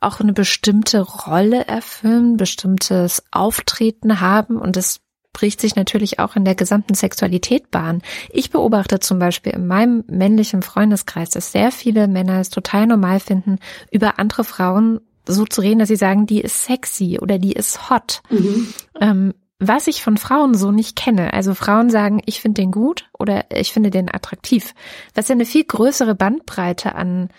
auch 0.00 0.20
eine 0.20 0.34
bestimmte 0.34 1.00
Rolle 1.00 1.66
erfüllen, 1.66 2.36
bestimmtes 2.36 3.24
Auftreten 3.30 4.20
haben 4.20 4.58
und 4.58 4.76
das 4.76 5.00
bricht 5.32 5.60
sich 5.60 5.76
natürlich 5.76 6.18
auch 6.18 6.36
in 6.36 6.44
der 6.46 6.54
gesamten 6.54 6.94
Sexualität 6.94 7.70
Bahn. 7.70 8.00
Ich 8.30 8.50
beobachte 8.50 9.00
zum 9.00 9.18
Beispiel 9.18 9.52
in 9.52 9.66
meinem 9.66 10.02
männlichen 10.08 10.62
Freundeskreis, 10.62 11.28
dass 11.30 11.52
sehr 11.52 11.70
viele 11.70 12.08
Männer 12.08 12.40
es 12.40 12.48
total 12.48 12.86
normal 12.86 13.20
finden, 13.20 13.58
über 13.90 14.18
andere 14.18 14.44
Frauen 14.44 15.00
so 15.26 15.44
zu 15.44 15.60
reden, 15.60 15.78
dass 15.78 15.88
sie 15.88 15.96
sagen, 15.96 16.26
die 16.26 16.40
ist 16.40 16.64
sexy 16.64 17.18
oder 17.20 17.38
die 17.38 17.52
ist 17.52 17.90
hot. 17.90 18.22
Mhm. 18.30 18.72
Ähm, 19.00 19.34
was 19.58 19.86
ich 19.86 20.02
von 20.02 20.18
Frauen 20.18 20.54
so 20.54 20.70
nicht 20.70 20.96
kenne. 20.96 21.32
Also 21.32 21.54
Frauen 21.54 21.90
sagen, 21.90 22.20
ich 22.26 22.40
finde 22.40 22.60
den 22.60 22.72
gut 22.72 23.08
oder 23.18 23.44
ich 23.50 23.72
finde 23.72 23.90
den 23.90 24.12
attraktiv. 24.12 24.74
Was 25.14 25.28
ja 25.28 25.34
eine 25.34 25.46
viel 25.46 25.64
größere 25.64 26.14
Bandbreite 26.14 26.94
an 26.94 27.30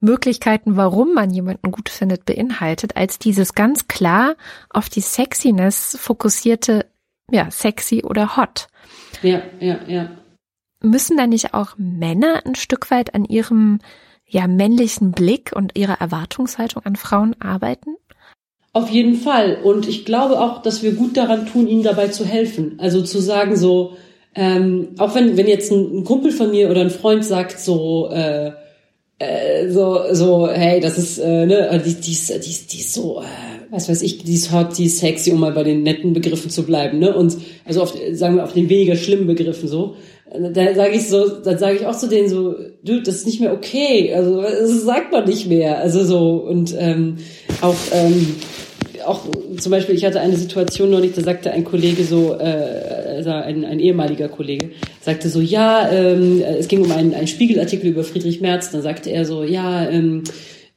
Möglichkeiten, 0.00 0.76
warum 0.76 1.14
man 1.14 1.30
jemanden 1.30 1.72
gut 1.72 1.88
findet, 1.88 2.24
beinhaltet, 2.24 2.96
als 2.96 3.18
dieses 3.18 3.54
ganz 3.54 3.88
klar 3.88 4.36
auf 4.70 4.88
die 4.88 5.00
Sexiness 5.00 5.96
fokussierte, 6.00 6.86
ja, 7.30 7.50
sexy 7.50 8.04
oder 8.04 8.36
hot. 8.36 8.68
Ja, 9.22 9.42
ja, 9.58 9.80
ja. 9.86 10.10
Müssen 10.82 11.16
da 11.16 11.26
nicht 11.26 11.54
auch 11.54 11.74
Männer 11.76 12.42
ein 12.44 12.54
Stück 12.54 12.90
weit 12.90 13.14
an 13.14 13.24
ihrem, 13.24 13.80
ja, 14.26 14.46
männlichen 14.46 15.12
Blick 15.12 15.52
und 15.54 15.76
ihrer 15.76 16.00
Erwartungshaltung 16.00 16.84
an 16.84 16.96
Frauen 16.96 17.34
arbeiten? 17.40 17.96
Auf 18.76 18.90
jeden 18.90 19.14
Fall. 19.14 19.56
Und 19.64 19.88
ich 19.88 20.04
glaube 20.04 20.38
auch, 20.38 20.60
dass 20.60 20.82
wir 20.82 20.92
gut 20.92 21.16
daran 21.16 21.46
tun, 21.46 21.66
ihnen 21.66 21.82
dabei 21.82 22.08
zu 22.08 22.26
helfen. 22.26 22.74
Also 22.76 23.00
zu 23.00 23.22
sagen 23.22 23.56
so, 23.56 23.94
ähm, 24.34 24.88
auch 24.98 25.14
wenn, 25.14 25.38
wenn 25.38 25.46
jetzt 25.46 25.72
ein, 25.72 26.04
Kumpel 26.04 26.30
von 26.30 26.50
mir 26.50 26.68
oder 26.68 26.82
ein 26.82 26.90
Freund 26.90 27.24
sagt 27.24 27.58
so, 27.58 28.10
äh, 28.10 28.50
äh, 29.18 29.70
so, 29.70 30.00
so, 30.12 30.50
hey, 30.50 30.78
das 30.80 30.98
ist, 30.98 31.16
äh, 31.16 31.46
ne, 31.46 31.82
die, 31.86 31.94
die, 31.94 32.12
ist, 32.12 32.28
die, 32.28 32.50
ist, 32.50 32.70
die 32.74 32.80
ist 32.80 32.92
so, 32.92 33.22
äh, 33.22 33.24
was 33.70 33.88
weiß 33.88 34.02
ich, 34.02 34.18
die 34.24 34.34
ist 34.34 34.52
hot, 34.52 34.76
die 34.76 34.84
ist 34.84 34.98
sexy, 34.98 35.32
um 35.32 35.40
mal 35.40 35.52
bei 35.52 35.64
den 35.64 35.82
netten 35.82 36.12
Begriffen 36.12 36.50
zu 36.50 36.64
bleiben, 36.64 36.98
ne? 36.98 37.16
Und 37.16 37.34
also 37.64 37.80
auf, 37.80 37.94
sagen 38.12 38.36
wir, 38.36 38.44
auf 38.44 38.52
den 38.52 38.68
weniger 38.68 38.96
schlimmen 38.96 39.26
Begriffen 39.26 39.70
so. 39.70 39.96
Da 40.52 40.74
sage 40.74 40.96
ich 40.96 41.08
so, 41.08 41.28
dann 41.28 41.56
sage 41.56 41.76
ich 41.76 41.86
auch 41.86 41.96
zu 41.96 42.08
denen 42.08 42.28
so, 42.28 42.56
du, 42.84 43.00
das 43.00 43.14
ist 43.14 43.26
nicht 43.26 43.40
mehr 43.40 43.54
okay. 43.54 44.12
Also 44.12 44.42
das 44.42 44.82
sagt 44.82 45.12
man 45.12 45.24
nicht 45.24 45.46
mehr. 45.48 45.78
Also 45.78 46.04
so 46.04 46.34
und 46.46 46.74
ähm, 46.78 47.18
auch 47.62 47.76
ähm, 47.92 48.34
auch 49.06 49.22
zum 49.58 49.70
Beispiel, 49.70 49.94
ich 49.94 50.04
hatte 50.04 50.20
eine 50.20 50.36
Situation 50.36 50.90
nicht, 51.00 51.16
da 51.16 51.22
sagte 51.22 51.50
ein 51.50 51.64
Kollege 51.64 52.04
so, 52.04 52.34
äh, 52.34 53.16
also 53.16 53.30
ein, 53.30 53.64
ein 53.64 53.80
ehemaliger 53.80 54.28
Kollege, 54.28 54.70
sagte 55.00 55.28
so, 55.28 55.40
ja, 55.40 55.90
ähm, 55.90 56.42
es 56.42 56.68
ging 56.68 56.82
um 56.82 56.92
einen, 56.92 57.14
einen 57.14 57.26
Spiegelartikel 57.26 57.90
über 57.90 58.04
Friedrich 58.04 58.40
Merz, 58.40 58.70
dann 58.70 58.82
sagte 58.82 59.10
er 59.10 59.24
so, 59.24 59.44
ja, 59.44 59.88
ähm, 59.88 60.24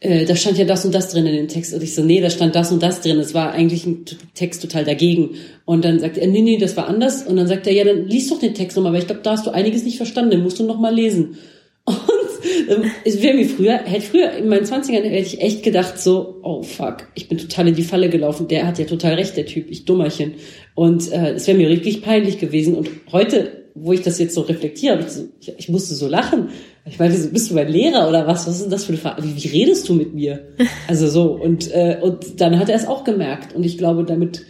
äh, 0.01 0.25
da 0.25 0.35
stand 0.35 0.57
ja 0.57 0.65
das 0.65 0.85
und 0.85 0.95
das 0.95 1.11
drin 1.11 1.25
in 1.25 1.35
dem 1.35 1.47
Text. 1.47 1.73
Und 1.73 1.83
ich 1.83 1.93
so, 1.93 2.03
nee, 2.03 2.21
da 2.21 2.29
stand 2.29 2.55
das 2.55 2.71
und 2.71 2.81
das 2.81 3.01
drin. 3.01 3.19
Es 3.19 3.33
war 3.33 3.51
eigentlich 3.51 3.85
ein 3.85 4.05
Text 4.33 4.61
total 4.61 4.85
dagegen. 4.85 5.31
Und 5.65 5.83
dann 5.83 5.99
sagte 5.99 6.21
er, 6.21 6.27
nee, 6.27 6.41
nee, 6.41 6.57
das 6.57 6.77
war 6.77 6.87
anders. 6.87 7.23
Und 7.23 7.35
dann 7.35 7.47
sagte 7.47 7.69
er, 7.69 7.75
ja, 7.75 7.83
dann 7.83 8.07
liest 8.07 8.31
doch 8.31 8.39
den 8.39 8.53
Text 8.53 8.77
nochmal, 8.77 8.93
weil 8.93 9.01
ich 9.01 9.07
glaube, 9.07 9.21
da 9.23 9.31
hast 9.31 9.45
du 9.45 9.51
einiges 9.51 9.83
nicht 9.83 9.97
verstanden, 9.97 10.31
den 10.31 10.43
musst 10.43 10.59
du 10.59 10.63
nochmal 10.63 10.95
lesen. 10.95 11.37
Und 11.85 12.28
ähm, 12.69 12.84
es 13.06 13.21
wäre 13.21 13.36
mir 13.36 13.47
früher, 13.47 13.78
hätte 13.78 14.06
früher 14.06 14.32
in 14.32 14.49
meinen 14.49 14.65
20ern 14.65 15.04
hätte 15.04 15.28
ich 15.28 15.41
echt 15.41 15.63
gedacht 15.63 15.99
so, 15.99 16.39
oh 16.43 16.63
fuck, 16.63 17.08
ich 17.15 17.28
bin 17.28 17.38
total 17.38 17.69
in 17.69 17.75
die 17.75 17.84
Falle 17.84 18.10
gelaufen. 18.10 18.47
Der 18.47 18.67
hat 18.67 18.80
ja 18.80 18.86
total 18.86 19.15
recht, 19.15 19.38
der 19.38 19.45
Typ, 19.45 19.69
ich 19.69 19.86
Dummerchen. 19.86 20.36
Und 20.75 21.12
äh, 21.12 21.34
es 21.34 21.47
wäre 21.47 21.58
mir 21.58 21.69
wirklich 21.69 22.02
peinlich 22.02 22.39
gewesen. 22.39 22.75
Und 22.75 22.89
heute 23.12 23.60
wo 23.82 23.93
ich 23.93 24.02
das 24.02 24.19
jetzt 24.19 24.36
so 24.36 24.41
reflektiere, 24.41 24.99
ich, 24.99 25.08
so, 25.08 25.30
ich, 25.39 25.54
ich, 25.58 25.69
musste 25.69 25.93
so 25.93 26.08
lachen. 26.08 26.49
Ich 26.86 26.99
meinte, 26.99 27.17
so, 27.17 27.30
bist 27.30 27.49
du 27.49 27.56
mein 27.56 27.69
Lehrer 27.69 28.10
oder 28.10 28.28
was? 28.28 28.47
Was 28.47 28.56
ist 28.56 28.63
denn 28.63 28.71
das 28.71 28.86
für 28.86 28.93
eine 28.93 28.97
Ver 28.97 29.17
wie, 29.21 29.41
wie 29.41 29.47
redest 29.47 29.88
du 29.88 29.93
mit 29.93 30.13
mir? 30.13 30.47
Also 30.88 31.08
so 31.08 31.34
und 31.34 31.71
äh, 31.71 31.99
und 32.02 32.41
dann 32.41 32.60
hat 32.60 32.69
er 32.69 32.75
es 32.75 32.88
auch 32.88 33.04
gemerkt 33.04 33.56
und 33.56 33.63
ich 33.63 33.78
glaube, 33.78 34.04
damit 34.04 34.45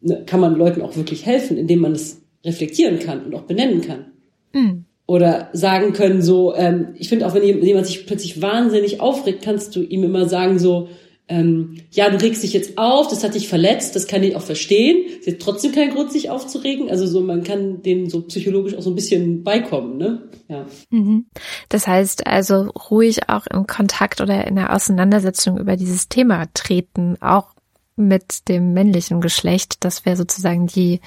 ne, 0.00 0.22
kann 0.26 0.40
man 0.40 0.56
Leuten 0.56 0.82
auch 0.82 0.96
wirklich 0.96 1.24
helfen, 1.24 1.56
indem 1.56 1.80
man 1.80 1.92
es 1.92 2.22
reflektieren 2.44 2.98
kann 2.98 3.24
und 3.24 3.34
auch 3.34 3.42
benennen 3.42 3.80
kann. 3.80 4.06
Mhm. 4.52 4.85
Oder 5.06 5.50
sagen 5.52 5.92
können 5.92 6.20
so, 6.20 6.54
ähm, 6.56 6.88
ich 6.98 7.08
finde 7.08 7.26
auch, 7.26 7.34
wenn 7.34 7.44
jemand 7.44 7.86
sich 7.86 8.06
plötzlich 8.06 8.42
wahnsinnig 8.42 9.00
aufregt, 9.00 9.42
kannst 9.42 9.76
du 9.76 9.82
ihm 9.82 10.02
immer 10.02 10.28
sagen 10.28 10.58
so, 10.58 10.88
ähm, 11.28 11.78
ja, 11.90 12.08
du 12.08 12.20
regst 12.20 12.42
dich 12.42 12.52
jetzt 12.52 12.78
auf, 12.78 13.08
das 13.08 13.24
hat 13.24 13.34
dich 13.34 13.48
verletzt, 13.48 13.96
das 13.96 14.06
kann 14.06 14.22
ich 14.22 14.36
auch 14.36 14.42
verstehen. 14.42 15.04
Es 15.20 15.26
ist 15.26 15.40
trotzdem 15.40 15.72
kein 15.72 15.90
Grund, 15.90 16.12
sich 16.12 16.30
aufzuregen. 16.30 16.88
Also 16.88 17.06
so, 17.06 17.20
man 17.20 17.42
kann 17.42 17.82
denen 17.82 18.08
so 18.08 18.22
psychologisch 18.22 18.76
auch 18.76 18.82
so 18.82 18.90
ein 18.90 18.94
bisschen 18.94 19.42
beikommen, 19.42 19.96
ne? 19.96 20.28
Ja. 20.48 20.66
Mhm. 20.90 21.26
Das 21.68 21.88
heißt 21.88 22.26
also 22.26 22.70
ruhig 22.90 23.28
auch 23.28 23.46
im 23.48 23.66
Kontakt 23.66 24.20
oder 24.20 24.46
in 24.46 24.54
der 24.54 24.72
Auseinandersetzung 24.72 25.58
über 25.58 25.76
dieses 25.76 26.08
Thema 26.08 26.44
treten, 26.54 27.16
auch 27.20 27.54
mit 27.96 28.48
dem 28.48 28.72
männlichen 28.72 29.20
Geschlecht. 29.20 29.78
Das 29.80 30.04
wäre 30.04 30.16
sozusagen 30.16 30.66
die 30.68 31.00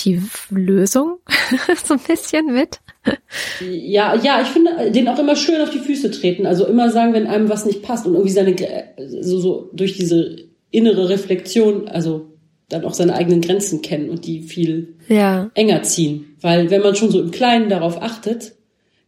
die 0.00 0.20
Lösung 0.50 1.18
so 1.84 1.94
ein 1.94 2.00
bisschen 2.06 2.52
mit. 2.52 2.80
Ja, 3.60 4.14
ja, 4.14 4.40
ich 4.40 4.48
finde 4.48 4.90
den 4.90 5.08
auch 5.08 5.18
immer 5.18 5.36
schön 5.36 5.60
auf 5.60 5.70
die 5.70 5.78
Füße 5.78 6.10
treten. 6.10 6.46
Also 6.46 6.66
immer 6.66 6.90
sagen, 6.90 7.12
wenn 7.12 7.26
einem 7.26 7.48
was 7.48 7.66
nicht 7.66 7.82
passt 7.82 8.06
und 8.06 8.14
irgendwie 8.14 8.32
seine 8.32 8.56
so, 9.20 9.38
so 9.38 9.70
durch 9.72 9.94
diese 9.96 10.36
innere 10.70 11.08
Reflexion, 11.08 11.88
also 11.88 12.32
dann 12.68 12.84
auch 12.84 12.94
seine 12.94 13.14
eigenen 13.14 13.40
Grenzen 13.40 13.82
kennen 13.82 14.10
und 14.10 14.26
die 14.26 14.42
viel 14.42 14.96
ja. 15.08 15.50
enger 15.54 15.82
ziehen. 15.82 16.36
Weil 16.40 16.70
wenn 16.70 16.82
man 16.82 16.96
schon 16.96 17.10
so 17.10 17.20
im 17.20 17.30
Kleinen 17.30 17.68
darauf 17.68 18.00
achtet, 18.02 18.54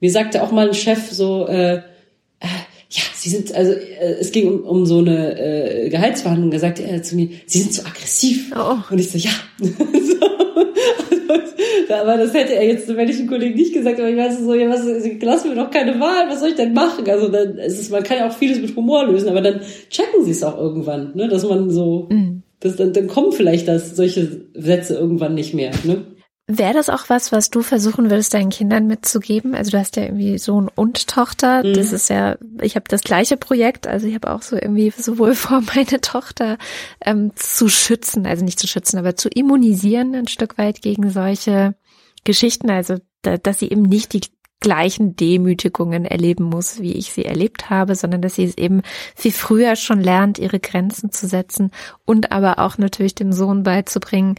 mir 0.00 0.10
sagte 0.10 0.42
auch 0.42 0.52
mal 0.52 0.68
ein 0.68 0.74
Chef 0.74 1.10
so, 1.10 1.46
äh, 1.48 1.76
äh 1.76 2.46
ja, 2.88 3.02
Sie 3.14 3.30
sind, 3.30 3.52
also 3.52 3.72
äh, 3.72 4.16
es 4.20 4.30
ging 4.30 4.48
um, 4.48 4.60
um 4.62 4.86
so 4.86 4.98
eine 4.98 5.38
äh, 5.38 5.88
Gehaltsverhandlung, 5.88 6.52
da 6.52 6.58
sagte 6.58 6.84
er 6.84 7.02
zu 7.02 7.16
mir, 7.16 7.30
Sie 7.46 7.58
sind 7.58 7.74
so 7.74 7.82
aggressiv. 7.82 8.52
Oh. 8.56 8.76
Und 8.90 9.00
ich 9.00 9.10
so, 9.10 9.18
ja. 9.18 9.32
so, 9.58 10.45
aber 12.00 12.16
das 12.16 12.32
hätte 12.34 12.54
er 12.54 12.66
jetzt 12.66 12.88
wenn 12.94 13.08
ich 13.08 13.18
dem 13.18 13.26
Kollegen 13.26 13.54
nicht 13.54 13.74
gesagt, 13.74 13.98
aber 13.98 14.08
ich 14.08 14.16
weiß 14.16 14.40
so, 14.40 14.54
ja, 14.54 14.68
was, 14.68 14.86
lass 15.20 15.44
mir 15.44 15.54
doch 15.54 15.70
keine 15.70 15.98
Wahl, 16.00 16.28
was 16.28 16.40
soll 16.40 16.50
ich 16.50 16.54
denn 16.54 16.72
machen? 16.72 17.08
Also 17.08 17.28
dann 17.28 17.58
ist 17.58 17.80
es, 17.80 17.90
man 17.90 18.02
kann 18.02 18.18
ja 18.18 18.28
auch 18.28 18.32
vieles 18.32 18.60
mit 18.60 18.74
Humor 18.76 19.06
lösen, 19.06 19.28
aber 19.28 19.40
dann 19.40 19.60
checken 19.90 20.24
sie 20.24 20.30
es 20.30 20.42
auch 20.42 20.58
irgendwann, 20.58 21.12
ne, 21.14 21.28
dass 21.28 21.46
man 21.46 21.70
so, 21.70 22.08
mhm. 22.10 22.42
das, 22.60 22.76
dann, 22.76 22.92
dann 22.92 23.06
kommen 23.06 23.32
vielleicht 23.32 23.68
das, 23.68 23.94
solche 23.96 24.46
Sätze 24.54 24.94
irgendwann 24.94 25.34
nicht 25.34 25.54
mehr, 25.54 25.72
ne? 25.84 26.04
Wäre 26.48 26.74
das 26.74 26.88
auch 26.90 27.08
was, 27.08 27.32
was 27.32 27.50
du 27.50 27.62
versuchen 27.62 28.08
würdest, 28.08 28.32
deinen 28.32 28.50
Kindern 28.50 28.86
mitzugeben? 28.86 29.56
Also 29.56 29.72
du 29.72 29.78
hast 29.78 29.96
ja 29.96 30.04
irgendwie 30.04 30.38
Sohn 30.38 30.70
und 30.72 31.08
Tochter. 31.08 31.64
Mhm. 31.64 31.74
Das 31.74 31.92
ist 31.92 32.08
ja, 32.08 32.36
ich 32.62 32.76
habe 32.76 32.84
das 32.88 33.02
gleiche 33.02 33.36
Projekt. 33.36 33.88
Also 33.88 34.06
ich 34.06 34.14
habe 34.14 34.30
auch 34.30 34.42
so 34.42 34.54
irgendwie 34.54 34.92
sowohl 34.96 35.34
vor, 35.36 35.62
meine 35.74 36.00
Tochter 36.00 36.56
ähm, 37.04 37.32
zu 37.34 37.68
schützen, 37.68 38.26
also 38.26 38.44
nicht 38.44 38.60
zu 38.60 38.68
schützen, 38.68 38.96
aber 38.98 39.16
zu 39.16 39.28
immunisieren 39.28 40.14
ein 40.14 40.28
Stück 40.28 40.56
weit 40.56 40.82
gegen 40.82 41.10
solche 41.10 41.74
Geschichten. 42.22 42.70
Also 42.70 42.98
da, 43.22 43.38
dass 43.38 43.58
sie 43.58 43.68
eben 43.68 43.82
nicht 43.82 44.12
die 44.12 44.20
gleichen 44.60 45.16
Demütigungen 45.16 46.04
erleben 46.04 46.44
muss, 46.44 46.80
wie 46.80 46.92
ich 46.92 47.12
sie 47.12 47.24
erlebt 47.24 47.70
habe, 47.70 47.96
sondern 47.96 48.22
dass 48.22 48.36
sie 48.36 48.44
es 48.44 48.56
eben 48.56 48.82
viel 49.16 49.32
früher 49.32 49.74
schon 49.74 50.00
lernt, 50.00 50.38
ihre 50.38 50.60
Grenzen 50.60 51.10
zu 51.10 51.26
setzen 51.26 51.72
und 52.04 52.30
aber 52.32 52.60
auch 52.60 52.78
natürlich 52.78 53.16
dem 53.16 53.32
Sohn 53.32 53.64
beizubringen, 53.64 54.36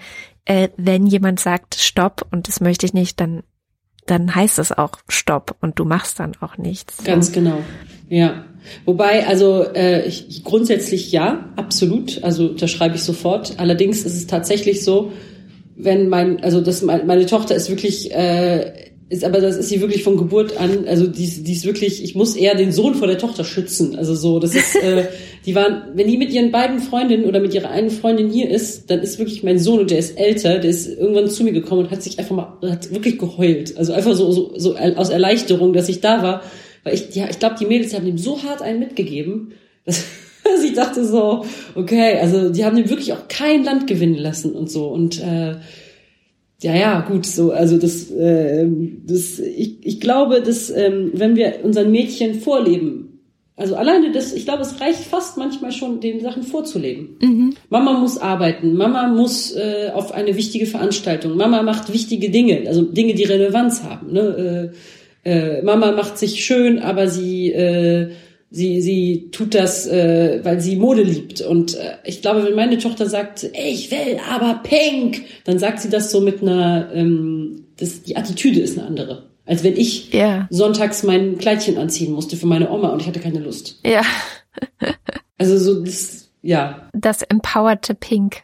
äh, 0.48 0.70
wenn 0.78 1.06
jemand 1.06 1.39
sagt 1.39 1.76
Stopp 1.76 2.26
und 2.32 2.48
das 2.48 2.62
möchte 2.62 2.86
ich 2.86 2.93
nicht, 2.93 3.20
dann 3.20 3.43
dann 4.06 4.34
heißt 4.34 4.58
es 4.60 4.72
auch 4.72 4.91
Stopp 5.10 5.58
und 5.60 5.80
du 5.80 5.84
machst 5.84 6.20
dann 6.20 6.32
auch 6.39 6.58
nichts. 6.58 7.04
Ganz 7.04 7.34
genau, 7.34 7.60
ja. 8.10 8.45
Wobei, 8.86 9.28
also 9.28 9.64
äh, 9.64 10.06
ich, 10.08 10.43
grundsätzlich 10.43 11.12
ja, 11.12 11.50
absolut. 11.56 12.24
Also 12.24 12.50
da 12.50 12.68
schreibe 12.68 12.95
ich 12.95 13.04
sofort. 13.04 13.60
Allerdings 13.60 14.04
ist 14.04 14.16
es 14.16 14.28
tatsächlich 14.28 14.84
so, 14.84 15.12
wenn 15.76 16.10
mein, 16.10 16.43
also 16.43 16.60
das 16.62 16.82
meine 16.82 17.26
Tochter 17.26 17.56
ist 17.56 17.70
wirklich 17.70 18.14
äh, 18.14 18.91
ist 19.10 19.24
aber 19.24 19.39
das 19.39 19.55
ist 19.55 19.70
sie 19.70 19.80
wirklich 19.80 20.03
von 20.03 20.18
Geburt 20.18 20.58
an, 20.60 20.86
also 20.86 21.08
die, 21.08 21.43
die 21.43 21.53
ist 21.53 21.66
wirklich, 21.66 22.03
ich 22.03 22.16
muss 22.16 22.36
eher 22.36 22.55
den 22.55 22.74
Sohn 22.74 22.93
vor 22.93 23.08
der 23.08 23.18
Tochter 23.18 23.45
schützen. 23.45 23.95
Also 23.95 24.16
so, 24.16 24.39
das 24.39 24.53
ist, 24.53 24.76
äh, 24.76 25.05
die 25.45 25.55
waren, 25.55 25.93
wenn 25.93 26.10
die 26.10 26.18
mit 26.18 26.32
ihren 26.32 26.51
beiden 26.51 26.80
Freundinnen 26.80 27.24
oder 27.24 27.39
mit 27.39 27.53
ihrer 27.53 27.70
einen 27.70 27.89
Freundin 27.89 28.30
hier 28.30 28.49
ist, 28.49 28.91
dann 28.91 28.99
ist 28.99 29.18
wirklich 29.18 29.43
mein 29.43 29.60
Sohn 29.60 29.80
und 29.80 29.91
der 29.91 29.99
ist 29.99 30.20
älter, 30.20 30.60
der 30.60 30.70
ist 30.70 30.88
irgendwann 30.88 31.30
zu 31.30 31.45
mir 31.45 31.53
gekommen 31.53 31.86
und 31.86 31.91
hat 31.91 32.03
sich 32.03 32.20
einfach 32.20 32.36
mal, 32.36 32.70
hat 32.70 32.91
wirklich 32.91 33.18
geheult. 33.18 33.78
Also 33.78 33.93
einfach 33.93 34.14
so, 34.14 34.30
so, 34.32 34.53
so 34.58 34.76
aus 34.76 35.10
Erleichterung, 35.10 35.72
dass 35.72 35.88
ich 35.88 36.01
da 36.01 36.22
war. 36.22 36.43
Weil 36.84 36.95
ich, 36.95 37.16
ja, 37.16 37.30
ich 37.30 37.39
glaube, 37.39 37.55
die 37.58 37.66
Mädels 37.66 37.93
haben 37.93 38.08
ihm 38.08 38.18
so 38.18 38.43
hart 38.43 38.62
einen 38.62 38.80
mitgegeben, 38.80 39.53
dass, 39.86 40.03
dass 40.43 40.64
ich 40.66 40.74
dachte 40.74 41.05
so, 41.05 41.45
okay, 41.76 42.18
also 42.20 42.49
die 42.49 42.66
haben 42.66 42.78
ihm 42.78 42.89
wirklich 42.89 43.14
auch 43.14 43.30
kein 43.30 43.64
Land 43.64 43.88
gewinnen 43.88 44.18
lassen 44.18 44.51
und 44.51 44.70
so. 44.70 44.88
Und 44.88 45.22
äh, 45.22 45.55
ja, 46.62 46.76
ja, 46.76 47.01
gut, 47.01 47.26
so, 47.26 47.51
also 47.51 47.78
das, 47.78 48.10
äh, 48.12 48.68
das 49.05 49.39
ich, 49.39 49.86
ich 49.86 49.99
glaube, 49.99 50.41
dass 50.41 50.72
ähm, 50.72 51.12
wenn 51.14 51.36
wir 51.36 51.60
unseren 51.64 51.91
Mädchen 51.91 52.36
vorleben, 52.36 53.08
also 53.55 53.76
alleine 53.76 54.12
das, 54.12 54.34
ich 54.34 54.45
glaube, 54.45 54.62
es 54.62 54.80
reicht 54.80 54.99
fast 54.99 55.38
manchmal 55.38 55.72
schon, 55.72 55.99
den 55.99 56.20
Sachen 56.20 56.43
vorzuleben. 56.43 57.18
Mhm. 57.22 57.53
Mama 57.70 57.93
muss 57.93 58.20
arbeiten, 58.20 58.76
Mama 58.76 59.08
muss 59.08 59.55
äh, 59.55 59.91
auf 59.93 60.12
eine 60.12 60.36
wichtige 60.36 60.66
Veranstaltung, 60.68 61.36
Mama 61.36 61.62
macht 61.62 61.91
wichtige 61.93 62.30
Dinge, 62.30 62.64
also 62.68 62.84
Dinge, 62.84 63.14
die 63.14 63.24
Relevanz 63.24 63.84
haben. 63.84 64.14
Ne? 64.14 64.74
Äh, 65.26 65.30
äh, 65.30 65.62
Mama 65.64 65.91
macht 65.91 66.18
sich 66.18 66.43
schön, 66.43 66.80
aber 66.80 67.08
sie 67.08 67.51
äh, 67.51 68.12
sie, 68.50 68.82
sie 68.82 69.30
tut 69.32 69.54
das, 69.54 69.88
äh, 69.88 70.39
weil 70.43 70.60
sie 70.60 70.76
Mode 70.76 71.04
liebt. 71.04 71.41
Und 71.41 71.76
äh, 71.76 71.98
ich 72.04 72.22
glaube, 72.22 72.43
wenn 72.45 72.56
meine 72.56 72.78
Tochter 72.78 73.08
sagt, 73.08 73.50
ich 73.54 73.91
will 73.91 74.20
aber 74.30 74.62
pink, 74.64 75.24
dann 75.45 75.60
sagt 75.60 75.82
sie 75.82 75.89
das 75.89 76.12
so 76.12 76.22
mit 76.22 76.41
einer, 76.41 76.91
ähm, 76.93 77.66
das, 77.78 78.04
die 78.04 78.16
Attitüde 78.16 78.60
ist 78.60 78.78
eine 78.78 78.88
andere. 78.88 79.28
Als 79.45 79.64
wenn 79.64 79.78
ich 79.78 80.14
yeah. 80.14 80.48
sonntags 80.50 81.04
mein 81.04 81.38
Kleidchen 81.38 81.78
anziehen 81.78 82.12
musste 82.12 82.36
für 82.36 82.48
meine 82.48 82.70
Oma 82.70 82.89
und 82.89 83.02
ich 83.02 83.08
hatte 83.08 83.22
keine 83.22 83.39
Lust. 83.39 83.80
Ja. 83.86 84.02
also 85.38 85.58
so 85.58 85.84
das, 85.84 86.30
ja. 86.41 86.89
Das 86.93 87.22
empowerte 87.22 87.95
Pink. 87.95 88.43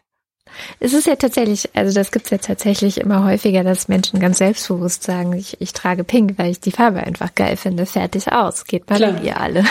Es 0.80 0.94
ist 0.94 1.08
ja 1.08 1.16
tatsächlich, 1.16 1.70
also 1.76 1.94
das 1.94 2.12
gibt's 2.12 2.30
ja 2.30 2.38
tatsächlich 2.38 3.00
immer 3.00 3.24
häufiger, 3.24 3.64
dass 3.64 3.88
Menschen 3.88 4.20
ganz 4.20 4.38
selbstbewusst 4.38 5.04
sagen, 5.04 5.34
ich, 5.34 5.60
ich 5.62 5.74
trage 5.74 6.04
Pink, 6.04 6.38
weil 6.38 6.52
ich 6.52 6.60
die 6.60 6.72
Farbe 6.72 7.02
einfach 7.02 7.36
geil 7.36 7.58
finde. 7.58 7.86
Fertig 7.86 8.32
aus. 8.32 8.66
Geht 8.66 8.90
mal 8.90 8.98
Klar. 8.98 9.24
ihr 9.24 9.40
alle. 9.40 9.64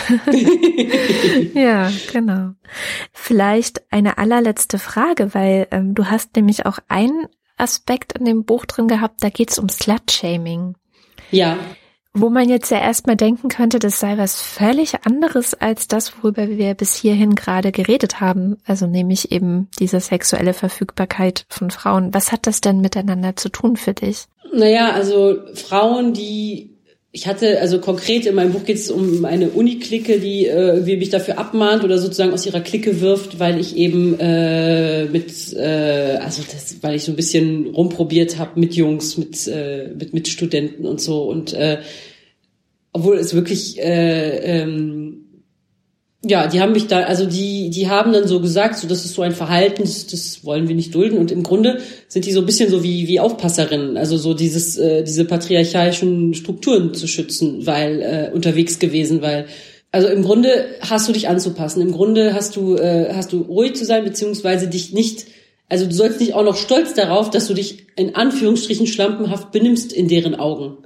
ja, 1.55 1.91
genau. 2.13 2.51
Vielleicht 3.13 3.83
eine 3.93 4.19
allerletzte 4.19 4.79
Frage, 4.79 5.35
weil 5.35 5.69
ähm, 5.71 5.95
du 5.95 6.07
hast 6.07 6.37
nämlich 6.37 6.67
auch 6.67 6.79
einen 6.89 7.27
Aspekt 7.57 8.19
in 8.19 8.25
dem 8.25 8.45
Buch 8.45 8.67
drin 8.67 8.89
gehabt, 8.89 9.23
da 9.23 9.29
geht's 9.29 9.59
um 9.59 9.69
Slut-Shaming. 9.69 10.75
Ja. 11.31 11.57
Wo 12.15 12.29
man 12.29 12.49
jetzt 12.49 12.71
ja 12.71 12.79
erstmal 12.79 13.17
denken 13.17 13.49
könnte, 13.49 13.79
das 13.79 13.99
sei 13.99 14.19
was 14.19 14.41
völlig 14.41 15.07
anderes 15.07 15.55
als 15.55 15.89
das, 15.89 16.13
worüber 16.19 16.47
wir 16.47 16.75
bis 16.75 16.95
hierhin 16.95 17.35
gerade 17.35 17.73
geredet 17.73 18.21
haben. 18.21 18.59
Also 18.67 18.87
nämlich 18.87 19.33
eben 19.33 19.69
diese 19.79 19.99
sexuelle 19.99 20.53
Verfügbarkeit 20.53 21.47
von 21.49 21.71
Frauen. 21.71 22.13
Was 22.13 22.31
hat 22.31 22.47
das 22.47 22.61
denn 22.61 22.83
miteinander 22.83 23.37
zu 23.37 23.49
tun 23.49 23.77
für 23.77 23.95
dich? 23.95 24.27
Naja, 24.53 24.91
also 24.91 25.39
Frauen, 25.55 26.13
die 26.13 26.72
ich 27.15 27.27
hatte, 27.27 27.61
also 27.61 27.79
konkret 27.79 28.25
in 28.25 28.35
meinem 28.35 28.53
Buch 28.53 28.65
geht 28.65 28.79
es 28.79 28.91
um 28.91 29.27
eine 29.27 29.51
Uniklicke, 29.51 30.19
die 30.19 30.47
äh, 30.47 30.69
irgendwie 30.69 30.97
mich 30.97 31.11
dafür 31.11 31.37
abmahnt 31.39 31.85
oder 31.85 31.99
sozusagen 31.99 32.33
aus 32.33 32.47
ihrer 32.47 32.63
Clique 32.63 33.03
wirft, 33.03 33.39
weil 33.39 33.61
ich 33.61 33.77
eben 33.77 34.19
äh, 34.19 35.05
mit, 35.05 35.53
äh, 35.53 36.19
also 36.23 36.43
das, 36.51 36.77
weil 36.81 36.95
ich 36.95 37.05
so 37.05 37.13
ein 37.13 37.17
bisschen 37.17 37.67
rumprobiert 37.67 38.39
habe 38.39 38.59
mit 38.59 38.75
Jungs, 38.75 39.19
mit, 39.19 39.47
äh, 39.47 39.89
mit 39.89 40.15
Mitstudenten 40.15 40.87
und 40.87 41.03
so. 41.03 41.25
Und 41.25 41.53
äh, 41.53 41.81
obwohl 42.95 43.19
es 43.19 43.35
wirklich 43.35 43.79
äh, 43.79 44.63
ähm, 44.63 45.02
ja, 46.25 46.47
die 46.47 46.61
haben 46.61 46.73
mich 46.73 46.87
da, 46.87 47.01
also 47.01 47.27
die, 47.27 47.69
die 47.71 47.89
haben 47.89 48.13
dann 48.13 48.29
so 48.29 48.41
gesagt, 48.41 48.77
so 48.77 48.87
das 48.87 49.05
ist 49.05 49.15
so 49.15 49.23
ein 49.23 49.33
Verhalten, 49.33 49.83
das, 49.83 50.07
das 50.07 50.45
wollen 50.45 50.69
wir 50.69 50.77
nicht 50.77 50.95
dulden. 50.95 51.19
Und 51.19 51.33
im 51.33 51.43
Grunde 51.43 51.81
sind 52.07 52.25
die 52.27 52.33
so 52.33 52.41
ein 52.41 52.47
bisschen 52.47 52.71
so 52.71 52.85
wie 52.85 53.09
wie 53.09 53.19
Aufpasserinnen, 53.19 53.97
also 53.97 54.17
so 54.17 54.33
dieses 54.33 54.79
äh, 54.79 55.03
diese 55.03 55.25
patriarchalischen 55.25 56.35
Strukturen 56.35 56.95
zu 56.95 57.09
schützen, 57.09 57.67
weil 57.67 58.03
äh, 58.03 58.35
unterwegs 58.35 58.79
gewesen, 58.79 59.21
weil 59.21 59.47
also 59.91 60.09
im 60.09 60.23
Grunde 60.23 60.67
hast 60.81 61.09
du 61.09 61.13
dich 61.13 61.29
anzupassen. 61.29 61.83
Im 61.83 61.93
Grunde 61.93 62.35
hast 62.35 62.55
du 62.55 62.77
äh, 62.77 63.13
hast 63.15 63.33
du 63.33 63.41
ruhig 63.41 63.75
zu 63.75 63.85
sein 63.85 64.05
beziehungsweise 64.05 64.69
dich 64.69 64.93
nicht 64.93 65.27
also 65.69 65.87
du 65.87 65.93
sollst 65.93 66.21
nicht 66.21 66.35
auch 66.35 66.45
noch 66.45 66.57
stolz 66.57 66.95
darauf, 66.95 67.31
dass 67.31 67.49
du 67.49 67.55
dich 67.55 67.87
in 67.97 68.15
Anführungsstrichen 68.15 68.87
schlampenhaft 68.87 69.53
benimmst 69.53 69.93
in 69.93 70.07
deren 70.07 70.35
Augen. 70.35 70.77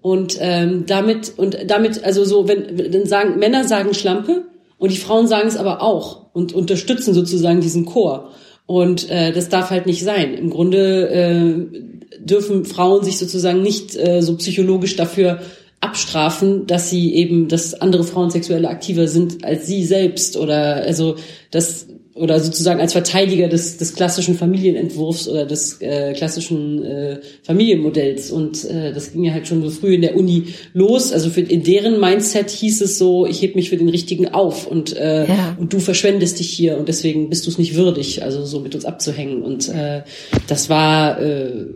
Und 0.00 0.38
ähm, 0.40 0.84
damit 0.86 1.34
und 1.36 1.58
damit 1.66 2.02
also 2.02 2.24
so 2.24 2.48
wenn 2.48 2.92
dann 2.92 3.04
sagen 3.04 3.38
Männer 3.38 3.64
sagen 3.64 3.92
Schlampe 3.92 4.46
und 4.78 4.92
die 4.92 4.98
Frauen 4.98 5.26
sagen 5.26 5.48
es 5.48 5.56
aber 5.56 5.82
auch 5.82 6.26
und 6.32 6.52
unterstützen 6.52 7.14
sozusagen 7.14 7.60
diesen 7.60 7.86
Chor. 7.86 8.30
Und 8.66 9.08
äh, 9.10 9.32
das 9.32 9.48
darf 9.48 9.70
halt 9.70 9.86
nicht 9.86 10.02
sein. 10.02 10.34
Im 10.34 10.50
Grunde, 10.50 11.08
äh, 11.08 11.96
dürfen 12.18 12.64
Frauen 12.64 13.04
sich 13.04 13.18
sozusagen 13.18 13.62
nicht 13.62 13.96
äh, 13.96 14.20
so 14.20 14.36
psychologisch 14.36 14.96
dafür 14.96 15.40
abstrafen, 15.80 16.66
dass 16.66 16.90
sie 16.90 17.14
eben, 17.14 17.48
dass 17.48 17.74
andere 17.74 18.04
Frauen 18.04 18.30
sexuell 18.30 18.66
aktiver 18.66 19.08
sind 19.08 19.44
als 19.44 19.66
sie 19.66 19.84
selbst 19.84 20.36
oder 20.36 20.76
also 20.76 21.16
das 21.50 21.86
oder 22.16 22.40
sozusagen 22.40 22.80
als 22.80 22.92
Verteidiger 22.92 23.48
des, 23.48 23.76
des 23.76 23.94
klassischen 23.94 24.36
Familienentwurfs 24.36 25.28
oder 25.28 25.44
des 25.44 25.80
äh, 25.80 26.14
klassischen 26.14 26.82
äh, 26.82 27.20
Familienmodells. 27.42 28.30
Und 28.30 28.64
äh, 28.64 28.92
das 28.92 29.12
ging 29.12 29.24
ja 29.24 29.32
halt 29.32 29.46
schon 29.46 29.62
so 29.62 29.70
früh 29.70 29.94
in 29.94 30.02
der 30.02 30.16
Uni 30.16 30.54
los. 30.72 31.12
Also 31.12 31.28
für, 31.28 31.42
in 31.42 31.62
deren 31.62 32.00
Mindset 32.00 32.50
hieß 32.50 32.80
es 32.80 32.98
so, 32.98 33.26
ich 33.26 33.42
heb 33.42 33.54
mich 33.54 33.68
für 33.68 33.76
den 33.76 33.90
Richtigen 33.90 34.28
auf 34.28 34.66
und, 34.66 34.96
äh, 34.96 35.26
ja. 35.26 35.56
und 35.60 35.72
du 35.72 35.78
verschwendest 35.78 36.38
dich 36.40 36.50
hier 36.50 36.78
und 36.78 36.88
deswegen 36.88 37.28
bist 37.28 37.46
du 37.46 37.50
es 37.50 37.58
nicht 37.58 37.74
würdig, 37.74 38.22
also 38.22 38.44
so 38.46 38.60
mit 38.60 38.74
uns 38.74 38.86
abzuhängen. 38.86 39.42
Und 39.42 39.68
äh, 39.68 40.02
das 40.48 40.70
war 40.70 41.20
äh, 41.20 41.66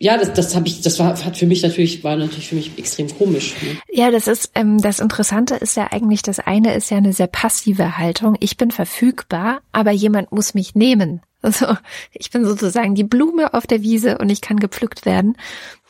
ja, 0.00 0.16
das, 0.16 0.32
das 0.32 0.54
habe 0.54 0.68
ich, 0.68 0.80
das 0.80 0.98
war, 1.00 1.24
hat 1.24 1.36
für 1.36 1.46
mich 1.46 1.62
natürlich, 1.62 2.04
war 2.04 2.16
natürlich 2.16 2.48
für 2.48 2.54
mich 2.54 2.78
extrem 2.78 3.08
komisch. 3.08 3.54
Ne? 3.62 3.78
Ja, 3.90 4.10
das 4.12 4.28
ist, 4.28 4.52
ähm, 4.54 4.80
das 4.80 5.00
Interessante 5.00 5.56
ist 5.56 5.76
ja 5.76 5.88
eigentlich, 5.90 6.22
das 6.22 6.38
eine 6.38 6.74
ist 6.74 6.90
ja 6.90 6.98
eine 6.98 7.12
sehr 7.12 7.26
passive 7.26 7.98
Haltung. 7.98 8.36
Ich 8.38 8.56
bin 8.56 8.70
verfügbar, 8.70 9.60
aber 9.72 9.90
jemand 9.90 10.30
muss 10.30 10.54
mich 10.54 10.74
nehmen. 10.74 11.20
Also 11.40 11.76
ich 12.12 12.32
bin 12.32 12.44
sozusagen 12.44 12.96
die 12.96 13.04
Blume 13.04 13.54
auf 13.54 13.64
der 13.64 13.80
Wiese 13.80 14.18
und 14.18 14.28
ich 14.28 14.40
kann 14.40 14.58
gepflückt 14.58 15.06
werden. 15.06 15.36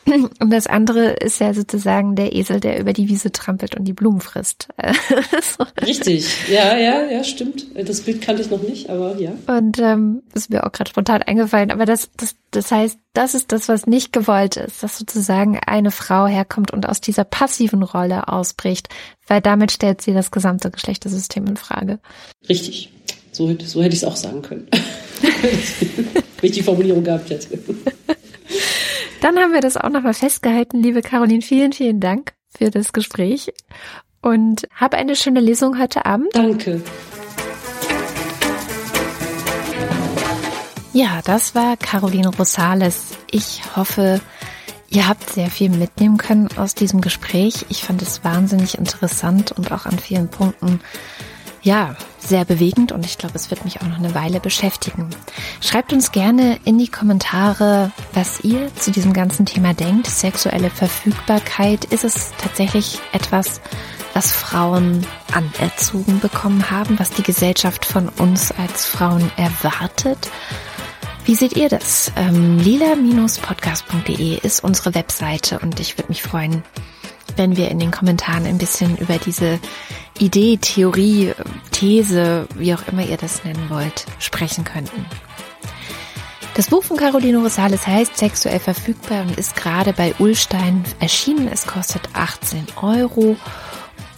Und 0.39 0.49
das 0.51 0.67
andere 0.67 1.11
ist 1.13 1.39
ja 1.39 1.53
sozusagen 1.53 2.15
der 2.15 2.35
Esel, 2.35 2.59
der 2.59 2.79
über 2.79 2.93
die 2.93 3.09
Wiese 3.09 3.31
trampelt 3.31 3.75
und 3.75 3.85
die 3.85 3.93
Blumen 3.93 4.21
frisst. 4.21 4.67
Richtig, 5.85 6.27
ja, 6.49 6.77
ja, 6.77 7.09
ja, 7.09 7.23
stimmt. 7.23 7.65
Das 7.75 8.01
Bild 8.01 8.21
kannte 8.21 8.41
ich 8.41 8.49
noch 8.49 8.61
nicht, 8.61 8.89
aber 8.89 9.17
ja. 9.17 9.31
Und 9.47 9.79
ähm, 9.79 10.23
ist 10.33 10.49
mir 10.49 10.65
auch 10.65 10.71
gerade 10.71 10.89
spontan 10.89 11.21
eingefallen. 11.21 11.71
Aber 11.71 11.85
das, 11.85 12.09
das, 12.17 12.35
das 12.51 12.71
heißt, 12.71 12.99
das 13.13 13.33
ist 13.33 13.51
das, 13.51 13.67
was 13.67 13.87
nicht 13.87 14.13
gewollt 14.13 14.57
ist, 14.57 14.83
dass 14.83 14.97
sozusagen 14.97 15.59
eine 15.65 15.91
Frau 15.91 16.27
herkommt 16.27 16.71
und 16.71 16.87
aus 16.87 17.01
dieser 17.01 17.23
passiven 17.23 17.83
Rolle 17.83 18.27
ausbricht, 18.27 18.89
weil 19.27 19.41
damit 19.41 19.71
stellt 19.71 20.01
sie 20.01 20.13
das 20.13 20.31
gesamte 20.31 20.71
Geschlechtersystem 20.71 21.45
in 21.47 21.57
Frage. 21.57 21.99
Richtig. 22.47 22.91
So, 23.31 23.55
so 23.63 23.81
hätte 23.81 23.95
ich 23.95 24.01
es 24.01 24.03
auch 24.03 24.15
sagen 24.15 24.41
können. 24.41 24.67
Wenn 25.21 26.49
ich 26.49 26.51
die 26.51 26.63
Formulierung 26.63 27.03
gehabt 27.03 27.29
hätte. 27.29 27.59
Dann 29.21 29.37
haben 29.37 29.53
wir 29.53 29.61
das 29.61 29.75
auch 29.75 29.89
nochmal 29.89 30.13
festgehalten, 30.13 30.81
liebe 30.81 31.01
Caroline. 31.01 31.41
Vielen, 31.41 31.73
vielen 31.73 31.99
Dank 31.99 32.33
für 32.57 32.69
das 32.69 32.93
Gespräch 32.93 33.51
und 34.21 34.67
habe 34.73 34.97
eine 34.97 35.15
schöne 35.15 35.41
Lesung 35.41 35.77
heute 35.77 36.05
Abend. 36.05 36.29
Danke. 36.33 36.81
Ja, 40.93 41.21
das 41.23 41.53
war 41.53 41.77
Caroline 41.77 42.29
Rosales. 42.29 43.17
Ich 43.29 43.61
hoffe, 43.75 44.21
ihr 44.89 45.07
habt 45.07 45.29
sehr 45.29 45.49
viel 45.49 45.69
mitnehmen 45.69 46.17
können 46.17 46.49
aus 46.57 46.73
diesem 46.73 47.01
Gespräch. 47.01 47.65
Ich 47.69 47.83
fand 47.83 48.01
es 48.01 48.23
wahnsinnig 48.23 48.77
interessant 48.77 49.51
und 49.51 49.71
auch 49.71 49.85
an 49.85 49.99
vielen 49.99 50.29
Punkten 50.29 50.79
ja, 51.61 51.95
sehr 52.19 52.45
bewegend 52.45 52.91
und 52.91 53.05
ich 53.05 53.17
glaube, 53.17 53.35
es 53.35 53.49
wird 53.49 53.65
mich 53.65 53.81
auch 53.81 53.87
noch 53.87 53.97
eine 53.97 54.15
Weile 54.15 54.39
beschäftigen. 54.39 55.09
Schreibt 55.61 55.93
uns 55.93 56.11
gerne 56.11 56.59
in 56.63 56.77
die 56.77 56.87
Kommentare, 56.87 57.91
was 58.13 58.41
ihr 58.41 58.73
zu 58.75 58.91
diesem 58.91 59.13
ganzen 59.13 59.45
Thema 59.45 59.73
denkt. 59.73 60.07
Sexuelle 60.07 60.69
Verfügbarkeit, 60.69 61.85
ist 61.85 62.03
es 62.03 62.31
tatsächlich 62.37 62.99
etwas, 63.11 63.61
was 64.13 64.31
Frauen 64.31 65.05
anerzogen 65.33 66.19
bekommen 66.19 66.71
haben, 66.71 66.99
was 66.99 67.11
die 67.11 67.23
Gesellschaft 67.23 67.85
von 67.85 68.09
uns 68.09 68.51
als 68.51 68.85
Frauen 68.85 69.31
erwartet? 69.37 70.29
Wie 71.25 71.35
seht 71.35 71.55
ihr 71.55 71.69
das? 71.69 72.11
Ähm, 72.15 72.57
lila-podcast.de 72.57 74.39
ist 74.39 74.63
unsere 74.63 74.95
Webseite 74.95 75.59
und 75.59 75.79
ich 75.79 75.97
würde 75.97 76.09
mich 76.09 76.23
freuen, 76.23 76.63
wenn 77.35 77.55
wir 77.55 77.69
in 77.69 77.79
den 77.79 77.91
Kommentaren 77.91 78.45
ein 78.45 78.57
bisschen 78.57 78.97
über 78.97 79.17
diese 79.17 79.59
Idee, 80.19 80.57
Theorie, 80.57 81.33
These, 81.71 82.47
wie 82.55 82.73
auch 82.73 82.87
immer 82.91 83.05
ihr 83.05 83.17
das 83.17 83.43
nennen 83.43 83.69
wollt, 83.69 84.05
sprechen 84.19 84.63
könnten. 84.63 85.05
Das 86.55 86.67
Buch 86.67 86.83
von 86.83 86.97
Caroline 86.97 87.37
Rosales 87.37 87.87
heißt 87.87 88.17
Sexuell 88.17 88.59
verfügbar 88.59 89.21
und 89.21 89.37
ist 89.37 89.55
gerade 89.55 89.93
bei 89.93 90.13
Ullstein 90.19 90.83
erschienen. 90.99 91.47
Es 91.47 91.65
kostet 91.65 92.01
18 92.13 92.67
Euro. 92.81 93.37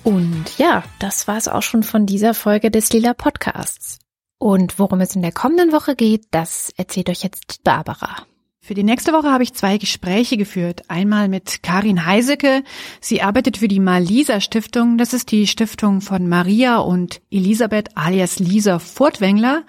Und 0.03 0.57
ja, 0.57 0.83
das 0.97 1.27
war 1.27 1.37
es 1.37 1.47
auch 1.47 1.61
schon 1.61 1.83
von 1.83 2.05
dieser 2.05 2.33
Folge 2.33 2.71
des 2.71 2.91
Lila 2.93 3.13
Podcasts. 3.13 3.99
Und 4.39 4.79
worum 4.79 5.01
es 5.01 5.15
in 5.15 5.21
der 5.21 5.31
kommenden 5.31 5.71
Woche 5.71 5.95
geht, 5.95 6.25
das 6.31 6.73
erzählt 6.77 7.09
euch 7.09 7.21
jetzt 7.21 7.63
Barbara. 7.63 8.25
Für 8.71 8.75
die 8.75 8.85
nächste 8.85 9.11
Woche 9.11 9.29
habe 9.29 9.43
ich 9.43 9.53
zwei 9.53 9.77
Gespräche 9.77 10.37
geführt. 10.37 10.83
Einmal 10.87 11.27
mit 11.27 11.61
Karin 11.61 12.05
Heiseke. 12.05 12.63
Sie 13.01 13.21
arbeitet 13.21 13.57
für 13.57 13.67
die 13.67 13.81
Malisa 13.81 14.39
Stiftung. 14.39 14.97
Das 14.97 15.11
ist 15.11 15.29
die 15.33 15.45
Stiftung 15.45 15.99
von 15.99 16.29
Maria 16.29 16.77
und 16.77 17.21
Elisabeth 17.29 17.89
alias 17.97 18.39
Lisa 18.39 18.79
Furtwängler. 18.79 19.65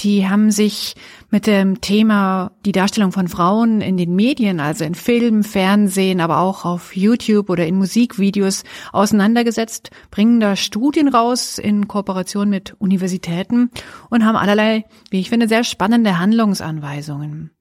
Die 0.00 0.28
haben 0.28 0.50
sich 0.50 0.96
mit 1.30 1.46
dem 1.46 1.80
Thema 1.80 2.50
die 2.66 2.72
Darstellung 2.72 3.12
von 3.12 3.28
Frauen 3.28 3.80
in 3.80 3.96
den 3.96 4.16
Medien, 4.16 4.58
also 4.58 4.82
in 4.82 4.96
Film, 4.96 5.44
Fernsehen, 5.44 6.20
aber 6.20 6.40
auch 6.40 6.64
auf 6.64 6.96
YouTube 6.96 7.50
oder 7.50 7.68
in 7.68 7.76
Musikvideos 7.76 8.64
auseinandergesetzt, 8.92 9.92
bringen 10.10 10.40
da 10.40 10.56
Studien 10.56 11.06
raus 11.06 11.58
in 11.58 11.86
Kooperation 11.86 12.50
mit 12.50 12.74
Universitäten 12.80 13.70
und 14.10 14.24
haben 14.24 14.34
allerlei, 14.34 14.86
wie 15.10 15.20
ich 15.20 15.28
finde, 15.30 15.46
sehr 15.46 15.62
spannende 15.62 16.18
Handlungsanweisungen. 16.18 17.52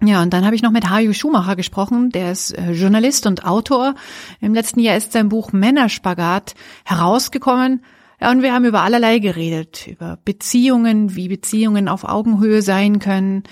Ja, 0.00 0.22
und 0.22 0.32
dann 0.32 0.44
habe 0.44 0.54
ich 0.54 0.62
noch 0.62 0.70
mit 0.70 0.88
Hajo 0.88 1.12
Schumacher 1.12 1.56
gesprochen, 1.56 2.10
der 2.10 2.30
ist 2.30 2.56
äh, 2.56 2.70
Journalist 2.70 3.26
und 3.26 3.44
Autor. 3.44 3.96
Im 4.40 4.54
letzten 4.54 4.78
Jahr 4.78 4.96
ist 4.96 5.12
sein 5.12 5.28
Buch 5.28 5.52
Männerspagat 5.52 6.54
herausgekommen. 6.84 7.82
Ja, 8.20 8.30
und 8.30 8.42
wir 8.42 8.52
haben 8.52 8.64
über 8.64 8.82
allerlei 8.82 9.18
geredet, 9.18 9.88
über 9.88 10.18
Beziehungen, 10.24 11.16
wie 11.16 11.28
Beziehungen 11.28 11.88
auf 11.88 12.04
Augenhöhe 12.04 12.62
sein 12.62 13.00
können. 13.00 13.42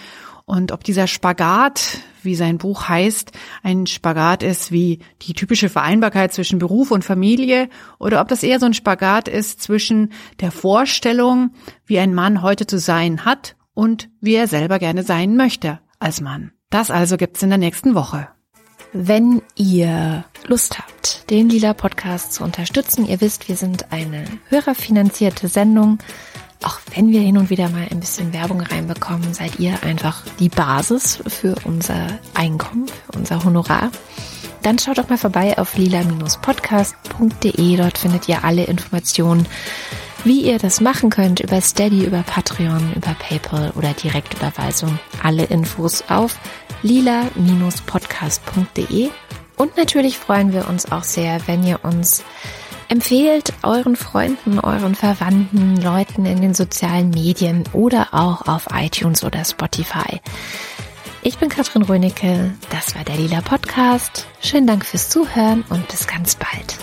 Und 0.45 0.71
ob 0.71 0.85
dieser 0.85 1.09
Spagat, 1.09 1.99
wie 2.23 2.37
sein 2.37 2.59
Buch 2.59 2.89
heißt, 2.89 3.33
ein 3.65 3.89
Spagat 3.89 4.45
ist 4.45 4.71
wie 4.71 5.01
die 5.23 5.35
typische 5.35 5.69
Vereinbarkeit 5.69 6.33
zwischen 6.33 6.61
Beruf 6.61 6.93
und 6.93 7.05
Familie. 7.05 7.69
Oder 7.99 8.21
ob 8.21 8.29
das 8.29 8.45
eher 8.45 8.61
so 8.61 8.67
ein 8.67 8.75
Spagat 8.75 9.27
ist 9.27 9.61
zwischen 9.63 10.13
der 10.39 10.53
Vorstellung, 10.53 11.51
wie 11.87 11.99
ein 11.99 12.15
Mann 12.15 12.43
heute 12.43 12.67
zu 12.67 12.79
sein 12.79 13.25
hat 13.25 13.57
und 13.75 14.09
wie 14.21 14.35
er 14.35 14.47
selber 14.47 14.79
gerne 14.79 15.03
sein 15.03 15.37
möchte 15.37 15.81
als 15.99 16.21
Mann. 16.21 16.53
Das 16.71 16.91
also 16.91 17.17
gibt's 17.17 17.43
in 17.43 17.51
der 17.51 17.59
nächsten 17.59 17.95
Woche. 17.95 18.29
Wenn 18.93 19.43
ihr 19.57 20.25
Lust 20.47 20.79
habt, 20.79 21.29
den 21.31 21.49
Lila 21.49 21.75
Podcast 21.75 22.33
zu 22.33 22.45
unterstützen, 22.45 23.07
ihr 23.07 23.21
wisst, 23.21 23.49
wir 23.49 23.57
sind 23.57 23.93
eine 23.93 24.25
hörerfinanzierte 24.49 25.49
Sendung. 25.49 25.99
Auch 26.63 26.79
wenn 26.95 27.11
wir 27.11 27.21
hin 27.21 27.37
und 27.37 27.51
wieder 27.51 27.69
mal 27.69 27.87
ein 27.91 28.01
bisschen 28.01 28.33
Werbung 28.33 28.61
reinbekommen, 28.61 29.35
seid 29.35 29.59
ihr 29.59 29.83
einfach 29.83 30.23
die 30.39 30.49
Basis 30.49 31.23
für 31.27 31.55
unser 31.65 32.19
Einkommen, 32.35 32.89
für 32.89 33.19
unser 33.19 33.45
Honorar. 33.45 33.91
Dann 34.63 34.79
schaut 34.79 34.99
doch 34.99 35.09
mal 35.09 35.19
vorbei 35.19 35.59
auf 35.59 35.77
lila-podcast.de. 35.77 37.77
Dort 37.77 37.99
findet 37.99 38.29
ihr 38.29 38.45
alle 38.45 38.65
Informationen 38.65 39.47
wie 40.27 40.43
ihr 40.43 40.59
das 40.59 40.81
machen 40.81 41.09
könnt 41.09 41.39
über 41.39 41.61
Steady, 41.61 42.05
über 42.05 42.25
Patreon, 42.25 42.95
über 42.97 43.15
PayPal 43.15 43.71
oder 43.77 43.93
Direktüberweisung. 43.93 44.99
Alle 45.23 45.45
Infos 45.45 46.03
auf 46.09 46.37
lila-podcast.de. 46.83 49.11
Und 49.57 49.77
natürlich 49.77 50.19
freuen 50.19 50.53
wir 50.53 50.69
uns 50.69 50.91
auch 50.91 51.05
sehr, 51.05 51.47
wenn 51.47 51.65
ihr 51.65 51.85
uns 51.85 52.25
empfehlt 52.89 53.53
euren 53.63 53.95
Freunden, 53.95 54.59
euren 54.59 54.97
Verwandten, 54.97 55.81
Leuten 55.81 56.27
in 56.27 56.41
den 56.41 56.55
sozialen 56.55 57.11
Medien 57.11 57.63
oder 57.73 58.09
auch 58.11 58.49
auf 58.49 58.67
iTunes 58.75 59.23
oder 59.23 59.45
Spotify. 59.45 60.21
Ich 61.23 61.39
bin 61.39 61.49
Katrin 61.49 61.83
Rönecke, 61.83 62.53
das 62.71 62.97
war 62.97 63.05
der 63.05 63.15
Lila 63.17 63.43
Podcast. 63.43 64.27
Schönen 64.43 64.67
Dank 64.67 64.85
fürs 64.85 65.09
Zuhören 65.09 65.63
und 65.69 65.87
bis 65.87 66.09
ganz 66.09 66.35
bald. 66.35 66.75